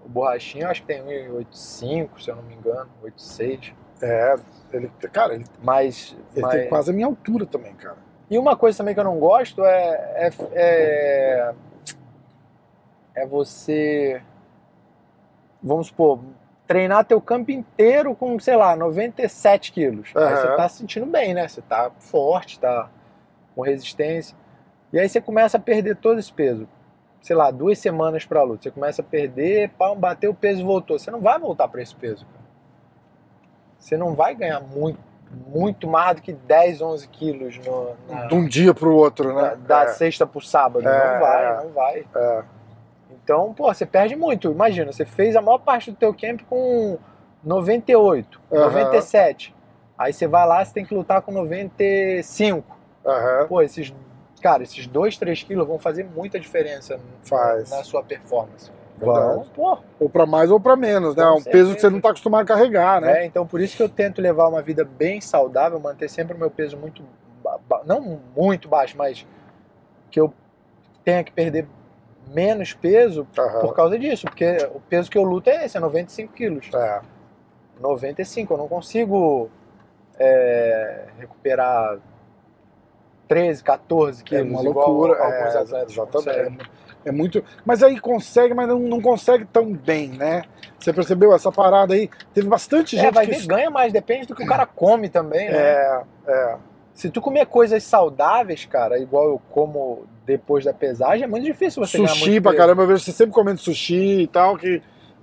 O 0.04 0.10
borrachinho 0.10 0.64
eu 0.64 0.70
acho 0.72 0.82
que 0.82 0.88
tem 0.88 1.04
1,85, 1.04 2.10
se 2.20 2.32
eu 2.32 2.36
não 2.38 2.44
me 2.44 2.56
engano. 2.56 2.90
1,86. 3.04 3.72
É, 4.02 4.36
ele, 4.74 4.90
cara, 5.12 5.36
ele, 5.36 5.46
Mas. 5.62 6.16
ele 6.34 6.42
mas- 6.42 6.52
tem 6.56 6.70
quase 6.70 6.90
a 6.90 6.94
minha 6.94 7.06
altura 7.06 7.46
também, 7.46 7.74
cara. 7.76 8.09
E 8.30 8.38
uma 8.38 8.56
coisa 8.56 8.78
também 8.78 8.94
que 8.94 9.00
eu 9.00 9.06
não 9.06 9.18
gosto 9.18 9.66
é. 9.66 10.28
É, 10.28 10.32
é, 10.54 11.54
é 13.16 13.26
você. 13.26 14.22
Vamos 15.62 15.88
supor, 15.88 16.20
treinar 16.68 17.04
teu 17.04 17.20
campo 17.20 17.52
inteiro 17.52 18.16
com, 18.16 18.40
sei 18.40 18.56
lá, 18.56 18.76
97 18.76 19.72
quilos. 19.72 20.12
Aí 20.16 20.24
Aham. 20.24 20.36
você 20.36 20.56
tá 20.56 20.70
se 20.70 20.78
sentindo 20.78 21.06
bem, 21.06 21.34
né? 21.34 21.48
Você 21.48 21.62
tá 21.62 21.92
forte, 21.98 22.60
tá 22.60 22.90
com 23.56 23.62
resistência. 23.62 24.38
E 24.94 25.00
aí 25.00 25.10
você 25.10 25.20
começa 25.20 25.58
a 25.58 25.60
perder 25.60 25.96
todo 25.98 26.20
esse 26.20 26.32
peso. 26.32 26.68
Sei 27.22 27.36
lá, 27.36 27.52
duas 27.52 27.80
semanas 27.80 28.24
pra 28.26 28.44
luta. 28.44 28.64
Você 28.64 28.72
começa 28.72 29.02
a 29.02 29.06
perder, 29.06 29.70
pá, 29.72 29.94
bateu 29.94 30.32
o 30.32 30.36
peso 30.36 30.62
e 30.62 30.64
voltou. 30.64 30.98
Você 30.98 31.12
não 31.12 31.20
vai 31.20 31.38
voltar 31.38 31.68
pra 31.68 31.82
esse 31.82 31.96
peso, 31.96 32.26
cara. 32.26 32.46
Você 33.78 33.98
não 33.98 34.14
vai 34.14 34.36
ganhar 34.36 34.60
muito, 34.62 35.00
muito 35.32 35.88
mais 35.88 36.16
do 36.16 36.22
que 36.22 36.34
10, 36.34 36.82
11 36.82 37.08
quilos 37.08 37.58
no, 37.60 37.96
na, 38.08 38.26
De 38.26 38.36
um 38.36 38.46
dia 38.46 38.74
pro 38.74 38.96
outro, 38.96 39.34
da, 39.34 39.42
né? 39.42 39.58
da 39.68 39.84
é, 39.84 39.88
sexta 39.90 40.26
pro 40.26 40.42
sábado. 40.42 40.88
É, 40.88 41.14
não 41.14 41.20
vai, 41.20 41.46
é. 41.46 41.64
não 41.64 41.70
vai. 41.72 42.06
é. 42.16 42.44
Então, 43.12 43.54
pô, 43.54 43.72
você 43.72 43.86
perde 43.86 44.16
muito. 44.16 44.52
Imagina, 44.52 44.92
você 44.92 45.06
fez 45.06 45.36
a 45.36 45.42
maior 45.42 45.60
parte 45.60 45.92
do 45.92 45.98
teu 45.98 46.14
camp 46.14 46.42
com 46.50 46.98
98, 47.44 48.42
Aham. 48.52 48.66
97. 48.66 49.56
Aí 49.98 50.14
você 50.14 50.28
vai 50.28 50.48
lá, 50.48 50.64
você 50.64 50.74
tem 50.74 50.86
que 50.86 50.96
lutar 50.96 51.22
com 51.22 51.32
95. 51.32 52.78
Aham. 53.06 53.48
Pô, 53.48 53.62
esses, 53.62 53.94
cara, 54.42 54.64
esses 54.64 54.88
2, 54.88 55.18
3 55.18 55.44
quilos 55.44 55.68
vão 55.68 55.78
fazer 55.78 56.06
muita 56.06 56.40
diferença 56.40 57.00
Faz. 57.24 57.70
na 57.70 57.84
sua 57.84 58.02
performance. 58.04 58.72
Pô. 59.54 59.78
Ou 60.00 60.10
pra 60.10 60.26
mais 60.26 60.52
ou 60.52 60.60
pra 60.60 60.76
menos, 60.76 61.16
né? 61.16 61.24
Com 61.24 61.40
um 61.40 61.44
peso 61.44 61.76
que 61.76 61.82
você 61.82 61.90
não 61.90 62.02
tá 62.02 62.10
acostumado 62.10 62.42
a 62.42 62.46
carregar, 62.46 63.02
né? 63.02 63.24
É, 63.24 63.26
então 63.26 63.46
por 63.46 63.60
isso 63.62 63.76
que 63.78 63.84
eu 63.84 63.90
tento 63.90 64.22
levar 64.22 64.48
uma 64.48 64.62
vida 64.62 64.84
bem 64.84 65.22
saudável, 65.22 65.80
manter 65.80 66.10
sempre 66.10 66.36
o 66.36 66.40
meu 66.40 66.52
peso 66.52 66.78
muito 66.78 67.04
não 67.86 68.20
muito 68.36 68.68
baixo, 68.68 68.96
mas 68.98 69.26
que 70.12 70.20
eu 70.20 70.34
tenha 71.04 71.24
que 71.24 71.32
perder 71.32 71.68
menos 72.34 72.74
peso 72.74 73.28
Aham. 73.38 73.62
por 73.62 73.74
causa 73.74 73.98
disso, 73.98 74.26
porque 74.28 74.58
o 74.74 74.80
peso 74.80 75.10
que 75.10 75.18
eu 75.18 75.24
luto 75.24 75.50
é 75.50 75.66
esse, 75.66 75.78
é 75.78 75.80
95 75.80 76.34
quilos. 76.34 76.70
É. 76.74 77.02
95, 77.80 78.54
eu 78.54 78.58
não 78.58 78.68
consigo 78.68 79.50
é, 80.18 81.06
recuperar 81.18 81.98
13, 83.28 83.64
14 83.64 84.22
É 84.22 84.26
quilos, 84.26 84.52
uma 84.60 84.70
igual 84.70 84.92
loucura. 84.92 85.24
alguns 85.24 85.56
é, 85.56 85.60
atletas 85.60 85.92
exatamente. 85.92 86.70
É 87.10 87.12
muito. 87.12 87.44
Mas 87.66 87.82
aí 87.82 88.00
consegue, 88.00 88.54
mas 88.54 88.68
não, 88.68 88.78
não 88.78 89.02
consegue 89.02 89.44
tão 89.46 89.74
bem, 89.74 90.10
né? 90.10 90.44
Você 90.80 90.94
percebeu 90.94 91.34
essa 91.34 91.52
parada 91.52 91.96
aí? 91.96 92.08
Teve 92.36 92.48
bastante 92.48 92.96
gente 92.96 93.08
É, 93.08 93.12
vai 93.12 93.26
que. 93.26 93.32
ver, 93.32 93.48
ganha 93.48 93.70
mais, 93.72 93.92
depende 93.92 94.28
do 94.28 94.36
que 94.36 94.44
o 94.44 94.48
cara 94.48 94.68
come 94.68 95.10
também, 95.10 95.50
né? 95.50 95.58
É, 95.58 96.02
é. 96.28 96.56
Se 96.94 97.10
tu 97.10 97.20
comer 97.20 97.48
coisas 97.48 97.84
saudáveis, 97.84 98.66
cara, 98.66 99.00
igual 99.00 99.26
eu 99.26 99.42
como 99.50 100.06
depois 100.24 100.64
da 100.64 100.74
pesagem, 100.74 101.24
é 101.24 101.28
muito 101.28 101.46
difícil 101.46 101.84
você 101.84 101.98
ganhar 101.98 102.10
Sushi 102.10 102.30
muito 102.30 102.44
pra 102.44 102.52
peso. 102.52 102.62
caramba, 102.64 102.84
eu 102.84 102.88
vejo 102.88 103.04
você 103.04 103.12
sempre 103.12 103.34
comendo 103.34 103.60
sushi 103.60 104.22
e 104.22 104.28
tal, 104.28 104.56
que 104.56 104.80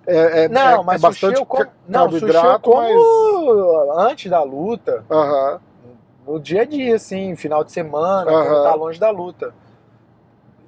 é, 0.08 0.44
é, 0.44 0.48
Não, 0.48 0.80
é- 0.80 0.82
mas 0.82 1.04
é 1.04 1.06
sushi 1.06 1.26
bastante 1.26 1.40
eu 1.40 1.46
como, 1.46 1.66
não, 1.86 2.10
sushi 2.10 2.26
eu 2.46 2.60
como 2.60 3.92
antes 4.00 4.28
da 4.28 4.42
luta, 4.42 5.04
mas. 5.08 5.16
Aham. 5.18 5.60
no 6.26 6.40
dia 6.40 6.62
a 6.62 6.64
dia, 6.64 6.96
assim, 6.96 7.36
final 7.36 7.62
de 7.62 7.70
semana, 7.70 8.32
Aham. 8.32 8.44
quando 8.44 8.62
tá 8.64 8.74
longe 8.74 8.98
da 8.98 9.10
luta. 9.10 9.54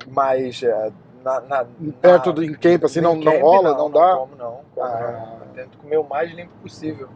Mas 0.06 0.62
é, 0.62 0.90
na, 1.28 1.40
na- 1.62 1.66
Perto 2.00 2.32
do 2.32 2.42
em 2.42 2.54
camp, 2.54 2.84
assim, 2.84 3.00
não, 3.00 3.14
não 3.16 3.40
rola, 3.40 3.76
não, 3.76 3.90
dá? 3.90 4.12
Não 4.12 4.18
como 4.20 4.36
não, 4.36 4.60
como 4.74 4.86
Ah. 4.86 5.00
não. 5.00 5.38
Eu 5.46 5.52
tento 5.54 5.78
comer 5.78 5.98
o 5.98 6.04
mais 6.04 6.30
limpo 6.32 6.52
possível. 6.62 7.08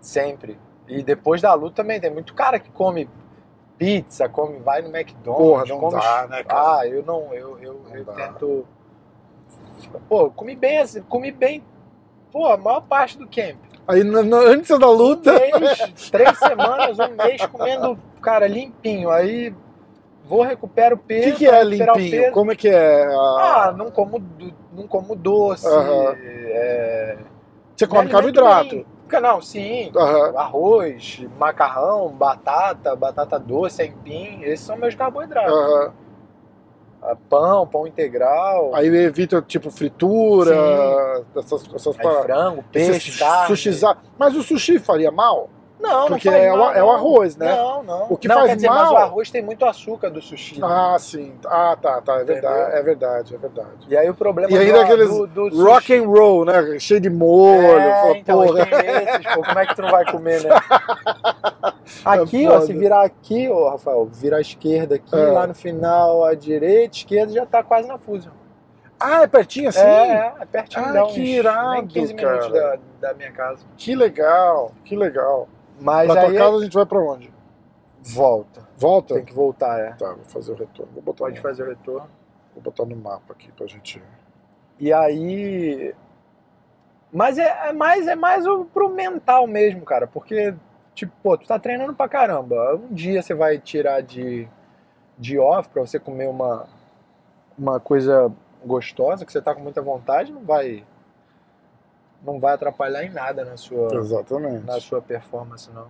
Sempre. 0.00 0.58
E 0.86 1.02
depois 1.02 1.42
da 1.42 1.52
luta 1.54 1.76
também, 1.82 2.00
tem 2.00 2.10
muito 2.10 2.32
cara 2.34 2.58
que 2.60 2.70
come 2.70 3.08
pizza, 3.76 4.28
come, 4.28 4.58
vai 4.60 4.80
no 4.80 4.88
McDonald's, 4.96 5.46
Porra, 5.46 5.64
não 5.66 5.78
come... 5.80 6.00
dá, 6.00 6.26
né, 6.28 6.44
cara? 6.44 6.78
Ah, 6.80 6.86
eu 6.86 7.02
não, 7.04 7.34
eu, 7.34 7.58
eu, 7.60 7.80
Não 7.88 7.96
eu 7.96 8.04
dá. 8.04 8.12
tento... 8.12 8.66
Pô, 10.08 10.30
comi 10.30 10.56
bem, 10.56 10.78
assim, 10.78 11.02
comi 11.02 11.30
bem, 11.30 11.62
pô, 12.32 12.46
a 12.46 12.56
maior 12.56 12.80
parte 12.82 13.18
do 13.18 13.26
camp. 13.26 13.56
Aí 13.86 14.00
antes 14.02 14.76
da 14.78 14.90
luta. 14.90 15.30
Um 15.32 15.60
mês, 15.60 16.10
três 16.10 16.38
semanas, 16.38 16.98
um 16.98 17.14
mês 17.14 17.44
comendo, 17.46 17.98
cara, 18.20 18.48
limpinho. 18.48 19.10
Aí 19.10 19.54
vou, 20.26 20.42
recupero 20.42 20.96
o 20.96 20.98
O 20.98 21.02
peso. 21.02 21.30
que, 21.32 21.36
que 21.38 21.46
é 21.46 21.62
limpinho? 21.64 22.10
peso. 22.22 22.32
Como 22.32 22.52
é 22.52 22.56
que 22.56 22.68
é? 22.68 23.04
Ah, 23.06 23.74
não 23.76 23.90
como, 23.90 24.22
não 24.72 24.86
como 24.86 25.14
doce. 25.14 25.66
Aham. 25.66 26.14
é, 26.18 27.16
Você 27.76 27.86
come 27.86 28.04
me 28.06 28.14
alimento 28.14 28.34
carboidrato. 28.42 28.74
bem. 28.76 28.86
Não, 29.22 29.40
sim. 29.40 29.92
Arroz, 30.36 31.24
macarrão, 31.38 32.08
batata, 32.08 32.96
batata 32.96 33.38
doce, 33.38 33.80
aipim. 33.82 34.42
Esses 34.42 34.66
são 34.66 34.76
meus 34.76 34.94
carboidratos. 34.94 35.52
Ah, 37.02 37.14
Pão, 37.28 37.64
pão 37.68 37.86
integral. 37.86 38.74
Aí 38.74 38.88
evita, 38.88 39.40
tipo, 39.40 39.70
fritura, 39.70 40.56
essas, 41.36 41.72
essas 41.72 41.96
aí 41.96 42.02
paradas. 42.02 42.24
frango, 42.24 42.64
Esse 42.74 42.90
peixe, 42.90 43.18
carne. 43.20 43.46
sushizar. 43.46 43.98
Mas 44.18 44.34
o 44.34 44.42
sushi 44.42 44.80
faria 44.80 45.12
mal? 45.12 45.48
Não, 45.78 46.06
Porque 46.08 46.30
não 46.30 46.36
é 46.36 46.50
mal, 46.50 46.74
é 46.74 46.82
o 46.82 46.86
não. 46.86 46.92
arroz, 46.94 47.36
né? 47.36 47.54
Não, 47.54 47.82
não. 47.82 48.06
O 48.08 48.16
que 48.16 48.26
não, 48.26 48.36
faz 48.36 48.48
quer 48.48 48.54
dizer, 48.56 48.68
mas 48.68 48.78
mal- 48.84 48.94
o 48.94 48.96
arroz 48.96 49.30
tem 49.30 49.42
muito 49.42 49.64
açúcar 49.66 50.08
do 50.10 50.22
sushi. 50.22 50.58
né? 50.58 50.66
Ah, 50.68 50.96
sim. 50.98 51.34
Ah, 51.46 51.76
tá, 51.80 52.00
tá. 52.00 52.14
É 52.20 52.24
verdade, 52.24 52.72
é 52.76 52.82
verdade, 52.82 53.34
é 53.34 53.38
verdade. 53.38 53.68
E 53.88 53.96
aí 53.96 54.08
o 54.08 54.14
problema 54.14 54.50
E 54.50 54.56
ainda 54.58 54.72
do, 54.72 54.80
aqueles 54.80 55.08
do, 55.10 55.26
do 55.26 55.64
rock 55.64 55.94
and 55.94 56.08
roll, 56.08 56.44
né? 56.46 56.78
Cheio 56.78 56.98
de 57.00 57.10
molho. 57.10 57.60
É, 57.78 58.16
então, 58.18 58.42
porra. 58.42 58.60
esses, 58.62 59.34
pô, 59.34 59.42
como 59.42 59.58
é 59.58 59.66
que 59.66 59.74
tu 59.76 59.82
não 59.82 59.90
vai 59.90 60.10
comer, 60.10 60.42
né? 60.44 60.50
Aqui, 62.04 62.44
É 62.46 62.50
ó, 62.50 62.60
se 62.60 62.72
virar 62.72 63.02
aqui, 63.04 63.48
ó, 63.48 63.70
Rafael, 63.70 64.06
virar 64.06 64.38
à 64.38 64.40
esquerda 64.40 64.96
aqui, 64.96 65.14
É. 65.14 65.26
lá 65.30 65.46
no 65.46 65.54
final, 65.54 66.24
à 66.24 66.34
direita, 66.34 66.96
esquerda, 66.96 67.32
já 67.32 67.46
tá 67.46 67.62
quase 67.62 67.86
na 67.86 67.98
Fusion. 67.98 68.32
Ah, 68.98 69.22
é 69.22 69.26
pertinho 69.26 69.68
assim? 69.68 69.80
É, 69.80 69.84
é, 69.84 70.32
é 70.40 70.44
pertinho, 70.46 70.84
Ah, 70.98 71.04
uns 71.04 71.12
que 71.12 71.20
irado, 71.20 71.72
nem 71.72 71.86
15 71.86 72.14
minutos 72.14 72.48
da, 72.52 72.60
cara. 72.60 72.80
da 73.00 73.14
minha 73.14 73.30
casa. 73.30 73.60
Que 73.76 73.94
legal, 73.94 74.72
que 74.84 74.96
legal. 74.96 75.48
Mas 75.80 76.10
pra 76.10 76.22
aí 76.22 76.30
tua 76.30 76.38
casa 76.38 76.56
a 76.56 76.62
gente 76.62 76.74
vai 76.74 76.86
pra 76.86 76.98
onde? 76.98 77.36
volta. 78.12 78.66
Volta? 78.76 79.14
Tem 79.14 79.24
que 79.24 79.34
voltar, 79.34 79.78
é. 79.80 79.92
Tá, 79.92 80.12
vou 80.12 80.24
fazer 80.24 80.52
o 80.52 80.54
retorno. 80.54 80.92
Vou 80.92 81.02
botar, 81.02 81.24
Pode 81.24 81.36
no, 81.36 81.42
fazer 81.42 81.62
o 81.62 81.68
retorno. 81.68 82.08
vou 82.54 82.62
botar 82.62 82.84
no 82.84 82.96
mapa 82.96 83.32
aqui 83.32 83.50
pra 83.52 83.66
gente. 83.66 84.02
E 84.78 84.92
aí. 84.92 85.94
Mas 87.12 87.38
é, 87.38 87.68
é 87.68 87.72
mais, 87.72 88.06
é 88.06 88.14
mais 88.14 88.46
o, 88.46 88.64
pro 88.66 88.88
mental 88.90 89.46
mesmo, 89.46 89.82
cara. 89.82 90.06
Porque, 90.06 90.54
tipo, 90.94 91.12
pô, 91.22 91.36
tu 91.36 91.46
tá 91.46 91.58
treinando 91.58 91.94
pra 91.94 92.08
caramba. 92.08 92.76
Um 92.76 92.92
dia 92.92 93.22
você 93.22 93.34
vai 93.34 93.58
tirar 93.58 94.02
de, 94.02 94.48
de 95.18 95.38
off 95.38 95.68
pra 95.70 95.82
você 95.82 95.98
comer 95.98 96.28
uma, 96.28 96.66
uma 97.58 97.80
coisa 97.80 98.30
gostosa, 98.64 99.24
que 99.24 99.32
você 99.32 99.40
tá 99.40 99.54
com 99.54 99.62
muita 99.62 99.80
vontade, 99.80 100.32
não 100.32 100.44
vai. 100.44 100.84
Não 102.24 102.40
vai 102.40 102.54
atrapalhar 102.54 103.04
em 103.04 103.10
nada 103.10 103.44
na 103.44 103.56
sua, 103.56 103.94
Exatamente. 103.94 104.66
na 104.66 104.80
sua 104.80 105.00
performance, 105.00 105.70
não. 105.72 105.86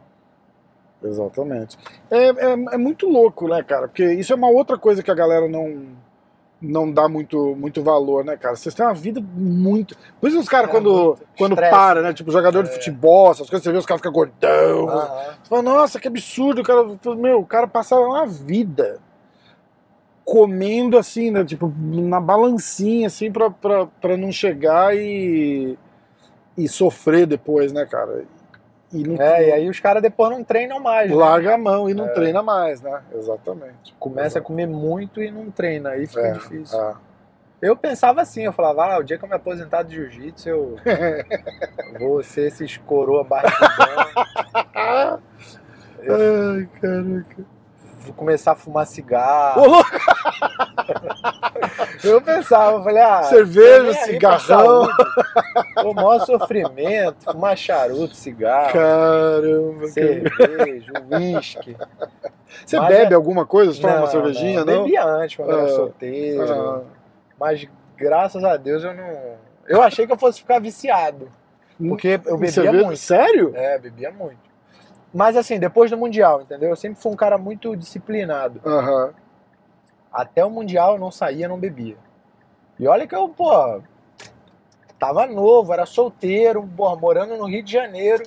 Exatamente. 1.03 1.79
É, 2.11 2.29
é, 2.29 2.53
é 2.53 2.77
muito 2.79 3.09
louco, 3.09 3.49
né, 3.49 3.63
cara? 3.63 3.87
Porque 3.89 4.05
isso 4.15 4.33
é 4.33 4.37
uma 4.37 4.49
outra 4.51 4.77
coisa 4.79 5.03
que 5.03 5.11
a 5.11 5.15
galera 5.15 5.47
não, 5.49 5.87
não 6.61 6.91
dá 6.91 7.09
muito, 7.09 7.55
muito 7.55 7.83
valor, 7.83 8.25
né, 8.25 8.37
cara? 8.37 8.57
Vocês 8.57 8.75
têm 8.75 8.85
uma 8.85 8.95
vida 8.95 9.21
muito. 9.21 9.97
Por 10.21 10.29
isso 10.29 10.39
os 10.41 10.49
caras, 10.49 10.69
É, 10.69 10.73
quando, 10.73 11.17
quando 11.39 11.53
Estresse. 11.53 11.71
para, 11.71 12.03
né? 12.03 12.13
Tipo, 12.13 12.31
jogador 12.33 12.63
de 12.65 12.71
É. 12.71 12.73
futebol, 12.73 13.31
essas 13.31 13.49
coisas, 13.49 13.63
você 13.63 13.73
vê 13.73 13.79
os 13.79 13.87
caras 13.87 14.01
ficam 14.01 14.13
gordão. 14.13 14.89
Aham. 14.89 15.35
Você 15.43 15.49
fala, 15.49 15.63
nossa, 15.63 16.01
que 16.01 16.09
absurdo, 16.09 16.61
o 16.61 16.65
cara. 16.65 16.85
Meu, 17.17 17.41
o 17.41 17.47
cara 17.47 17.67
passa 17.69 17.95
uma 17.99 18.27
vida 18.27 18.99
comendo 20.25 20.99
assim, 20.99 21.31
né? 21.31 21.45
Tipo, 21.45 21.73
na 21.79 22.21
balancinha, 22.21 23.07
assim, 23.07 23.31
pra, 23.31 23.49
pra, 23.51 23.87
pra 23.87 24.17
não 24.17 24.33
chegar 24.33 24.97
e, 24.97 25.79
e 26.57 26.69
sofrer 26.69 27.27
depois, 27.27 27.73
né, 27.73 27.85
cara? 27.87 28.25
E 28.93 29.03
não, 29.07 29.21
É, 29.21 29.49
e 29.49 29.53
aí 29.53 29.69
os 29.69 29.81
caras 29.81 30.01
depois 30.03 30.31
não 30.31 30.45
treinam 30.45 30.79
mais. 30.81 31.11
né? 31.11 31.17
larga 31.17 31.55
a 31.55 31.59
mão 31.59 31.91
e 31.91 31.95
não 31.95 32.07
É. 32.07 32.09
treina 32.11 32.43
mais, 32.43 32.81
né? 32.81 33.03
Exatamente. 33.15 33.95
Começa 33.99 34.39
a 34.39 34.43
comer 34.43 34.67
muito 34.67 35.21
e 35.23 35.31
não 35.31 35.51
treina, 35.51 35.91
aí 35.91 36.07
fica 36.07 36.21
É, 36.21 36.33
difícil. 36.33 36.81
é. 36.81 36.95
Eu 37.61 37.75
pensava 37.77 38.21
assim, 38.21 38.43
eu 38.45 38.53
falava, 38.53 38.85
ah, 38.95 38.99
o 38.99 39.03
dia 39.03 39.17
que 39.19 39.25
eu 39.25 39.29
me 39.29 39.35
aposentar 39.35 39.83
de 39.83 39.95
jiu-jitsu, 39.97 40.49
eu 40.49 40.77
vou 41.99 42.23
ser 42.23 42.49
esses 42.49 42.77
coroa 42.77 43.25
barrigudão, 43.25 44.07
Ai, 46.09 46.69
caraca. 46.81 47.45
Vou 48.07 48.15
começar 48.15 48.53
a 48.53 48.57
fumar 48.57 48.87
cigarro. 48.87 49.63
Ô, 49.63 49.67
louco, 49.67 49.91
Eu 52.05 52.21
pensava, 52.21 52.77
eu 52.79 52.85
falei, 52.85 53.03
ah, 53.03 53.23
Cerveja, 53.25 53.93
cigarrão. 54.05 54.89
O 55.85 55.95
maior 55.95 56.21
sofrimento, 56.25 57.25
fumar 57.33 57.57
charuto, 57.57 58.15
cigarro, 58.15 58.73
caramba. 58.73 59.79
cara. 59.81 59.89
cerveja, 59.89 60.93
uísque. 61.11 61.77
Você 62.65 62.79
Mas 62.79 62.89
bebe 62.89 63.13
é- 63.13 63.17
alguma 63.17 63.45
coisa? 63.45 63.73
Você 63.73 63.81
toma 63.81 63.97
uma 63.97 64.07
cervejinha, 64.07 64.65
não? 64.65 64.85
Bebia 64.85 65.05
antes, 65.05 65.37
quando 65.37 65.51
Ah, 65.51 65.59
era 65.61 65.69
solteiro. 65.69 66.53
Ah, 66.53 66.81
Mas 67.39 67.67
graças 67.97 68.45
a 68.45 68.57
Deus 68.57 68.85
eu 68.85 68.95
não. 68.95 69.37
Eu 69.67 69.83
achei 69.83 70.07
que 70.07 70.13
eu 70.13 70.19
fosse 70.19 70.41
ficar 70.41 70.61
viciado. 70.61 71.29
Porque 71.79 72.21
eu 72.25 72.39
bebia 72.39 72.73
muito. 72.73 72.97
Sério? 72.97 73.53
É, 73.55 73.79
bebia 73.79 74.11
muito. 74.11 74.46
Mas 75.17 75.35
assim, 75.35 75.59
depois 75.59 75.91
do 75.91 75.97
Mundial, 75.97 76.43
entendeu? 76.43 76.69
Eu 76.69 76.77
sempre 76.77 77.01
fui 77.01 77.11
um 77.11 77.17
cara 77.17 77.39
muito 77.39 77.75
disciplinado. 77.75 78.61
Aham. 78.67 79.15
Até 80.13 80.45
o 80.45 80.51
Mundial 80.51 80.93
eu 80.93 81.01
não 81.01 81.11
saía, 81.11 81.49
não 81.49 81.59
bebia. 81.59 81.97
E 82.79 82.87
olha 82.87 83.07
que 83.07 83.17
eu, 83.17 83.27
pô, 83.27 83.81
tava 84.99 85.27
novo, 85.27 85.73
era 85.73 85.87
solteiro, 85.87 86.69
porra, 86.77 86.97
morando 86.97 87.35
no 87.35 87.47
Rio 87.47 87.63
de 87.63 87.73
Janeiro. 87.73 88.25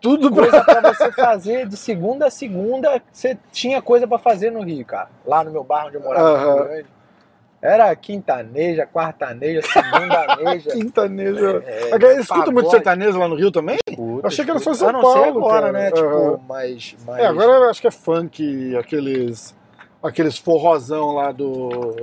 Tudo. 0.00 0.32
Coisa 0.32 0.62
pra 0.62 0.94
você 0.94 1.10
fazer 1.10 1.66
de 1.66 1.76
segunda 1.76 2.26
a 2.26 2.30
segunda, 2.30 3.02
você 3.10 3.36
tinha 3.50 3.82
coisa 3.82 4.06
pra 4.06 4.16
fazer 4.16 4.52
no 4.52 4.62
Rio, 4.62 4.86
cara. 4.86 5.10
Lá 5.26 5.42
no 5.42 5.50
meu 5.50 5.64
bairro 5.64 5.88
onde 5.88 5.96
eu 5.96 6.02
morava, 6.02 6.28
no 6.30 6.36
Aham. 6.36 6.54
Rio 6.54 6.64
Grande. 6.68 6.88
Era 7.62 7.94
quintaneja, 7.94 8.84
quartaneja, 8.84 9.62
segundaneja. 9.62 10.70
Quintanejo. 10.74 11.62
É, 11.64 11.94
Eles 11.94 12.18
escutam 12.22 12.52
muito 12.52 12.68
sertanejo 12.70 13.16
lá 13.16 13.28
no 13.28 13.36
Rio 13.36 13.52
também? 13.52 13.78
Escuta, 13.88 14.26
Eu 14.26 14.26
achei 14.26 14.44
que 14.44 14.50
era 14.50 14.58
só 14.58 14.72
escuta. 14.72 14.90
São 14.90 15.00
Eu 15.00 15.00
não 15.00 15.00
Paulo, 15.00 15.38
agora, 15.38 15.66
cara. 15.66 15.72
né? 15.72 15.90
Tipo, 15.92 16.42
mas, 16.48 16.96
mas... 17.06 17.18
É, 17.20 17.26
agora 17.26 17.52
eu 17.52 17.70
acho 17.70 17.80
que 17.80 17.86
é 17.86 17.90
funk, 17.92 18.76
aqueles, 18.76 19.54
aqueles 20.02 20.36
forrozão 20.36 21.12
lá 21.12 21.30
do, 21.30 21.94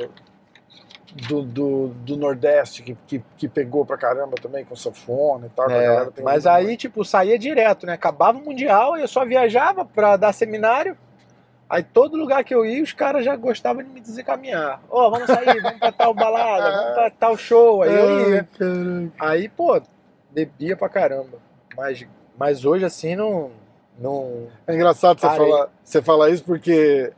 do, 1.28 1.42
do, 1.42 1.88
do 1.88 2.16
Nordeste 2.16 2.82
que, 2.82 2.98
que, 3.06 3.22
que 3.38 3.48
pegou 3.50 3.86
pra 3.86 3.98
caramba 3.98 4.36
também 4.42 4.64
com 4.64 4.78
sanfona 4.78 5.48
e 5.48 5.50
tal. 5.50 5.70
É, 5.70 6.08
mas 6.24 6.48
aí, 6.48 6.78
tipo, 6.78 7.04
saía 7.04 7.38
direto, 7.38 7.86
né? 7.86 7.94
Acabava 7.94 8.38
o 8.38 8.42
Mundial 8.46 8.98
e 8.98 9.02
eu 9.02 9.08
só 9.10 9.26
viajava 9.26 9.84
pra 9.84 10.16
dar 10.16 10.32
seminário. 10.32 10.96
Aí 11.70 11.84
todo 11.84 12.18
lugar 12.18 12.44
que 12.44 12.54
eu 12.54 12.66
ia, 12.66 12.82
os 12.82 12.94
caras 12.94 13.24
já 13.24 13.36
gostavam 13.36 13.84
de 13.84 13.90
me 13.90 14.02
desencaminhar. 14.02 14.82
Ó, 14.90 15.10
vamos 15.12 15.28
sair, 15.28 15.62
vamos 15.62 15.78
pra 15.78 15.92
tal 15.92 16.16
balada, 16.16 16.72
vamos 16.72 16.94
pra 16.96 17.10
tal 17.12 17.38
show. 17.38 17.84
Aí 17.84 17.94
eu 17.94 18.30
ia. 18.32 18.48
Aí, 19.20 19.48
pô, 19.48 19.80
bebia 20.32 20.76
pra 20.76 20.90
caramba. 20.90 21.38
Mas, 21.78 22.08
mas 22.36 22.66
hoje, 22.66 22.86
assim, 22.86 23.16
não... 23.16 23.52
não... 24.00 24.48
É 24.66 24.74
engraçado 24.74 25.20
você 25.20 25.28
falar, 25.28 25.70
você 25.84 26.02
falar 26.02 26.30
isso 26.32 26.44
porque. 26.44 27.14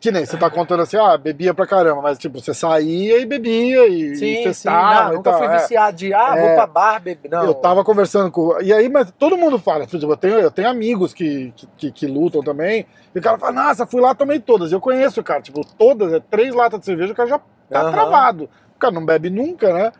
Que 0.00 0.12
nem 0.12 0.24
você 0.24 0.36
tá 0.36 0.48
contando 0.48 0.82
assim, 0.84 0.96
ah, 0.96 1.16
bebia 1.18 1.52
pra 1.52 1.66
caramba, 1.66 2.00
mas 2.00 2.18
tipo, 2.18 2.40
você 2.40 2.54
saía 2.54 3.18
e 3.18 3.26
bebia 3.26 3.88
e, 3.88 4.12
e 4.12 4.16
Sim, 4.16 4.34
sim, 4.36 4.42
festava 4.44 5.04
não, 5.06 5.12
e 5.12 5.16
nunca 5.16 5.30
tal. 5.32 5.38
fui 5.40 5.48
é. 5.48 5.58
viciado 5.58 5.96
de, 5.96 6.14
ah, 6.14 6.34
É. 6.36 6.40
vou 6.40 6.54
pra 6.54 6.66
bar, 6.68 7.00
beber. 7.02 7.28
Não, 7.28 7.44
Eu 7.46 7.54
tava 7.54 7.82
conversando 7.82 8.30
com. 8.30 8.62
E 8.62 8.72
aí, 8.72 8.88
mas 8.88 9.10
todo 9.18 9.36
mundo 9.36 9.58
fala. 9.58 9.82
Exemplo, 9.84 10.12
eu 10.12 10.16
tenho, 10.16 10.34
eu 10.38 10.50
tenho 10.52 10.68
amigos 10.68 11.12
que, 11.12 11.52
que, 11.76 11.90
que- 11.90 12.06
lutam 12.06 12.44
também. 12.44 12.86
E 13.12 13.18
o 13.18 13.22
cara 13.22 13.38
fala, 13.38 13.52
nossa, 13.52 13.86
fui 13.86 14.00
lá, 14.00 14.14
tomei 14.14 14.38
todas. 14.38 14.70
Eu 14.70 14.80
conheço 14.80 15.20
o 15.20 15.24
cara, 15.24 15.42
tipo, 15.42 15.66
todas, 15.76 16.12
é 16.12 16.20
três 16.20 16.54
latas 16.54 16.78
de 16.78 16.86
cerveja, 16.86 17.12
o 17.12 17.16
cara 17.16 17.28
já 17.30 17.40
tá 17.68 17.80
Aham. 17.80 17.90
travado. 17.90 18.44
O 18.76 18.78
cara 18.78 18.94
não 18.94 19.04
bebe 19.04 19.30
nunca, 19.30 19.72
né? 19.72 19.92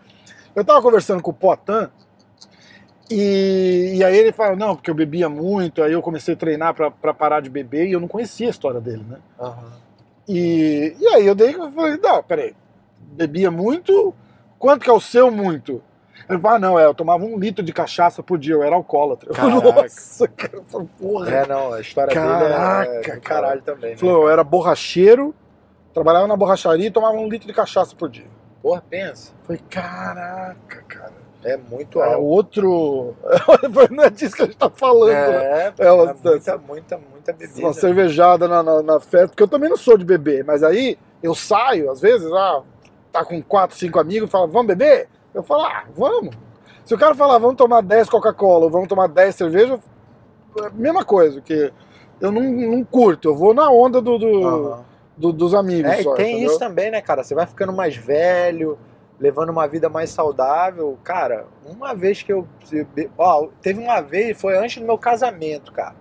Eu 0.55 0.64
tava 0.64 0.80
conversando 0.80 1.20
com 1.24 1.32
o 1.32 1.34
Potan. 1.34 1.90
E, 3.11 3.94
e 3.96 4.05
aí 4.05 4.16
ele 4.16 4.30
fala, 4.32 4.55
não, 4.55 4.76
porque 4.76 4.90
eu 4.90 4.94
bebia 4.94 5.28
muito, 5.28 5.82
aí 5.82 5.92
eu 5.92 6.03
comecei 6.03 6.34
a 6.34 6.36
treinar 6.36 6.74
pra 6.74 7.14
parar 7.14 7.40
de 7.40 7.49
beber 7.51 7.86
e 7.88 7.92
eu 7.92 8.01
não 8.01 8.07
conhecia 8.07 8.46
a 8.46 8.51
história 8.51 8.80
dele, 8.80 9.05
né? 9.09 9.16
Aham. 9.40 9.72
E, 10.29 10.95
e 11.01 11.07
aí 11.09 11.26
eu 11.26 11.35
dei, 11.35 11.55
eu 11.55 11.72
falei, 11.72 11.99
não, 12.03 12.22
peraí, 12.22 12.55
bebia 13.01 13.51
muito, 13.51 14.14
quanto 14.59 14.83
que 14.83 14.91
é 14.91 14.93
o 14.93 15.01
seu 15.01 15.31
muito? 15.31 15.83
Ele 16.29 16.39
falou, 16.39 16.57
ah, 16.57 16.59
não, 16.59 16.79
é, 16.79 16.85
eu 16.85 16.93
tomava 16.93 17.24
um 17.24 17.39
litro 17.39 17.64
de 17.64 17.72
cachaça 17.72 18.22
por 18.22 18.39
dia, 18.39 18.55
eu 18.55 18.62
era 18.62 18.74
alcoólatra. 18.74 19.33
Caraca. 19.33 19.83
Nossa, 19.83 20.29
cara, 20.29 20.62
porra. 20.99 21.31
É, 21.31 21.47
não, 21.47 21.72
a 21.72 21.81
história 21.81 22.12
Caraca, 22.12 22.85
dele 22.85 22.97
é, 22.97 22.97
é 22.97 23.01
do 23.01 23.07
cara. 23.07 23.20
caralho 23.20 23.62
também. 23.62 23.91
Né? 23.93 23.97
falou, 23.97 24.24
eu 24.24 24.31
era 24.31 24.45
borracheiro, 24.45 25.35
trabalhava 25.95 26.26
na 26.26 26.37
borracharia 26.37 26.89
e 26.89 26.91
tomava 26.91 27.16
um 27.16 27.29
litro 27.29 27.47
de 27.47 27.55
cachaça 27.55 27.97
por 27.97 28.11
dia. 28.11 28.26
Porra, 28.61 28.83
pensa. 28.91 29.33
Falei, 29.45 29.62
caraca, 29.70 30.85
cara. 30.87 31.28
É 31.45 31.57
muito 31.57 32.01
É 32.01 32.05
alto. 32.14 32.22
outro. 32.24 33.14
não 33.91 34.05
é 34.05 34.11
disso 34.11 34.34
que 34.34 34.43
a 34.43 34.45
gente 34.47 34.57
tá 34.57 34.68
falando, 34.68 35.11
né? 35.12 35.45
É, 35.45 35.72
É, 35.78 35.86
é 35.86 35.93
uma- 35.93 36.12
muita, 36.14 36.59
muita, 36.59 36.99
muita 36.99 37.32
bebida. 37.32 37.61
Uma 37.61 37.72
cervejada 37.72 38.49
na, 38.49 38.62
na, 38.62 38.82
na 38.82 39.01
festa, 39.01 39.28
porque 39.28 39.43
eu 39.43 39.49
também 39.49 39.70
não 39.70 39.76
sou 39.76 39.97
de 39.97 40.05
beber, 40.05 40.45
mas 40.45 40.62
aí 40.64 40.99
eu 41.22 41.34
saio, 41.34 41.91
às 41.91 42.01
vezes, 42.01 42.30
ah, 42.32 42.62
tá 43.12 43.24
com 43.24 43.41
quatro, 43.43 43.76
cinco 43.76 43.99
amigos 44.01 44.28
e 44.28 44.32
fala, 44.32 44.47
vamos 44.47 44.66
beber? 44.66 45.09
Eu 45.32 45.43
falo, 45.43 45.62
ah, 45.64 45.84
vamos. 45.97 46.34
Se 46.84 46.95
o 46.95 46.99
cara 46.99 47.14
falar, 47.14 47.39
vamos 47.39 47.57
tomar 47.57 47.82
10 47.82 48.09
Coca-Cola 48.09 48.64
ou 48.64 48.70
vamos 48.70 48.89
tomar 48.89 49.07
10 49.09 49.34
cerveja, 49.34 49.78
é 50.64 50.70
mesma 50.72 51.05
coisa, 51.05 51.41
que 51.41 51.72
eu 52.20 52.32
não, 52.32 52.43
não 52.43 52.82
curto, 52.84 53.28
eu 53.28 53.34
vou 53.36 53.55
na 53.55 53.70
onda 53.70 54.01
do, 54.01 54.18
do- 54.18 54.47
Aham. 54.47 54.84
do- 55.16 55.32
dos 55.32 55.55
amigos 55.55 55.93
É, 55.93 56.03
só, 56.03 56.14
e 56.14 56.16
tem 56.16 56.30
entendeu? 56.32 56.51
isso 56.51 56.59
também, 56.59 56.91
né, 56.91 57.01
cara? 57.01 57.22
Você 57.22 57.34
vai 57.34 57.47
ficando 57.47 57.72
mais 57.72 57.95
velho, 57.95 58.76
levando 59.19 59.51
uma 59.51 59.66
vida 59.66 59.89
mais 59.89 60.11
saudável. 60.11 60.99
Cara, 61.03 61.47
uma 61.64 61.95
vez 61.95 62.23
que 62.23 62.33
eu. 62.33 62.47
Ó, 63.16 63.49
teve 63.61 63.81
uma 63.81 64.01
vez, 64.01 64.41
foi 64.41 64.57
antes 64.57 64.81
do 64.81 64.87
meu 64.87 64.99
casamento, 64.99 65.73
cara. 65.73 65.97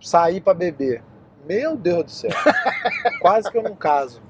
Saí 0.00 0.40
pra 0.40 0.54
beber. 0.54 1.02
Meu 1.46 1.76
Deus 1.76 2.04
do 2.04 2.10
céu. 2.10 2.30
Quase 3.20 3.50
que 3.50 3.56
eu 3.58 3.62
não 3.62 3.74
caso. 3.74 4.20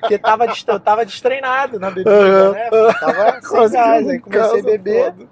Porque 0.00 0.18
tava, 0.18 0.46
eu 0.46 0.80
tava 0.80 1.04
destreinado 1.04 1.78
na 1.78 1.90
bebida, 1.90 2.52
né? 2.52 2.70
Tava 3.00 3.40
sem 3.42 3.70
gás. 3.70 4.08
Aí 4.08 4.18
comecei 4.20 4.60
a 4.60 4.62
beber 4.62 5.12
foda. 5.12 5.28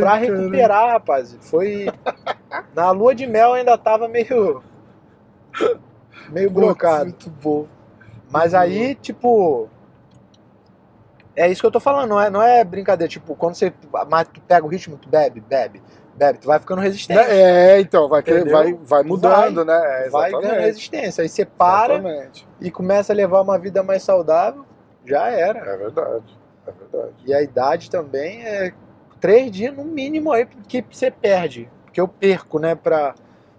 Pra 0.00 0.10
cara. 0.10 0.16
recuperar, 0.16 0.90
rapaz. 0.90 1.36
Foi. 1.40 1.86
Na 2.74 2.90
lua 2.90 3.14
de 3.14 3.26
mel 3.26 3.52
ainda 3.52 3.76
tava 3.78 4.08
meio. 4.08 4.62
meio 6.30 6.50
brocado. 6.50 7.04
Muito 7.04 7.30
bom. 7.30 7.66
Mas 8.30 8.54
aí, 8.54 8.94
tipo. 8.94 9.68
É 11.40 11.48
isso 11.48 11.62
que 11.62 11.66
eu 11.66 11.70
tô 11.70 11.80
falando, 11.80 12.10
não 12.10 12.20
é, 12.20 12.28
não 12.28 12.42
é 12.42 12.62
brincadeira. 12.62 13.08
Tipo, 13.08 13.34
quando 13.34 13.54
você. 13.54 13.72
Pega 14.46 14.66
o 14.66 14.68
ritmo, 14.68 14.98
tu 14.98 15.08
bebe, 15.08 15.40
bebe, 15.40 15.80
bebe, 16.14 16.38
tu 16.38 16.46
vai 16.46 16.58
ficando 16.58 16.82
resistente. 16.82 17.18
É, 17.18 17.80
então, 17.80 18.10
vai, 18.10 18.20
Entendeu? 18.20 18.52
vai, 18.52 18.74
vai 18.74 19.02
mudando, 19.02 19.64
né? 19.64 20.04
É, 20.04 20.10
vai 20.10 20.30
ganhando 20.30 20.60
resistência. 20.60 21.22
Aí 21.22 21.30
você 21.30 21.46
para 21.46 21.94
Exatamente. 21.94 22.46
e 22.60 22.70
começa 22.70 23.14
a 23.14 23.16
levar 23.16 23.40
uma 23.40 23.58
vida 23.58 23.82
mais 23.82 24.02
saudável, 24.02 24.66
já 25.02 25.28
era. 25.30 25.60
É 25.60 25.76
verdade. 25.78 26.38
É 26.66 26.72
verdade. 26.72 27.14
E 27.24 27.32
a 27.32 27.40
idade 27.40 27.88
também 27.88 28.44
é 28.44 28.74
três 29.18 29.50
dias 29.50 29.74
no 29.74 29.84
mínimo 29.84 30.32
aí 30.32 30.46
que 30.68 30.84
você 30.90 31.10
perde. 31.10 31.70
Que 31.90 32.02
eu 32.02 32.06
perco, 32.06 32.58
né, 32.58 32.74
pra 32.74 33.14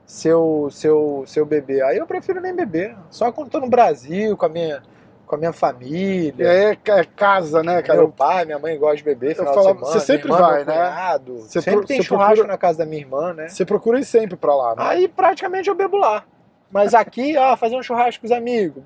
seu, 0.05 0.69
seu, 0.71 1.23
seu 1.25 1.47
bebê. 1.47 1.82
Aí 1.82 1.97
eu 1.97 2.05
prefiro 2.05 2.39
nem 2.39 2.55
beber. 2.55 2.95
Só 3.09 3.32
quando 3.32 3.49
tô 3.49 3.59
no 3.59 3.67
Brasil, 3.67 4.38
com 4.38 4.45
a 4.45 4.49
minha, 4.49 4.84
com 5.32 5.36
a 5.36 5.39
minha 5.39 5.53
família. 5.53 6.45
é 6.45 6.77
é 6.89 7.03
casa, 7.05 7.63
né, 7.63 7.82
cara? 7.82 7.99
Meu 7.99 8.09
pai, 8.09 8.43
minha 8.45 8.59
mãe 8.59 8.77
gosta 8.77 8.97
de 8.97 9.03
beber, 9.03 9.34
final 9.36 9.53
falava- 9.53 9.73
de 9.73 9.79
semana. 9.79 9.99
você 9.99 10.05
sempre 10.05 10.27
irmã, 10.27 10.38
vai, 10.41 10.55
meu 10.57 10.65
né? 10.65 10.73
cunhado. 10.73 11.38
Você 11.39 11.61
sempre 11.61 11.79
pro- 11.79 11.88
tem 11.88 11.97
você 11.97 12.03
churrasco 12.03 12.34
procura- 12.36 12.47
na 12.53 12.57
casa 12.57 12.77
da 12.79 12.86
minha 12.86 13.01
irmã, 13.01 13.34
né? 13.34 13.47
Você 13.47 13.65
procura 13.65 13.99
ir 13.99 14.03
sempre 14.05 14.36
pra 14.36 14.53
lá, 14.55 14.75
né? 14.75 14.84
Aí 14.86 15.07
praticamente 15.07 15.69
eu 15.69 15.75
bebo 15.75 15.95
lá. 15.97 16.23
Mas 16.69 16.93
aqui, 16.93 17.36
ó, 17.38 17.55
fazer 17.57 17.75
um 17.77 17.84
churrasco 17.84 18.21
com 18.21 18.25
os 18.27 18.32
amigos. 18.32 18.84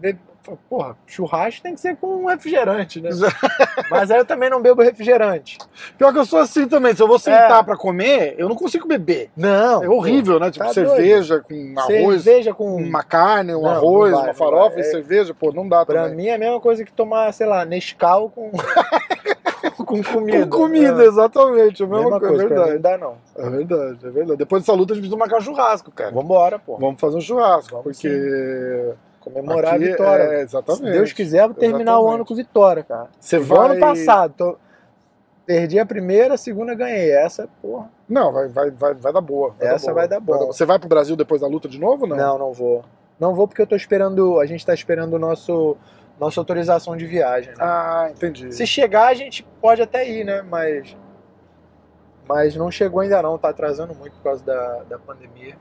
Porra, 0.70 0.96
churrasco 1.08 1.62
tem 1.64 1.74
que 1.74 1.80
ser 1.82 1.96
com 1.98 2.08
um 2.24 2.26
refrigerante, 2.28 3.02
né? 3.02 3.10
Mas 3.90 4.12
aí 4.12 4.18
eu 4.20 4.26
também 4.26 4.50
não 4.50 4.62
bebo 4.62 4.82
refrigerante. 4.82 5.58
Pior 5.98 6.12
que 6.14 6.20
eu 6.20 6.26
sou 6.26 6.40
assim 6.40 6.68
também. 6.68 6.94
Se 6.96 7.02
eu 7.02 7.08
vou 7.08 7.18
sentar 7.20 7.62
É. 7.62 7.64
pra 7.64 7.76
comer, 7.78 8.36
eu 8.38 8.48
não 8.50 8.56
consigo 8.56 8.88
beber. 8.88 9.30
Não. 9.36 9.84
É 9.84 9.90
horrível, 9.90 10.40
né? 10.40 10.52
Tipo, 10.52 10.66
tá 10.66 10.74
cerveja 10.74 11.40
com 11.42 11.74
pô. 11.74 11.80
arroz, 11.80 12.22
Cerveja 12.24 12.54
com. 12.54 12.76
uma 12.76 13.04
carne, 13.04 13.56
um 13.56 13.62
Não, 13.62 13.70
arroz, 13.70 14.12
vai, 14.14 14.24
uma 14.26 14.34
farofa 14.34 14.78
e 14.78 14.82
É- 14.82 14.84
cerveja. 14.84 15.34
Pô, 15.34 15.52
não 15.52 15.68
dá 15.68 15.86
Pra 15.86 16.04
também. 16.04 16.18
mim 16.18 16.28
é 16.28 16.36
a 16.36 16.38
mesma 16.38 16.60
coisa 16.60 16.84
que 16.84 16.92
tomar, 16.92 17.32
sei 17.34 17.48
lá, 17.48 17.66
Nescau 17.66 18.30
com. 18.30 18.52
com 19.86 20.04
comida. 20.04 20.44
Com 20.48 20.50
comida, 20.58 21.04
É. 21.04 21.08
exatamente. 21.08 21.82
É 21.82 21.86
a 21.86 21.90
mesma, 21.90 22.04
Mesma 22.04 22.20
coisa, 22.20 22.36
coisa, 22.36 22.44
é 22.44 22.48
pra 22.48 22.56
mim 22.66 22.72
verdade. 22.72 22.74
não 22.74 22.82
dá 22.82 22.98
não. 22.98 23.46
É 23.46 23.50
verdade, 23.50 24.00
é 24.06 24.10
verdade. 24.10 24.38
Depois 24.38 24.62
dessa 24.64 24.74
luta 24.74 24.94
a 24.94 24.96
gente 24.96 25.04
precisa 25.04 25.18
marcar 25.20 25.38
um 25.38 25.42
churrasco, 25.42 25.92
cara. 25.92 26.12
Vambora, 26.12 26.60
pô. 26.60 26.78
Vamos 26.78 27.00
fazer 27.00 27.18
um 27.18 27.22
churrasco, 27.22 27.72
Vamos 27.72 27.84
porque. 28.00 28.94
Comemorar 29.26 29.74
aqui 29.76 29.84
a 29.86 29.88
vitória. 29.92 30.24
É, 30.24 30.38
Se 30.38 30.44
exatamente. 30.44 30.92
Deus 30.92 31.12
quiser, 31.14 31.42
eu 31.44 31.48
vou 31.50 31.56
terminar 31.58 31.94
o 31.94 32.04
Exatamente. 32.04 32.16
ano 32.16 32.26
com 32.26 32.36
vitória, 32.36 32.84
cara. 32.84 33.10
Você 33.20 33.40
vai. 33.40 33.72
ano 33.72 33.80
passado. 33.80 34.34
tô- 34.38 34.58
Perdi 35.46 35.78
a 35.78 35.86
primeira, 35.86 36.34
a 36.34 36.38
segunda 36.38 36.74
ganhei. 36.74 37.12
Essa, 37.12 37.48
porra. 37.62 37.88
Não, 38.10 38.32
vai, 38.34 38.48
vai, 38.48 38.72
vai, 38.72 38.94
vai 38.96 39.14
dar 39.14 39.22
boa. 39.22 39.54
Essa 39.60 39.94
vai 39.94 40.08
dar 40.08 40.20
boa. 40.20 40.48
Você 40.48 40.66
vai 40.66 40.80
pro 40.80 40.88
Brasil 40.90 41.16
depois 41.16 41.42
da 41.42 41.48
luta 41.48 41.68
de 41.70 41.80
novo 41.80 42.08
não? 42.08 42.16
Não, 42.18 42.38
não 42.40 42.54
vou. 42.54 42.84
Não 43.20 43.36
vou 43.36 43.48
porque 43.48 43.62
eu 43.62 43.68
tô 43.68 43.76
esperando. 43.76 44.40
A 44.40 44.46
gente 44.48 44.66
tá 44.66 44.74
esperando 44.74 45.14
o 45.14 45.20
nosso, 45.20 45.78
nossa 46.20 46.40
autorização 46.42 46.98
de 46.98 47.06
viagem. 47.06 47.50
né? 47.52 47.58
Ah, 47.60 48.08
entendi. 48.12 48.52
Se 48.56 48.66
chegar, 48.66 49.08
a 49.10 49.14
gente 49.14 49.44
pode 49.62 49.82
até 49.84 50.10
ir, 50.10 50.24
né? 50.24 50.42
Mas. 50.42 50.98
Mas 52.28 52.56
não 52.56 52.72
chegou 52.72 53.02
ainda 53.02 53.22
não, 53.22 53.38
tá 53.38 53.50
atrasando 53.50 53.94
muito 53.94 54.14
por 54.14 54.24
causa 54.24 54.44
da, 54.44 54.84
da 54.90 54.98
pandemia. 54.98 55.56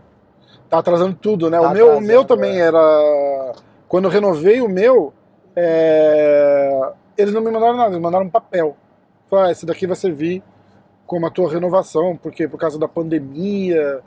Tá 0.75 0.81
atrasando 0.81 1.15
tudo, 1.15 1.49
né? 1.49 1.61
Tá 1.61 1.69
o, 1.69 1.73
meu, 1.73 1.97
o 1.99 2.01
meu 2.01 2.25
também 2.25 2.61
é. 2.61 2.65
era. 2.65 3.53
Quando 3.87 4.07
eu 4.07 4.11
renovei 4.11 4.61
o 4.61 4.69
meu, 4.69 5.13
é, 5.55 6.93
eles 7.17 7.33
não 7.33 7.41
me 7.41 7.51
mandaram 7.51 7.77
nada, 7.77 7.91
eles 7.91 8.03
mandaram 8.03 8.25
um 8.25 8.31
papel. 8.31 8.77
Falaram, 9.29 9.49
ah, 9.49 9.53
esse 9.53 9.65
daqui 9.65 9.87
vai 9.87 9.97
servir 9.97 10.43
como 11.07 11.27
a 11.27 11.31
tua 11.31 11.51
renovação, 11.51 12.19
porque 12.21 12.49
por 12.49 12.59
causa 12.59 12.79
da 12.79 12.89
pandemia 12.89 14.01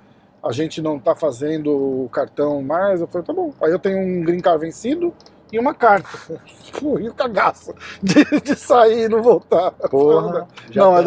a 0.43 0.51
gente 0.51 0.81
não 0.81 0.99
tá 0.99 1.15
fazendo 1.15 1.71
o 1.71 2.09
cartão 2.09 2.61
mais. 2.61 2.99
Eu 2.99 3.07
falei, 3.07 3.25
tá 3.25 3.33
bom. 3.33 3.53
Aí 3.61 3.71
eu 3.71 3.79
tenho 3.79 3.99
um 3.99 4.23
green 4.23 4.41
card 4.41 4.59
vencido 4.59 5.13
e 5.51 5.57
uma 5.57 5.73
carta. 5.73 6.09
E 6.81 7.09
o 7.09 7.13
cagaço 7.13 7.73
de, 8.03 8.23
de 8.41 8.55
sair 8.55 9.05
e 9.05 9.09
não 9.09 9.21
voltar. 9.21 9.71
Porra. 9.71 10.47
Não, 10.75 10.91
mas 10.91 11.05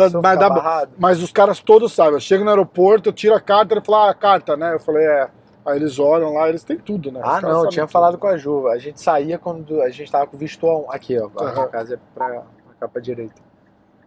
mas? 0.48 0.88
Mas 0.98 1.22
os 1.22 1.30
caras 1.30 1.60
todos 1.60 1.92
sabem. 1.92 2.14
Eu 2.14 2.20
chego 2.20 2.44
no 2.44 2.50
aeroporto, 2.50 3.08
eu 3.08 3.12
tiro 3.12 3.34
a 3.34 3.40
carta, 3.40 3.74
ele 3.74 3.84
fala, 3.84 4.10
ah, 4.10 4.14
carta, 4.14 4.56
né? 4.56 4.74
Eu 4.74 4.80
falei, 4.80 5.04
é. 5.04 5.28
Aí 5.64 5.76
eles 5.76 5.98
olham 5.98 6.32
lá, 6.34 6.48
eles 6.48 6.64
têm 6.64 6.78
tudo, 6.78 7.12
né? 7.12 7.20
Os 7.20 7.28
Ah, 7.28 7.40
não, 7.40 7.64
eu 7.64 7.68
tinha 7.68 7.84
tudo. 7.86 7.92
falado 7.92 8.18
com 8.18 8.26
a 8.26 8.36
Ju. 8.36 8.66
A 8.68 8.78
gente 8.78 9.00
saía 9.00 9.38
quando 9.38 9.80
a 9.82 9.90
gente 9.90 10.10
tava 10.10 10.26
com 10.26 10.36
visto 10.36 10.66
A1. 10.66 10.86
Aqui, 10.88 11.18
ó. 11.18 11.26
A 11.38 11.68
casa 11.68 11.94
é 11.94 11.98
pra, 12.14 12.26
pra 12.28 12.74
cá 12.80 12.88
pra 12.88 13.00
direita. 13.02 13.42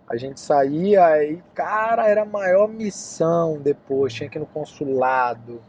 A 0.10 0.18
gente 0.18 0.39
saía 0.39 1.06
aí, 1.06 1.41
cara, 1.54 2.08
era 2.08 2.24
a 2.24 2.26
maior 2.26 2.68
missão 2.68 3.58
depois. 3.60 4.14
Tinha 4.14 4.30
que 4.30 4.38
ir 4.38 4.41
no 4.41 4.45
consulado, 4.45 5.62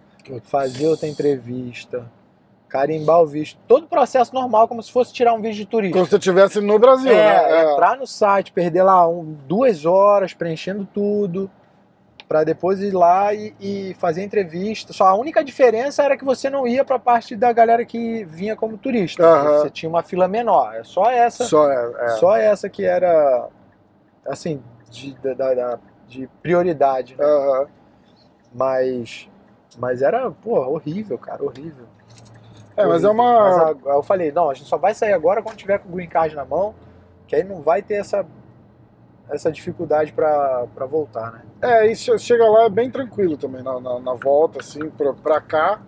fazer 0.44 0.88
outra 0.88 1.06
entrevista, 1.06 2.10
carimbar 2.68 3.20
o 3.22 3.26
visto. 3.26 3.58
Todo 3.68 3.84
o 3.84 3.88
processo 3.88 4.34
normal, 4.34 4.66
como 4.66 4.82
se 4.82 4.90
fosse 4.90 5.12
tirar 5.12 5.32
um 5.34 5.40
visto 5.40 5.58
de 5.58 5.66
turista. 5.66 5.94
Como 5.98 6.06
se 6.06 6.16
estivesse 6.16 6.60
no 6.60 6.78
Brasil, 6.78 7.12
é, 7.12 7.14
né? 7.14 7.60
É. 7.62 7.72
entrar 7.72 7.96
no 7.96 8.06
site, 8.06 8.52
perder 8.52 8.82
lá 8.82 9.06
um- 9.08 9.36
duas 9.46 9.84
horas 9.86 10.34
preenchendo 10.34 10.86
tudo, 10.92 11.50
pra 12.28 12.42
depois 12.44 12.80
ir 12.80 12.92
lá 12.92 13.32
e, 13.34 13.54
e 13.60 13.94
fazer 13.98 14.22
entrevista. 14.22 14.92
Só 14.92 15.04
a 15.06 15.14
única 15.14 15.44
diferença 15.44 16.02
era 16.02 16.16
que 16.16 16.24
você 16.24 16.48
não 16.48 16.66
ia 16.66 16.84
pra 16.84 16.98
parte 16.98 17.36
da 17.36 17.52
galera 17.52 17.84
que 17.84 18.24
vinha 18.24 18.56
como 18.56 18.78
turista. 18.78 19.24
Aham. 19.24 19.58
Você 19.60 19.70
tinha 19.70 19.88
uma 19.90 20.02
fila 20.02 20.26
menor. 20.26 20.74
É 20.74 20.82
só 20.84 21.10
essa, 21.10 21.44
Só 21.44 21.70
é. 21.70 21.92
é. 22.00 22.08
só 22.10 22.36
essa 22.36 22.68
que 22.68 22.84
era 22.84 23.48
assim 24.26 24.62
de, 24.90 25.14
da- 25.18 25.34
da- 25.34 25.54
da- 25.54 25.78
de 26.08 26.26
prioridade. 26.42 27.14
né? 27.16 27.24
Aham. 27.24 27.66
Mas, 28.52 29.28
mas 29.78 30.00
era 30.02 30.30
pô, 30.30 30.58
horrível, 30.60 31.18
cara, 31.18 31.42
horrível. 31.42 31.86
É, 32.76 32.84
mas 32.86 33.04
é 33.04 33.08
uma. 33.08 33.40
Mas 33.74 33.86
a- 33.86 33.90
eu 33.94 34.02
falei, 34.02 34.32
não, 34.32 34.50
a 34.50 34.54
gente 34.54 34.68
só 34.68 34.76
vai 34.76 34.94
sair 34.94 35.12
agora 35.12 35.42
quando 35.42 35.56
tiver 35.56 35.78
com 35.78 35.88
o 35.88 35.92
green 35.92 36.08
card 36.08 36.34
na 36.34 36.44
mão, 36.44 36.74
que 37.26 37.36
aí 37.36 37.44
não 37.44 37.60
vai 37.62 37.82
ter 37.82 37.94
essa, 37.94 38.24
essa 39.30 39.50
dificuldade 39.50 40.12
pra 40.12 40.66
voltar, 40.86 41.32
né? 41.32 41.42
É, 41.62 41.90
e 41.90 41.96
che- 41.96 42.18
chega 42.18 42.46
lá 42.46 42.64
é 42.64 42.68
bem 42.68 42.90
tranquilo 42.90 43.36
também, 43.36 43.62
na, 43.62 43.80
na, 43.80 43.98
na 44.00 44.14
volta, 44.14 44.60
assim, 44.60 44.90
pra 45.22 45.40
cá. 45.40 45.80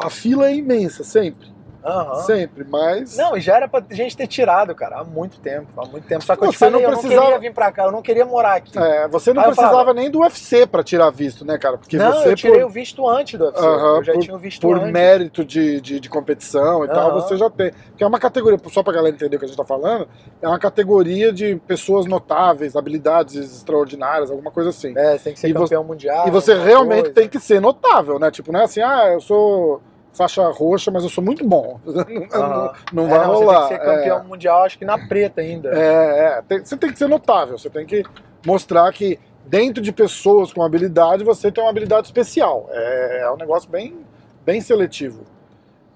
A 0.00 0.10
fila 0.10 0.48
é 0.48 0.54
imensa, 0.56 1.04
sempre. 1.04 1.50
Aham. 1.84 2.14
Sempre, 2.22 2.64
mas. 2.68 3.16
Não, 3.16 3.36
e 3.36 3.40
já 3.40 3.56
era 3.56 3.68
pra 3.68 3.82
gente 3.90 4.16
ter 4.16 4.26
tirado, 4.26 4.74
cara, 4.74 5.00
há 5.00 5.04
muito 5.04 5.38
tempo, 5.40 5.68
há 5.76 5.84
muito 5.86 6.06
tempo. 6.06 6.22
Só 6.24 6.36
que 6.36 6.44
eu 6.44 6.52
Você 6.52 6.58
falei, 6.58 6.74
não 6.74 6.80
eu 6.80 6.90
não 6.92 6.98
precisava- 7.00 7.26
queria 7.26 7.40
vir 7.40 7.52
pra 7.54 7.72
cá, 7.72 7.84
eu 7.84 7.92
não 7.92 8.02
queria 8.02 8.24
morar 8.24 8.54
aqui. 8.54 8.78
É, 8.78 9.08
você 9.08 9.32
não 9.32 9.42
Aí 9.42 9.48
eu 9.48 9.50
precisava 9.50 9.72
falava- 9.78 9.94
nem 9.94 10.10
do 10.10 10.20
UFC 10.20 10.66
pra 10.66 10.82
tirar 10.82 11.10
visto, 11.10 11.44
né, 11.44 11.58
cara? 11.58 11.78
Porque 11.78 11.96
não, 11.96 12.12
você, 12.12 12.28
eu 12.30 12.36
tirei 12.36 12.60
por, 12.60 12.66
o 12.66 12.70
visto 12.70 13.08
antes 13.08 13.38
do 13.38 13.46
UFC, 13.46 13.66
Aham, 13.66 13.96
eu 13.96 14.04
já 14.04 14.12
por- 14.12 14.22
tinha 14.22 14.36
o 14.36 14.38
visto 14.38 14.60
por 14.60 14.76
antes. 14.78 14.92
mérito 14.92 15.44
de, 15.44 15.80
de, 15.80 15.98
de 16.00 16.08
competição 16.08 16.84
e 16.84 16.88
tal, 16.88 17.10
Aham. 17.10 17.20
você 17.20 17.36
já 17.36 17.50
tem. 17.50 17.72
Que 17.96 18.04
é 18.04 18.06
uma 18.06 18.18
categoria, 18.20 18.58
só 18.70 18.82
pra 18.82 18.92
galera 18.92 19.14
entender 19.14 19.36
o 19.36 19.38
que 19.38 19.44
a 19.44 19.48
gente 19.48 19.56
tá 19.56 19.64
falando, 19.64 20.08
é 20.40 20.46
uma 20.48 20.58
categoria 20.58 21.32
de 21.32 21.56
pessoas 21.66 22.06
notáveis, 22.06 22.76
habilidades 22.76 23.34
extraordinárias, 23.56 24.30
alguma 24.30 24.50
coisa 24.50 24.70
assim. 24.70 24.92
É, 24.96 25.18
você 25.18 25.24
tem 25.24 25.34
que 25.34 25.40
ser 25.40 25.48
E 25.48 25.52
você- 25.52 25.74
campeão 25.74 25.84
mundial. 25.84 26.28
E 26.28 26.30
você 26.30 26.54
realmente 26.54 27.00
coisa. 27.06 27.14
tem 27.14 27.28
que 27.28 27.40
ser 27.40 27.60
notável, 27.60 28.18
né? 28.18 28.30
Tipo, 28.30 28.52
não 28.52 28.60
é 28.60 28.64
assim, 28.64 28.80
ah, 28.80 29.08
eu 29.12 29.20
sou 29.20 29.80
faixa 30.12 30.46
roxa, 30.50 30.90
mas 30.90 31.02
eu 31.04 31.08
sou 31.08 31.22
muito 31.24 31.46
bom. 31.46 31.80
Aham. 32.34 32.72
não 32.92 33.06
É, 33.06 33.08
vai 33.08 33.18
não, 33.26 33.34
rolar. 33.34 33.62
Você 33.62 33.68
tem 33.70 33.78
que 33.78 33.84
ser 33.84 33.96
campeão 33.96 34.24
mundial, 34.24 34.62
acho 34.64 34.78
que 34.78 34.84
na 34.84 34.98
preta 35.08 35.40
ainda. 35.40 35.70
É, 35.70 35.78
é, 35.78 36.24
é. 36.38 36.42
Tem- 36.42 36.64
você 36.64 36.76
tem 36.76 36.92
que 36.92 36.98
ser 36.98 37.08
notável, 37.08 37.58
você 37.58 37.70
tem 37.70 37.86
que 37.86 38.02
mostrar 38.46 38.92
que 38.92 39.18
dentro 39.46 39.82
de 39.82 39.92
pessoas 39.92 40.52
com 40.52 40.62
habilidade, 40.62 41.24
você 41.24 41.50
tem 41.50 41.62
uma 41.64 41.70
habilidade 41.70 42.06
especial. 42.06 42.68
É, 42.70 43.22
é 43.22 43.30
um 43.30 43.36
negócio 43.36 43.68
bem, 43.70 43.96
bem 44.44 44.60
seletivo. 44.60 45.22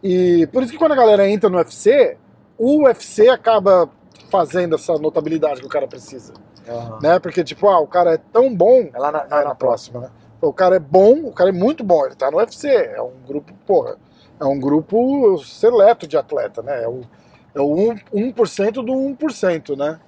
E 0.03 0.47
por 0.53 0.63
isso 0.63 0.73
que 0.73 0.79
quando 0.79 0.93
a 0.93 0.97
galera 0.97 1.29
entra 1.29 1.49
no 1.51 1.57
UFC, 1.59 2.17
o 2.59 2.85
UFC 2.85 3.29
acaba 3.29 3.89
fazendo 4.31 4.75
essa 4.75 4.95
notabilidade 4.95 5.61
que 5.61 5.67
o 5.67 5.71
cara 5.71 5.87
precisa. 5.87 6.33
Aham. 6.69 6.99
Né? 7.03 7.19
Porque, 7.19 7.45
tipo, 7.45 7.69
ah, 7.69 7.79
o 7.81 7.87
cara 7.87 8.15
é 8.15 8.19
tão 8.33 8.55
bom. 8.55 8.89
É 8.93 8.99
lá 8.99 9.13
na, 9.13 9.27
Ah, 9.31 9.45
na 9.45 9.55
próxima, 9.55 10.01
né? 10.01 10.11
O 10.41 10.53
cara 10.53 10.77
é 10.77 10.79
bom, 10.81 11.21
o 11.25 11.33
cara 11.33 11.51
é 11.51 11.53
muito 11.53 11.83
bom, 11.83 12.05
ele 12.05 12.15
tá 12.15 12.31
no 12.31 12.37
UFC, 12.37 12.69
é 12.69 13.01
um 13.01 13.13
grupo, 13.27 13.53
porra, 13.67 13.97
é 14.41 14.45
um 14.45 14.59
grupo 14.59 15.39
seleto 15.39 16.07
de 16.07 16.17
atleta, 16.17 16.63
né? 16.63 16.83
É 16.83 16.89
o, 16.89 17.03
é 17.55 17.61
o 17.61 17.69
1%, 17.75 18.05
1% 18.13 18.73
do 18.73 18.93
1%, 18.93 19.77
né? 19.77 20.01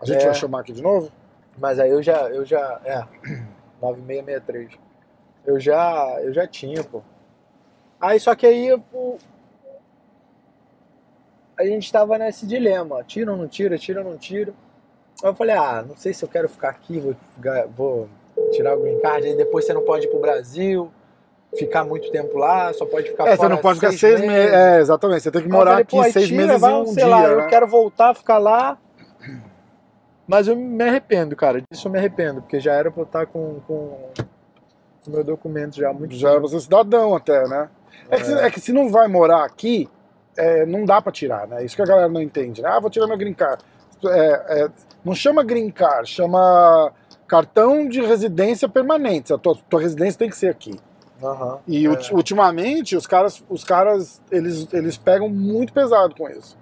A 0.00 0.04
gente 0.04 0.22
É. 0.22 0.26
vai 0.26 0.34
chamar 0.34 0.60
aqui 0.60 0.72
de 0.72 0.82
novo? 0.82 1.10
Mas 1.58 1.78
aí 1.78 1.90
eu 1.90 2.02
já, 2.02 2.28
eu 2.30 2.44
já, 2.44 2.80
é, 2.84 3.02
9663. 3.80 4.72
Eu 5.44 5.58
já, 5.60 6.18
eu 6.22 6.32
já 6.32 6.46
tinha, 6.46 6.82
pô. 6.84 7.02
Aí 8.00 8.20
só 8.20 8.34
que 8.34 8.46
aí 8.46 8.72
o, 8.92 9.16
a 11.58 11.64
gente 11.64 11.90
tava 11.90 12.18
nesse 12.18 12.46
dilema, 12.46 13.02
tira 13.04 13.30
ou 13.32 13.36
não 13.38 13.48
tira, 13.48 13.78
tira 13.78 14.02
ou 14.02 14.10
não 14.10 14.18
tira. 14.18 14.52
Aí 15.22 15.30
eu 15.30 15.34
falei, 15.34 15.56
ah, 15.56 15.82
não 15.86 15.96
sei 15.96 16.12
se 16.12 16.22
eu 16.22 16.28
quero 16.28 16.48
ficar 16.48 16.68
aqui, 16.68 16.98
vou, 17.00 17.16
vou 17.74 18.08
tirar 18.52 18.76
o 18.76 18.82
green 18.82 19.00
card, 19.00 19.26
aí 19.26 19.34
depois 19.36 19.64
você 19.64 19.72
não 19.72 19.82
pode 19.82 20.06
ir 20.06 20.10
pro 20.10 20.20
Brasil, 20.20 20.92
ficar 21.56 21.84
muito 21.84 22.10
tempo 22.10 22.38
lá, 22.38 22.72
só 22.72 22.84
pode 22.86 23.10
ficar 23.10 23.26
É, 23.26 23.30
você 23.30 23.36
fora 23.36 23.48
não 23.48 23.56
pode 23.58 23.78
ficar 23.80 23.92
seis 23.92 24.20
meses. 24.20 24.52
É, 24.52 24.80
exatamente, 24.80 25.22
você 25.22 25.30
tem 25.30 25.42
que 25.42 25.48
morar 25.48 25.70
falei, 25.70 25.82
aqui 25.82 26.12
seis 26.12 26.30
meses 26.30 26.60
vai, 26.60 26.72
e 26.72 26.74
um 26.74 26.86
sei 26.86 26.94
dia, 26.94 27.06
lá, 27.06 27.22
né? 27.22 27.34
eu 27.34 27.46
quero 27.46 27.66
voltar, 27.66 28.14
ficar 28.14 28.38
lá. 28.38 28.78
Mas 30.26 30.48
eu 30.48 30.56
me 30.56 30.82
arrependo, 30.82 31.36
cara. 31.36 31.62
Disso 31.70 31.86
eu 31.86 31.92
me 31.92 31.98
arrependo, 31.98 32.42
porque 32.42 32.58
já 32.58 32.72
era 32.72 32.90
pra 32.90 33.02
eu 33.02 33.06
estar 33.06 33.26
com, 33.26 33.60
com, 33.66 34.10
com 35.04 35.10
meu 35.10 35.22
documento 35.22 35.76
já 35.76 35.92
muito 35.92 36.16
Já 36.16 36.30
era 36.30 36.40
pra 36.40 36.48
ser 36.48 36.60
cidadão 36.60 37.14
até, 37.14 37.46
né? 37.46 37.68
É, 38.10 38.16
que, 38.16 38.24
se, 38.24 38.32
é 38.34 38.50
que 38.50 38.60
se 38.60 38.72
não 38.72 38.88
vai 38.88 39.06
morar 39.08 39.44
aqui, 39.44 39.88
é, 40.36 40.66
não 40.66 40.84
dá 40.84 41.00
pra 41.00 41.12
tirar, 41.12 41.46
né? 41.46 41.64
Isso 41.64 41.76
que 41.76 41.82
a 41.82 41.86
galera 41.86 42.08
não 42.08 42.20
entende, 42.20 42.60
né? 42.60 42.68
Ah, 42.68 42.80
vou 42.80 42.90
tirar 42.90 43.06
meu 43.06 43.16
green 43.16 43.34
card. 43.34 43.62
É, 44.04 44.62
é, 44.62 44.68
não 45.04 45.14
chama 45.14 45.44
green 45.44 45.70
card, 45.70 46.08
chama 46.10 46.92
cartão 47.26 47.88
de 47.88 48.00
residência 48.00 48.68
permanente. 48.68 49.32
A 49.32 49.38
tua, 49.38 49.56
tua 49.68 49.80
residência 49.80 50.18
tem 50.18 50.28
que 50.28 50.36
ser 50.36 50.48
aqui. 50.48 50.78
Aham. 51.22 51.58
E 51.66 51.86
É. 51.86 51.88
ulti- 51.88 52.14
ultimamente 52.14 52.96
os 52.96 53.06
caras, 53.06 53.42
os 53.48 53.64
caras 53.64 54.20
eles, 54.30 54.68
eles 54.72 54.96
pegam 54.98 55.28
muito 55.28 55.72
pesado 55.72 56.14
com 56.14 56.28
isso. 56.28 56.56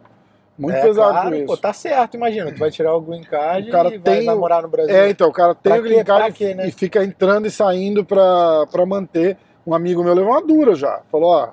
Muito 0.57 0.77
É, 0.77 0.83
pesado 0.83 1.11
claro, 1.11 1.29
com 1.31 1.35
isso. 1.37 1.47
Pô, 1.47 1.57
tá 1.57 1.73
certo, 1.73 2.17
imagina. 2.17 2.53
Tu 2.53 2.59
vai 2.61 2.71
tirar 2.71 2.95
o 2.95 3.01
green 3.01 3.25
card 3.25 3.69
O 3.69 3.73
cara 3.73 3.89
e 3.89 3.99
vai, 3.99 4.15
tem 4.17 4.25
vai 4.27 4.35
o- 4.37 4.39
morar 4.39 4.63
no 4.63 4.69
Brasil. 4.69 4.95
É, 4.95 5.11
então, 5.11 5.29
o 5.29 5.33
cara 5.33 5.53
tem 5.55 5.73
Pra 5.73 5.81
o 5.81 5.83
green 5.83 5.97
quê? 5.99 6.05
card 6.05 6.21
Pra 6.21 6.29
e- 6.29 6.33
quê, 6.33 6.55
né? 6.55 6.69
e 6.69 6.71
fica 6.71 7.03
entrando 7.05 7.47
e 7.47 7.51
saindo 7.51 8.05
pra, 8.05 8.65
pra 8.71 8.87
manter. 8.87 9.37
Um 9.67 9.75
amigo 9.75 10.05
meu 10.05 10.15
levou 10.15 10.31
uma 10.31 10.47
dura 10.47 10.75
já. 10.77 11.01
Falou, 11.11 11.31
ó. 11.31 11.49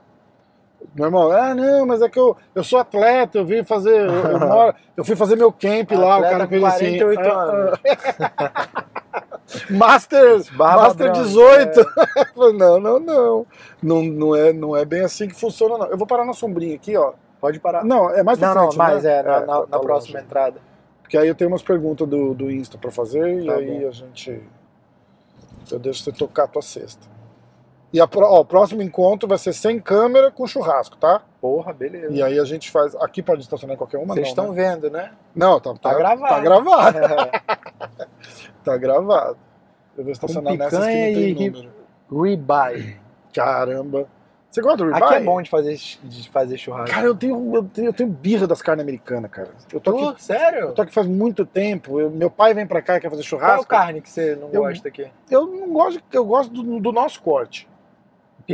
Meu 0.95 1.05
irmão, 1.05 1.31
ah, 1.31 1.55
não, 1.55 1.85
mas 1.85 2.01
é 2.01 2.09
que 2.09 2.19
eu, 2.19 2.35
eu 2.53 2.63
sou 2.63 2.77
atleta, 2.77 3.37
eu 3.37 3.45
vim 3.45 3.63
fazer. 3.63 3.95
Eu, 4.07 4.13
eu, 4.13 4.39
moro- 4.47 4.75
eu 4.97 5.03
fui 5.05 5.15
fazer 5.15 5.35
meu 5.35 5.51
camp 5.51 5.91
lá, 5.93 6.07
o 6.07 6.11
Atleta 6.23 6.31
cara 6.31 6.43
com 6.45 6.49
fez 6.49 6.63
assim. 6.63 6.97
48 6.99 7.19
ah, 7.21 7.41
anos. 7.41 7.79
ah. 8.37 8.85
Master, 9.69 10.43
Barba 10.53 10.83
Master 10.83 11.11
branca, 11.11 11.23
18. 11.23 11.79
Eu 11.79 12.25
falei, 12.35 12.53
não, 12.57 12.79
não, 12.79 12.99
não. 12.99 13.45
Não, 13.81 14.03
não, 14.03 14.35
é, 14.35 14.53
não 14.53 14.75
é 14.75 14.85
bem 14.85 15.01
assim 15.01 15.27
que 15.27 15.35
funciona, 15.35 15.77
não. 15.77 15.87
Eu 15.87 15.97
vou 15.97 16.07
parar 16.07 16.25
na 16.25 16.33
sombrinha 16.33 16.75
aqui, 16.75 16.95
ó. 16.97 17.13
Pode 17.39 17.59
parar. 17.59 17.83
Não, 17.83 18.09
é 18.09 18.21
mais 18.23 18.37
pra 18.37 18.53
não, 18.53 18.61
frente, 18.71 18.77
não, 18.77 18.85
mas 18.85 19.03
né? 19.03 19.19
é, 19.19 19.23
na, 19.23 19.39
na- 19.39 19.45
tá- 19.61 19.65
na 19.69 19.79
próxima 19.79 20.15
longe. 20.19 20.25
entrada. 20.27 20.61
Porque 21.01 21.17
aí 21.17 21.27
eu 21.27 21.35
tenho 21.35 21.49
umas 21.49 21.63
perguntas 21.63 22.07
do, 22.07 22.33
do 22.33 22.49
Insta 22.51 22.77
pra 22.77 22.91
fazer 22.91 23.41
e 23.41 23.45
Tá 23.47 23.55
aí 23.55 23.79
bom. 23.81 23.87
a 23.87 23.91
gente. 23.91 24.41
Eu 25.71 25.79
deixo 25.79 26.03
você 26.03 26.11
tocar 26.11 26.43
a 26.43 26.47
tua 26.47 26.61
cesta. 26.61 27.05
E 27.93 27.99
a, 27.99 28.07
ó, 28.15 28.39
o 28.39 28.45
próximo 28.45 28.81
encontro 28.81 29.27
vai 29.27 29.37
ser 29.37 29.51
sem 29.53 29.79
câmera 29.79 30.31
com 30.31 30.47
churrasco, 30.47 30.95
tá? 30.95 31.21
Porra, 31.41 31.73
beleza. 31.73 32.13
E 32.13 32.23
aí 32.23 32.39
a 32.39 32.45
gente 32.45 32.71
faz. 32.71 32.95
Aqui 32.95 33.21
pode 33.21 33.41
estacionar 33.41 33.75
em 33.75 33.77
qualquer 33.77 33.97
uma, 33.97 34.13
Vocês 34.13 34.27
estão 34.29 34.53
né? 34.53 34.63
vendo, 34.63 34.89
né? 34.89 35.11
Não, 35.35 35.59
tá, 35.59 35.73
tá, 35.73 35.89
Tá 35.89 35.93
gravado. 35.95 36.33
Tá 36.35 36.39
gravado. 36.39 36.97
tá 38.63 38.77
gravado. 38.77 39.37
Eu 39.97 40.03
vou 40.03 40.13
estacionar 40.13 40.55
nessas 40.55 40.79
que 40.79 40.85
não 40.85 40.91
tem 41.13 41.29
e 41.31 41.49
número. 41.51 41.71
Ribeye. 42.11 42.97
Caramba. 43.33 44.07
Você 44.49 44.61
gosta 44.61 44.77
do 44.77 44.85
ribeye? 44.85 45.03
Aqui 45.03 45.13
é 45.15 45.23
bom 45.23 45.41
de 45.41 45.49
fazer, 45.49 45.77
de 46.03 46.29
fazer 46.29 46.57
churrasco. 46.57 46.93
Cara, 46.93 47.07
eu 47.07 47.15
tenho, 47.15 47.55
eu 47.55 47.63
tenho, 47.63 47.87
eu 47.87 47.93
tenho 47.93 48.09
birra 48.09 48.45
das 48.47 48.61
carnes 48.61 48.83
americanas, 48.83 49.31
cara. 49.31 49.49
Eu 49.71 49.79
tô 49.79 50.09
aqui, 50.09 50.23
sério? 50.23 50.59
eu 50.59 50.73
tô 50.73 50.81
aqui 50.81 50.93
faz 50.93 51.07
muito 51.07 51.45
tempo. 51.45 51.99
eu- 51.99 52.09
meu 52.09 52.29
pai 52.29 52.53
vem 52.53 52.67
pra 52.67 52.81
cá 52.81 52.97
e 52.97 52.99
quer 52.99 53.09
fazer 53.09 53.21
Qual 53.23 53.39
churrasco. 53.41 53.65
carne 53.65 54.01
que 54.01 54.09
você 54.09 54.35
não 54.35 54.49
Eu- 54.51 54.63
gosta 54.63 54.87
aqui? 54.87 55.09
Eu 55.29 55.45
não 55.47 55.69
gosto, 55.71 56.01
eu 56.11 56.25
gosto 56.25 56.51
do, 56.51 56.79
do 56.81 56.91
nosso 56.91 57.21
corte. 57.21 57.67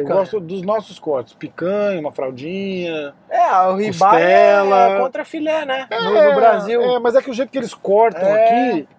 Picanha. 0.01 0.13
Eu 0.15 0.19
gosto 0.19 0.39
dos 0.39 0.61
nossos 0.61 0.97
cortes. 0.99 1.33
Picanha, 1.33 1.99
uma 1.99 2.11
fraldinha. 2.11 3.13
É, 3.29 3.51
o 3.67 3.75
ribeye 3.75 4.21
é 4.23 4.99
contra 4.99 5.23
filé, 5.25 5.65
né? 5.65 5.87
No, 5.89 6.15
É, 6.17 6.29
no 6.29 6.35
Brasil. 6.35 6.81
É, 6.81 6.99
mas 6.99 7.15
é 7.15 7.21
que 7.21 7.29
o 7.29 7.33
jeito 7.33 7.51
que 7.51 7.57
eles 7.57 7.73
cortam 7.73 8.21
É. 8.27 8.71
aqui. 8.71 8.89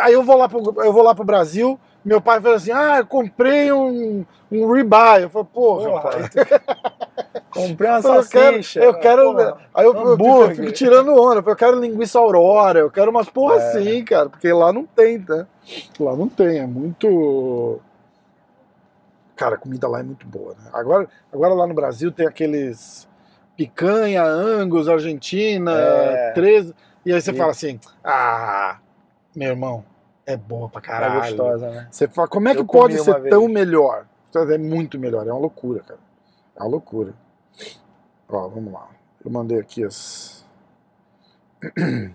Aí 0.00 0.12
eu 0.12 0.22
vou 0.24 0.36
lá 0.36 0.48
pro, 0.48 0.58
eu 0.82 0.92
vou 0.92 1.02
lá 1.04 1.14
pro 1.14 1.24
Brasil, 1.24 1.78
meu 2.04 2.20
pai 2.20 2.40
fala 2.40 2.56
assim: 2.56 2.72
ah, 2.72 2.96
eu 2.98 3.06
comprei 3.06 3.70
um, 3.70 4.24
um 4.50 4.72
ribeye. 4.72 5.22
Eu 5.22 5.30
falo, 5.30 5.44
porra, 5.44 5.88
Porra, 5.90 6.00
pai. 6.02 6.30
Comprei 7.50 7.88
uma 7.90 7.98
Eu 7.98 8.02
quero, 8.02 8.22
salsicha. 8.52 8.80
eu 8.80 8.94
quero. 8.94 9.36
aí 9.74 9.84
eu, 9.84 9.92
eu 9.92 9.94
fico, 9.94 10.06
eu 10.06 10.12
hambúrguer. 10.12 10.56
fico 10.56 10.72
tirando 10.72 11.10
onda. 11.20 11.42
Eu 11.44 11.56
quero 11.56 11.80
linguiça 11.80 12.18
aurora, 12.18 12.78
eu 12.80 12.90
quero 12.90 13.10
umas 13.10 13.28
porra 13.28 13.54
É. 13.54 13.68
assim, 13.70 14.04
cara. 14.04 14.28
Porque 14.28 14.52
lá 14.52 14.72
não 14.72 14.84
tem, 14.84 15.18
tá? 15.20 15.46
Lá 15.98 16.14
não 16.14 16.28
tem, 16.28 16.58
é 16.58 16.66
muito. 16.66 17.80
Cara, 19.38 19.54
a 19.54 19.58
comida 19.58 19.86
lá 19.88 20.00
é 20.00 20.02
muito 20.02 20.26
boa, 20.26 20.52
né? 20.54 20.68
Agora, 20.72 21.08
agora 21.32 21.54
lá 21.54 21.64
no 21.66 21.72
Brasil 21.72 22.10
tem 22.10 22.26
aqueles 22.26 23.08
picanha, 23.56 24.24
angus, 24.24 24.88
argentina, 24.88 25.70
É. 25.72 26.32
13. 26.32 26.74
E 27.06 27.12
aí 27.12 27.22
você 27.22 27.30
E- 27.30 27.36
fala 27.36 27.52
assim: 27.52 27.78
ah, 28.02 28.78
meu 29.36 29.50
irmão, 29.50 29.84
é 30.26 30.36
boa 30.36 30.68
pra 30.68 30.80
É 30.80 30.84
caralho. 30.84 31.20
gostosa, 31.36 31.70
né? 31.70 31.86
Você 31.88 32.08
fala, 32.08 32.26
como 32.26 32.48
é 32.48 32.52
que 32.54 32.60
Eu 32.60 32.66
pode 32.66 32.98
ser 32.98 33.20
vez. 33.20 33.30
tão 33.30 33.46
melhor? 33.48 34.06
É 34.34 34.58
muito 34.58 34.98
melhor, 34.98 35.26
é 35.26 35.30
uma 35.32 35.40
loucura, 35.40 35.80
cara. 35.80 36.00
É 36.56 36.62
uma 36.62 36.68
loucura. 36.68 37.14
Ó, 38.28 38.48
vamos 38.48 38.72
lá. 38.72 38.88
Eu 39.24 39.30
mandei 39.30 39.58
aqui 39.60 39.84
as. 39.84 40.44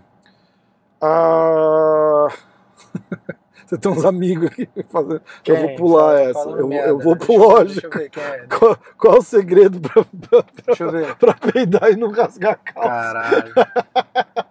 Ah... 1.01 2.27
Você 3.73 3.77
tem 3.79 3.91
uns 3.91 4.05
amigos 4.05 4.47
aqui 4.51 4.69
fazendo. 4.89 5.21
eu 5.47 5.55
vou 5.57 5.67
Quem? 5.67 5.75
pular 5.77 6.03
Fala- 6.03 6.21
essa. 6.21 6.49
Eu, 6.49 6.71
eu 6.71 6.99
vou 6.99 7.15
pro 7.15 7.35
lógico. 7.37 7.81
Deixa 7.81 7.87
eu 7.87 7.91
ver 7.91 8.09
quem 8.11 8.21
é. 8.23 8.45
Qual, 8.47 8.77
qual 8.99 9.17
o 9.17 9.21
segredo 9.23 9.79
pra, 9.81 10.03
pra, 10.29 10.43
Deixa 10.67 10.83
eu 10.83 10.91
ver. 10.91 11.15
pra 11.15 11.33
peidar 11.33 11.91
e 11.91 11.95
não 11.95 12.11
rasgar 12.11 12.51
a 12.51 12.55
calça? 12.55 12.87
Caralho. 12.89 13.53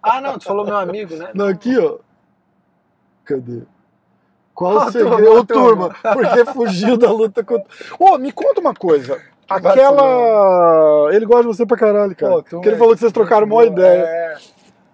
Ah, 0.03 0.21
não, 0.21 0.39
tu 0.39 0.45
falou 0.45 0.65
meu 0.65 0.77
amigo, 0.77 1.15
né? 1.15 1.31
Não, 1.35 1.47
aqui, 1.47 1.79
ó. 1.79 1.99
Cadê? 3.25 3.63
Qual 4.55 4.75
Ó, 4.77 4.87
o 4.87 4.91
segredo? 4.93 5.45
turma, 5.47 5.91
turma, 5.95 5.97
porque 6.13 6.45
fugiu 6.47 6.97
da 6.99 7.11
luta 7.13 7.45
contra. 7.45 7.67
Ô, 8.01 8.19
me 8.19 8.33
conta 8.33 8.61
uma 8.61 8.75
coisa. 8.75 9.21
Aquela. 9.49 11.11
Ele 11.15 11.25
gosta 11.27 11.43
de 11.43 11.49
você 11.57 11.65
pra 11.67 11.77
caralho, 11.77 12.17
cara. 12.17 12.33
Pô, 12.35 12.43
Porque 12.43 12.69
ele 12.69 12.75
é 12.77 12.79
falou 12.79 12.95
que 12.95 13.01
vocês 13.01 13.13
trocaram 13.13 13.47
uma 13.47 13.65
ideia. 13.65 14.03
É. 14.03 14.37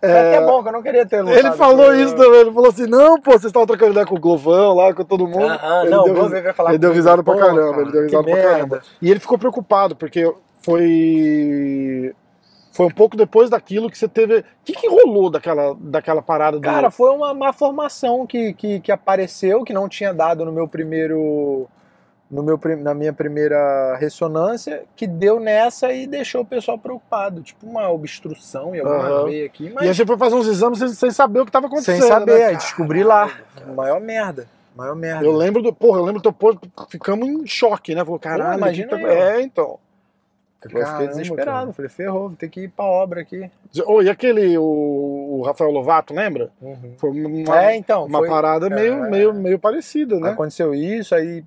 É, 0.01 0.11
É 0.11 0.37
até 0.37 0.47
bom, 0.47 0.63
que 0.63 0.69
eu 0.69 0.73
não 0.73 0.83
queria 0.83 1.05
ter 1.05 1.23
lutado 1.23 1.39
Ele 1.39 1.53
falou 1.53 1.95
isso 1.95 2.17
né? 2.17 2.25
também. 2.25 2.41
Ele 2.41 2.53
falou 2.53 2.69
assim: 2.71 2.87
não, 2.87 3.21
pô, 3.21 3.33
vocês 3.33 3.47
estavam 3.47 3.67
trocando 3.67 3.91
ideia 3.93 4.07
com 4.07 4.15
o 4.15 4.21
Glovão 4.21 4.75
lá, 4.75 4.95
com 4.95 5.05
todo 5.05 5.27
mundo. 5.27 5.47
Aham, 5.47 5.83
ele 5.83 5.91
não, 5.91 6.05
deu, 6.05 6.25
o 6.25 6.29
vai 6.29 6.53
falar 6.53 6.71
ele 6.71 6.79
deu 6.79 6.93
risada 6.93 7.23
pra 7.23 7.37
caramba. 7.37 7.71
cara, 7.71 7.83
ele 7.83 7.93
deu 7.93 8.03
risada 8.03 8.25
pra 8.25 8.35
merda. 8.35 8.51
caramba. 8.51 8.83
E 9.03 9.11
ele 9.11 9.21
ficou 9.21 9.39
preocupado, 9.39 9.97
porque 9.97 10.33
foi. 10.63 12.15
Foi 12.71 12.87
um 12.87 12.91
pouco 12.91 13.17
depois 13.17 13.51
daquilo 13.51 13.91
que 13.91 13.99
você 13.99 14.07
teve. 14.07 14.39
O 14.39 14.45
que, 14.65 14.73
que 14.73 14.89
rolou 14.89 15.31
daquela, 15.31 15.75
daquela 15.81 16.23
parada 16.23 16.59
do. 16.59 16.63
Cara, 16.63 16.93
foi 16.93 17.11
uma 17.11 17.35
má 17.35 17.53
formação 17.53 18.25
que, 18.25 18.53
que, 18.55 18.79
que 18.79 18.93
apareceu, 18.93 19.65
que 19.65 19.73
não 19.73 19.89
tinha 19.89 20.15
dado 20.15 20.45
no 20.45 20.53
meu 20.53 20.69
primeiro. 20.69 21.67
No 22.31 22.43
meu, 22.43 22.61
na 22.81 22.93
minha 22.93 23.13
primeira 23.13 23.97
ressonância, 23.97 24.83
que 24.95 25.07
deu 25.07 25.41
nessa 25.41 25.91
e 25.93 26.07
deixou 26.07 26.43
o 26.43 26.45
pessoal 26.45 26.77
preocupado. 26.79 27.41
Tipo 27.41 27.67
uma 27.67 27.89
obstrução 27.89 28.75
em 28.75 28.81
alguma 28.81 28.99
Aham. 28.99 29.25
veia 29.25 29.47
aqui, 29.47 29.65
E 29.65 29.69
a 29.69 29.73
mas 29.75 29.97
gente 29.97 30.07
foi 30.07 30.19
fazer 30.19 30.35
uns 30.35 30.47
exames 30.47 30.79
sem, 30.79 30.89
sem 30.89 31.11
saber 31.11 31.41
o 31.41 31.45
que 31.45 31.49
estava 31.49 31.69
acontecendo. 31.69 32.01
sem 32.01 32.09
saber. 32.09 32.39
né? 32.39 32.45
Aí 32.49 32.57
descobri 32.57 33.03
lá. 33.03 33.31
Maior 33.75 33.99
merda. 33.99 34.47
Maior 34.77 34.95
merda. 34.95 35.25
Eu 35.25 35.33
lembro 35.35 35.63
do. 35.63 35.73
Porra, 35.73 36.01
eu 36.01 36.05
lembro 36.05 36.21
do 36.21 36.31
teu 36.31 36.61
ficamos 36.91 37.27
em 37.27 37.47
choque, 37.47 37.95
né? 37.95 38.05
Falou, 38.05 38.19
caralho, 38.19 38.59
imagina 38.59 38.89
tá-. 38.91 39.01
É, 39.01 39.41
então. 39.41 39.79
Eu 40.63 40.71
fiquei 40.71 40.83
Caramba, 40.85 41.07
desesperado. 41.09 41.45
cara. 41.67 41.73
Falei, 41.73 41.89
ferrou, 41.89 42.29
vou 42.29 42.37
ter 42.37 42.49
que 42.49 42.63
ir 42.63 42.69
pra 42.69 42.85
obra 42.85 43.21
aqui. 43.21 43.49
Oh, 43.87 44.03
e 44.03 44.11
aquele, 44.11 44.59
o, 44.59 45.39
o 45.39 45.43
Rafael 45.47 45.71
Lovato, 45.71 46.13
lembra? 46.13 46.51
Foi 46.99 47.11
uma, 47.11 47.63
é, 47.65 47.77
então. 47.77 48.05
uma 48.07 48.19
foi, 48.19 48.29
parada 48.29 48.69
meio, 48.69 49.05
é. 49.05 49.09
meio, 49.11 49.33
meio 49.33 49.59
parecida, 49.59 50.19
né? 50.19 50.31
Aconteceu 50.31 50.75
isso, 50.75 51.15
aí 51.15 51.45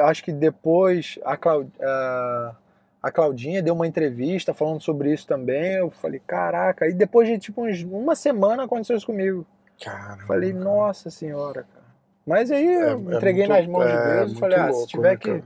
acho 0.00 0.22
que 0.24 0.32
depois 0.32 1.18
a, 1.24 1.36
Clau- 1.36 1.66
a- 1.80 2.54
a 3.02 3.10
Claudinha 3.10 3.62
deu 3.62 3.74
uma 3.74 3.86
entrevista 3.86 4.54
falando 4.54 4.80
sobre 4.80 5.12
isso 5.12 5.26
também. 5.26 5.74
Eu 5.74 5.90
falei, 5.90 6.20
caraca. 6.26 6.86
E 6.86 6.92
depois 6.92 7.26
de 7.28 7.38
tipo 7.38 7.64
uns- 7.66 7.82
uma 7.82 8.14
semana 8.14 8.64
aconteceu 8.64 8.96
isso 8.96 9.06
comigo. 9.06 9.44
Caramba. 9.82 10.22
Falei, 10.26 10.52
nossa 10.52 11.10
senhora, 11.10 11.64
cara. 11.72 11.82
Mas 12.24 12.50
aí 12.52 12.64
É- 12.66 12.92
eu 12.92 13.10
é 13.10 13.16
entreguei 13.16 13.46
muito- 13.48 13.58
nas 13.58 13.66
mãos 13.66 13.84
de 13.86 13.90
é 13.92 14.04
Deus 14.04 14.22
e 14.22 14.26
muito 14.26 14.38
falei, 14.40 14.58
ah, 14.58 14.66
louco, 14.66 14.80
se 14.82 14.86
tiver 14.86 15.10
né, 15.10 15.16
que, 15.16 15.28
cara? 15.30 15.44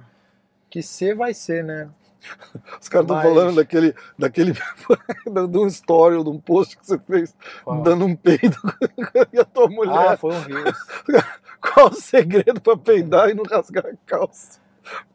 que 0.69 0.83
ser, 0.83 1.15
vai 1.15 1.33
ser, 1.33 1.65
né? 1.65 1.89
Os 2.81 2.89
caras 2.89 3.05
estão 3.05 3.17
Mas- 3.17 3.25
falando 3.25 3.57
daquele, 3.57 3.95
daquele 4.19 4.53
de 5.51 5.59
um 5.59 5.67
story 5.69 6.17
ou 6.17 6.25
de 6.25 6.31
um 6.31 6.39
post 6.41 6.77
que 6.77 6.85
você 6.87 6.99
fez 6.99 7.35
dando 7.85 8.05
um 8.05 8.15
peido 8.17 8.57
e 9.33 9.39
a 9.41 9.45
tua 9.45 9.69
mulher. 9.69 10.09
Ah, 10.13 10.17
foi 10.19 10.35
um 10.35 10.41
rio. 10.41 10.65
Qual 11.75 11.89
o 11.89 11.95
segredo 11.95 12.61
pra 12.61 12.77
peidar 12.77 13.31
e 13.31 13.35
não 13.35 13.45
rasgar 13.45 13.87
a 13.87 13.93
calça? 14.05 14.61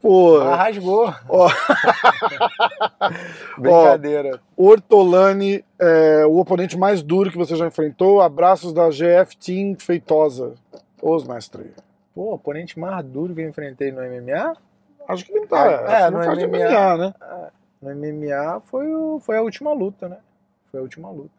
Porra. 0.02 0.50
Ah, 0.50 0.56
rasgou. 0.56 1.14
Ó. 1.30 1.50
Brincadeira. 3.58 4.42
Ortolani, 4.58 5.64
é, 5.80 6.26
o 6.26 6.38
oponente 6.38 6.78
mais 6.78 7.02
duro 7.02 7.32
que 7.32 7.38
você 7.38 7.56
já 7.56 7.68
enfrentou. 7.68 8.22
Abraços 8.22 8.74
da 8.74 8.90
GF 8.90 9.38
Team 9.38 9.76
Feitosa. 9.80 10.56
Os 11.02 11.26
mestre. 11.26 11.74
Pô, 12.14 12.34
oponente 12.34 12.78
mais 12.78 13.04
duro 13.06 13.34
que 13.34 13.42
eu 13.42 13.48
enfrentei 13.48 13.92
no 13.92 14.02
MMA? 14.02 14.56
Acho 15.08 15.26
que 15.26 15.34
não 15.34 15.48
tá. 15.48 15.66
É, 15.66 16.04
acho 16.04 16.06
que 16.08 16.12
não 16.12 16.50
MMA. 16.50 16.58
MMA, 16.58 16.98
né? 16.98 17.14
No 17.82 17.96
MMA 17.96 18.60
foi, 18.62 18.94
o, 18.94 19.20
foi 19.20 19.38
a 19.38 19.42
última 19.42 19.74
luta, 19.74 20.10
né? 20.10 20.18
Foi 20.70 20.80
a 20.80 20.84
última 20.84 21.10
luta. 21.10 21.32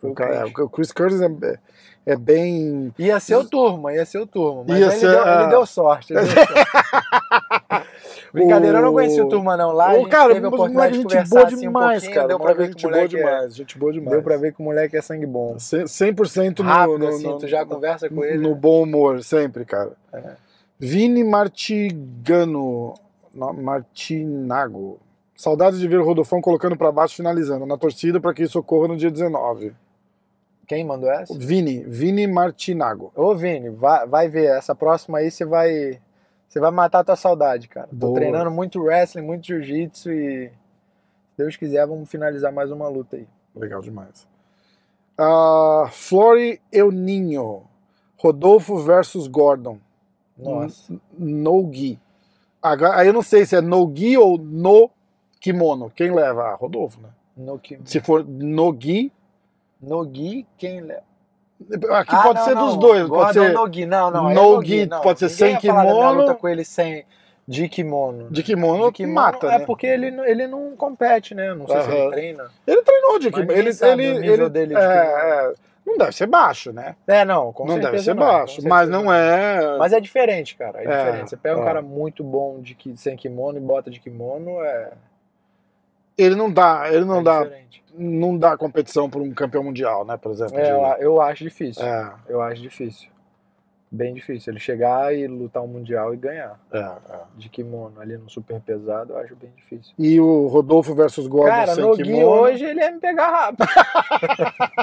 Foi 0.00 0.10
O, 0.10 0.12
o 0.12 0.14
cara, 0.14 0.42
Chris. 0.42 0.58
é, 0.58 0.62
o 0.62 0.68
Chris 0.68 0.92
Curtis 0.92 1.20
é, 1.20 1.58
é 2.06 2.16
bem. 2.16 2.92
Ia 2.98 3.18
ser 3.20 3.36
o 3.36 3.44
turma, 3.44 3.92
ia 3.92 4.04
ser 4.06 4.18
o 4.18 4.26
turma. 4.26 4.64
Mas 4.66 4.78
Ia 4.78 4.86
ele, 4.86 4.94
ser, 4.96 5.10
deu, 5.10 5.22
ah. 5.24 5.40
ele 5.42 5.50
deu 5.50 5.66
sorte. 5.66 6.12
ele 6.14 6.22
deu 6.22 6.34
sorte. 6.34 7.88
Brincadeira, 8.32 8.78
eu 8.78 8.82
não 8.82 8.92
conheci 8.92 9.20
o 9.20 9.26
O- 9.26 9.28
turma, 9.28 9.56
não. 9.56 9.72
Lá 9.72 9.94
gente 9.94 10.08
cara, 10.10 10.34
teve 10.34 10.44
a 10.44 10.48
oportunidade 10.48 10.98
moleque, 10.98 11.08
de 11.08 11.18
gente 11.20 11.30
boa 11.30 11.46
assim, 11.46 11.56
um 11.56 11.60
demais, 11.60 12.02
pouquinho, 12.02 12.14
cara. 12.14 12.28
Deu 12.28 12.38
pra 12.38 12.52
ver 12.52 12.62
que 12.66 12.72
gente 12.72 12.86
o 12.86 12.88
boa 12.88 12.96
moleque 12.96 13.16
é, 13.16 13.18
demais. 13.18 13.56
Gente 13.56 13.78
boa 13.78 13.92
demais. 13.92 14.10
Deu 14.10 14.22
pra 14.22 14.36
ver 14.36 14.52
que 14.54 14.60
o 14.60 14.62
moleque 14.64 14.96
é 14.96 15.02
sangue 15.02 15.26
bom. 15.26 15.54
100% 15.56 16.58
no, 16.58 16.64
Rápido, 16.64 16.98
no, 16.98 17.08
assim, 17.08 17.26
no- 17.26 17.38
tu 17.38 17.48
já 17.48 17.64
conversa 17.64 18.08
com 18.10 18.22
ele. 18.24 18.38
no 18.38 18.54
bom 18.54 18.82
humor, 18.82 19.22
sempre, 19.22 19.64
cara. 19.64 19.92
É. 20.12 20.22
Vini 20.78 21.24
Martigano. 21.24 22.94
Martinago. 23.34 24.98
Saudades 25.36 25.78
de 25.78 25.86
ver 25.86 26.00
o 26.00 26.04
Rodolfão 26.04 26.40
colocando 26.40 26.76
pra 26.76 26.90
baixo 26.92 27.14
finalizando. 27.16 27.64
Na 27.64 27.76
torcida 27.78 28.20
para 28.20 28.34
que 28.34 28.42
isso 28.42 28.58
ocorra 28.58 28.88
no 28.88 28.96
dia 28.96 29.10
19. 29.10 29.72
Quem 30.68 30.84
mandou 30.84 31.10
essa? 31.10 31.36
Vini, 31.36 31.82
Vini 31.84 32.26
Martinago. 32.26 33.10
Ô, 33.16 33.34
Vini, 33.34 33.70
vai, 33.70 34.06
vai 34.06 34.28
ver. 34.28 34.50
Essa 34.56 34.74
próxima 34.74 35.18
aí 35.18 35.30
você 35.30 35.44
vai. 35.44 35.98
Você 36.46 36.60
vai 36.60 36.70
matar 36.70 37.00
a 37.00 37.04
tua 37.04 37.16
saudade, 37.16 37.68
cara. 37.68 37.88
Tô 37.88 37.96
Boa. 37.96 38.14
treinando 38.14 38.50
muito 38.50 38.80
wrestling, 38.82 39.22
muito 39.22 39.46
jiu-jitsu 39.46 40.12
e. 40.12 40.48
Se 40.48 41.38
Deus 41.38 41.56
quiser, 41.56 41.86
vamos 41.86 42.10
finalizar 42.10 42.52
mais 42.52 42.70
uma 42.70 42.86
luta 42.88 43.16
aí. 43.16 43.26
Legal 43.56 43.80
demais. 43.80 44.26
Ah, 45.16 45.88
Flori 45.90 46.60
Euninho. 46.72 47.62
Rodolfo 48.16 48.76
versus 48.78 49.26
Gordon. 49.28 49.78
Nossa. 50.36 50.94
No 51.16 51.68
Gi. 51.72 51.98
Agora, 52.60 52.96
aí 52.96 53.06
eu 53.06 53.12
não 53.12 53.22
sei 53.22 53.46
se 53.46 53.56
é 53.56 53.60
no 53.60 53.90
Gi 53.94 54.18
ou 54.18 54.36
no 54.36 54.90
kimono. 55.40 55.90
Quem 55.94 56.12
leva? 56.12 56.42
Ah, 56.48 56.54
Rodolfo, 56.56 57.00
né? 57.00 57.08
No, 57.36 57.58
ki- 57.58 57.78
Se 57.84 58.00
for 58.00 58.24
no 58.26 58.76
Gi, 58.78 59.12
no 59.80 60.04
Gi, 60.14 60.46
quem 60.56 60.80
aqui 61.90 62.14
Ah, 62.14 62.22
pode 62.22 62.38
não, 62.38 62.44
ser 62.44 62.54
não. 62.54 62.66
dos 62.66 62.76
dois. 62.76 63.00
Pode 63.08 63.10
Gordon 63.10 63.32
ser 63.32 63.52
no 63.52 63.72
Gi. 63.72 63.86
Não, 63.86 64.10
não. 64.10 64.30
é 64.30 64.34
no 64.34 64.56
no 64.56 64.64
gi, 64.64 64.86
não. 64.86 65.00
pode 65.00 65.18
ser 65.18 65.28
sem 65.28 65.56
kimono. 65.56 66.12
luta 66.12 66.34
com 66.34 66.48
ele 66.48 66.64
sem 66.64 67.04
de 67.46 67.68
kimono. 67.68 68.28
de 68.30 68.42
kimono, 68.42 68.86
De 68.86 68.92
kimono 68.92 69.14
mata, 69.14 69.46
é 69.46 69.58
né? 69.60 69.64
porque 69.64 69.86
ele, 69.86 70.10
não- 70.10 70.24
ele 70.24 70.46
não 70.46 70.76
compete, 70.76 71.34
né? 71.34 71.54
Não 71.54 71.66
sei 71.66 71.80
se 71.82 71.90
ele 71.90 72.10
treina. 72.10 72.50
Ele 72.66 72.82
treinou 72.82 73.18
de 73.18 73.30
kimono. 73.30 73.52
Ele, 73.52 73.70
ele, 73.70 73.92
o 73.92 73.96
nível 74.20 74.34
ele- 74.34 74.48
dele 74.50 74.74
de 74.74 74.80
é, 74.80 75.00
kimono. 75.00 75.18
é, 75.18 75.54
não 75.86 75.96
deve 75.96 76.12
ser 76.12 76.26
baixo, 76.26 76.72
né? 76.72 76.94
É, 77.06 77.24
não, 77.24 77.50
com 77.52 77.64
não 77.64 77.78
deve 77.80 77.98
ser 78.00 78.14
não, 78.14 78.22
baixo, 78.22 78.60
mas 78.68 78.88
não 78.90 79.10
é. 79.12 79.78
Mas 79.78 79.92
é 79.94 80.00
diferente, 80.00 80.54
cara. 80.56 80.78
É, 80.82 80.84
É, 80.84 81.04
diferente. 81.04 81.30
Você 81.30 81.36
pega 81.38 81.58
um 81.58 81.62
é. 81.62 81.64
cara 81.64 81.80
muito 81.80 82.22
bom 82.22 82.60
de 82.60 82.76
sem 82.96 83.16
kimono 83.16 83.56
e 83.56 83.60
bota 83.62 83.90
de 83.90 83.98
kimono, 83.98 84.62
é, 84.62 84.90
Ele 86.18 86.34
não 86.34 86.50
dá, 86.52 86.92
ele 86.92 87.04
não 87.04 87.20
é 87.20 87.22
dá, 87.22 87.44
diferente. 87.44 87.84
não 87.96 88.36
dá 88.36 88.56
competição 88.56 89.08
para 89.08 89.20
um 89.20 89.32
campeão 89.32 89.62
mundial, 89.62 90.04
né? 90.04 90.16
Por 90.16 90.32
exemplo. 90.32 90.58
É, 90.58 90.64
de- 90.64 90.70
eu, 90.70 90.82
eu 91.12 91.20
acho 91.22 91.44
difícil. 91.44 91.84
é, 91.84 92.12
Eu 92.28 92.42
acho 92.42 92.60
difícil. 92.60 93.08
Bem 93.90 94.12
difícil. 94.12 94.52
Ele 94.52 94.60
chegar 94.60 95.14
e 95.16 95.26
lutar 95.26 95.62
um 95.62 95.66
mundial 95.66 96.12
e 96.12 96.16
ganhar. 96.18 96.60
é, 96.72 96.78
é. 96.78 97.20
De 97.36 97.48
kimono 97.48 97.98
ali 98.00 98.18
no 98.18 98.28
super 98.28 98.60
pesado, 98.60 99.14
eu 99.14 99.18
acho 99.18 99.34
bem 99.36 99.50
difícil. 99.56 99.94
E 99.98 100.20
o 100.20 100.46
Rodolfo 100.48 100.94
versus 100.94 101.26
Gordon 101.26 101.48
Cara, 101.48 101.74
sem 101.74 101.82
no 101.84 101.96
Gui 101.96 102.02
kimono. 102.02 102.26
hoje 102.26 102.64
ele 102.66 102.80
ia 102.80 102.90
me 102.90 103.00
pegar 103.00 103.30
rápido. 103.30 103.66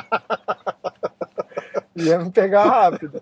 ia 1.95 2.19
me 2.19 2.31
pegar 2.31 2.63
rápido. 2.65 3.21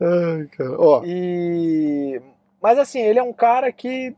Ai, 0.00 0.46
cara. 0.56 0.80
Ó, 0.80 1.02
E 1.04 2.20
mas 2.60 2.78
assim, 2.78 3.00
ele 3.00 3.18
é 3.18 3.22
um 3.22 3.32
cara 3.32 3.70
que 3.72 4.14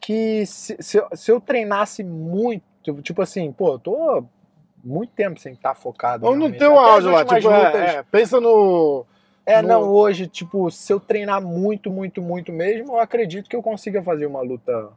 que 0.00 0.44
se, 0.46 0.76
se, 0.80 0.96
eu, 0.98 1.06
se 1.14 1.30
eu 1.30 1.40
treinasse 1.40 2.02
muito, 2.02 2.62
tipo 3.02 3.20
assim, 3.22 3.52
pô, 3.52 3.74
eu 3.74 3.78
tô 3.78 4.24
muito 4.82 5.12
tempo 5.12 5.38
sem 5.38 5.52
estar 5.52 5.74
focado. 5.74 6.26
Ou 6.26 6.34
teu 6.52 6.78
Até 6.78 6.88
as 6.88 6.94
auge 6.94 7.08
lá, 7.08 7.24
tipo, 7.24 7.50
é, 7.50 7.66
lutas- 7.66 7.80
é, 7.96 8.02
pensa 8.10 8.40
no. 8.40 9.04
É, 9.44 9.60
no- 9.60 9.68
não, 9.68 9.82
hoje, 9.88 10.26
tipo, 10.26 10.70
se 10.70 10.92
eu 10.92 10.98
treinar 11.00 11.42
muito, 11.42 11.90
muito, 11.90 12.22
muito 12.22 12.52
mesmo, 12.52 12.92
eu 12.94 12.98
acredito 13.00 13.48
que 13.48 13.56
eu 13.56 13.62
consiga 13.62 14.02
fazer 14.02 14.26
uma 14.26 14.40
luta 14.40 14.88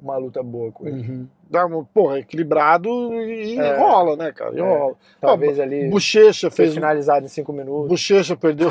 uma 0.00 0.16
luta 0.18 0.42
boa 0.42 0.70
com 0.70 0.86
ele. 0.86 1.00
Uhum. 1.08 1.28
Dá 1.48 1.64
uma, 1.64 1.82
porra, 1.84 2.18
equilibrado 2.18 2.88
e 3.22 3.58
É. 3.58 3.76
rola, 3.78 4.16
né, 4.16 4.32
cara? 4.32 4.54
E 4.54 4.58
É. 4.58 4.62
rola. 4.62 4.94
Talvez 5.20 5.58
ali 5.58 5.88
Bochecha 5.88 6.50
fez. 6.50 6.74
finalizado 6.74 7.24
em 7.24 7.28
cinco 7.28 7.52
minutos. 7.54 7.88
Bochecha 7.88 8.36
perdeu. 8.36 8.68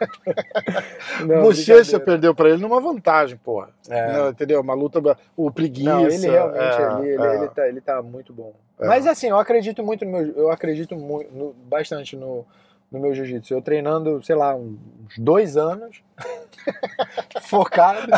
Não, 1.26 1.42
Bochecha 1.42 2.00
perdeu 2.00 2.34
pra 2.34 2.48
ele 2.50 2.62
numa 2.62 2.80
vantagem, 2.80 3.36
porra. 3.36 3.70
É. 3.88 4.12
Não, 4.12 4.30
entendeu? 4.30 4.60
Uma 4.60 4.74
luta. 4.74 5.00
O 5.36 5.50
preguiça. 5.50 5.90
Não, 5.90 6.06
ele 6.08 6.28
realmente 6.28 6.58
é, 6.80 6.84
ali, 6.84 7.08
ele, 7.08 7.22
é. 7.22 7.34
ele, 7.36 7.48
tá, 7.48 7.68
ele 7.68 7.80
tá 7.80 8.02
muito 8.02 8.32
bom. 8.32 8.54
É. 8.78 8.86
Mas 8.86 9.06
assim, 9.06 9.28
eu 9.28 9.38
acredito 9.38 9.82
muito 9.82 10.04
no 10.04 10.10
meu. 10.12 10.26
Eu 10.36 10.50
acredito 10.50 10.96
mu- 10.96 11.24
no- 11.32 11.52
bastante 11.52 12.16
no, 12.16 12.46
no 12.90 12.98
meu 13.00 13.14
jiu-jitsu. 13.14 13.52
Eu 13.54 13.62
treinando, 13.62 14.22
sei 14.22 14.34
lá, 14.36 14.54
uns 14.54 14.78
dois 15.18 15.56
anos. 15.56 16.02
focado. 17.42 18.10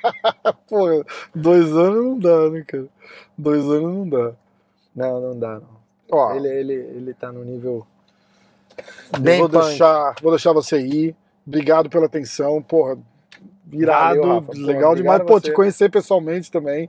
Pô, 0.68 1.04
dois 1.34 1.66
anos 1.72 2.04
não 2.04 2.18
dá, 2.18 2.50
né, 2.50 2.64
cara? 2.66 2.86
Dois 3.36 3.64
anos 3.64 3.94
não 3.94 4.08
dá. 4.08 4.32
Não, 4.94 5.20
não 5.20 5.38
dá, 5.38 5.54
não. 5.60 5.74
Ó, 6.10 6.34
Ele, 6.34 6.48
ele, 6.48 6.72
ele 6.74 7.14
tá 7.14 7.32
no 7.32 7.42
nível. 7.44 7.86
eu 9.12 9.20
bem 9.20 9.40
vou 9.40 9.48
punk. 9.48 9.64
deixar, 9.66 10.14
vou 10.22 10.30
deixar 10.32 10.52
você 10.52 10.78
ir. 10.80 11.16
Obrigado 11.46 11.90
pela 11.90 12.06
atenção, 12.06 12.62
porra. 12.62 12.98
Irado, 13.72 14.20
Valeu, 14.20 14.44
legal 14.66 14.94
demais. 14.94 15.22
Pô, 15.22 15.40
te 15.40 15.52
conhecer 15.52 15.90
pessoalmente 15.90 16.50
também. 16.50 16.88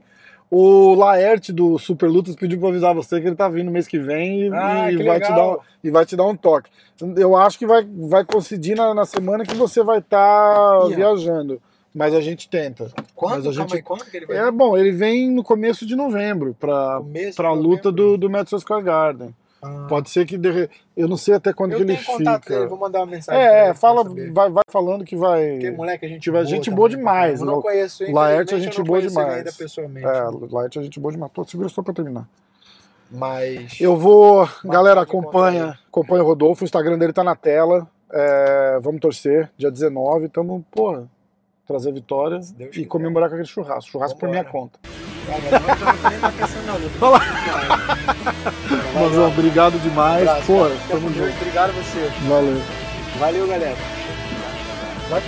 O 0.50 0.94
Laerte 0.94 1.52
do 1.52 1.76
Super 1.78 2.08
Lutas 2.08 2.36
pediu 2.36 2.60
pra 2.60 2.68
avisar 2.68 2.94
você 2.94 3.20
que 3.20 3.26
ele 3.26 3.34
tá 3.34 3.48
vindo 3.48 3.70
mês 3.70 3.88
que 3.88 3.98
vem 3.98 4.42
e, 4.46 4.54
Ah, 4.54 4.92
e 4.92 4.96
que 4.96 5.02
vai, 5.02 5.20
te 5.20 5.28
dar 5.28 5.48
um, 5.48 5.58
e 5.82 5.90
vai 5.90 6.06
te 6.06 6.14
dar 6.16 6.24
um 6.24 6.36
toque. 6.36 6.70
Eu 7.16 7.36
acho 7.36 7.58
que 7.58 7.66
vai, 7.66 7.84
vai 7.84 8.24
coincidir 8.24 8.76
na, 8.76 8.94
na 8.94 9.04
semana 9.04 9.44
que 9.44 9.54
você 9.56 9.82
vai 9.82 9.98
estar 9.98 10.88
Ih, 10.88 10.94
viajando. 10.94 11.60
Mas 11.92 12.14
a 12.14 12.20
gente 12.20 12.48
tenta. 12.48 12.92
Quando? 13.14 13.50
Gente- 13.52 13.74
aí, 13.76 13.82
quando 13.82 14.04
que 14.04 14.16
ele 14.16 14.26
vai 14.26 14.36
É 14.36 14.50
bom, 14.50 14.76
ele 14.76 14.92
vem 14.92 15.30
no 15.30 15.42
começo 15.42 15.84
de 15.86 15.96
novembro 15.96 16.54
pra, 16.60 16.98
Começo 16.98 17.36
pra 17.36 17.50
de 17.50 17.56
luta 17.56 17.90
novembro? 17.90 17.92
do, 17.92 18.18
do 18.18 18.30
Madison 18.30 18.58
Square 18.58 18.84
Garden. 18.84 19.34
Ah. 19.62 19.86
Pode 19.88 20.10
ser 20.10 20.26
que. 20.26 20.36
de 20.36 20.68
Eu 20.96 21.08
não 21.08 21.16
sei 21.16 21.34
até 21.34 21.52
quando 21.52 21.72
Eu 21.72 21.78
que 21.78 21.82
ele 21.84 21.96
fica. 21.96 22.38
dele, 22.40 22.68
vou 22.68 22.78
mandar 22.78 23.00
uma 23.00 23.06
mensagem. 23.06 23.40
É, 23.40 23.46
ele 23.62 23.70
é, 23.70 23.74
fala, 23.74 24.04
vai, 24.04 24.50
vai 24.50 24.62
falando 24.70 25.04
que 25.04 25.16
vai. 25.16 25.52
Porque 25.52 25.70
moleque, 25.70 26.06
a 26.06 26.08
gente 26.08 26.20
tiver 26.20 26.38
boa 26.38 26.46
gente 26.46 26.70
boa 26.70 26.88
pra 26.88 26.98
demais. 26.98 27.40
Eu 27.40 27.46
não 27.46 27.62
conheço, 27.62 28.02
Laerte 28.12 28.54
é 28.54 28.58
infelizmente, 28.58 28.76
gente 28.76 28.86
boa 28.86 28.98
ele 28.98 29.08
demais. 29.08 29.34
ainda 29.34 29.52
pessoalmente. 29.52 30.06
É, 30.06 30.22
Light 30.50 30.78
a 30.78 30.82
gente 30.82 31.00
boa 31.00 31.12
demais. 31.12 31.32
Pô, 31.32 31.44
segura 31.44 31.68
só 31.68 31.82
pra 31.82 31.94
terminar. 31.94 32.28
Mas. 33.10 33.80
Eu 33.80 33.96
vou. 33.96 34.48
galera, 34.64 35.00
pode 35.06 35.10
acompanha. 35.10 35.78
Acompanha 35.88 36.22
o 36.22 36.26
Rodolfo. 36.26 36.62
O 36.62 36.66
Instagram 36.66 36.98
dele 36.98 37.12
tá 37.12 37.24
na 37.24 37.34
tela. 37.34 37.88
É, 38.12 38.78
vamos 38.80 39.00
torcer. 39.00 39.50
Dia 39.56 39.70
19. 39.70 40.28
Tamo, 40.28 40.64
porra, 40.70 41.08
trazer 41.66 41.92
vitória 41.92 42.42
Se 42.42 42.52
Deus 42.54 42.70
e 42.70 42.72
quiser. 42.72 42.88
comemorar 42.88 43.28
com 43.28 43.36
aquele 43.36 43.48
churrasco. 43.48 43.90
Churrasco 43.92 44.18
por 44.18 44.28
minha 44.28 44.44
conta. 44.44 44.78
Ah, 45.28 47.18
mas 48.94 49.18
ó, 49.18 49.26
obrigado 49.28 49.76
Um 49.76 49.80
demais. 49.80 50.26
abraço, 50.28 50.46
Pô, 50.46 50.70
tamo 50.88 51.08
junto. 51.12 51.36
Obrigado 51.36 51.70
a 51.70 51.72
você. 51.72 52.10
Valeu. 52.28 52.62
Valeu, 53.18 53.46
galera. 53.46 53.76
Vai- 55.10 55.22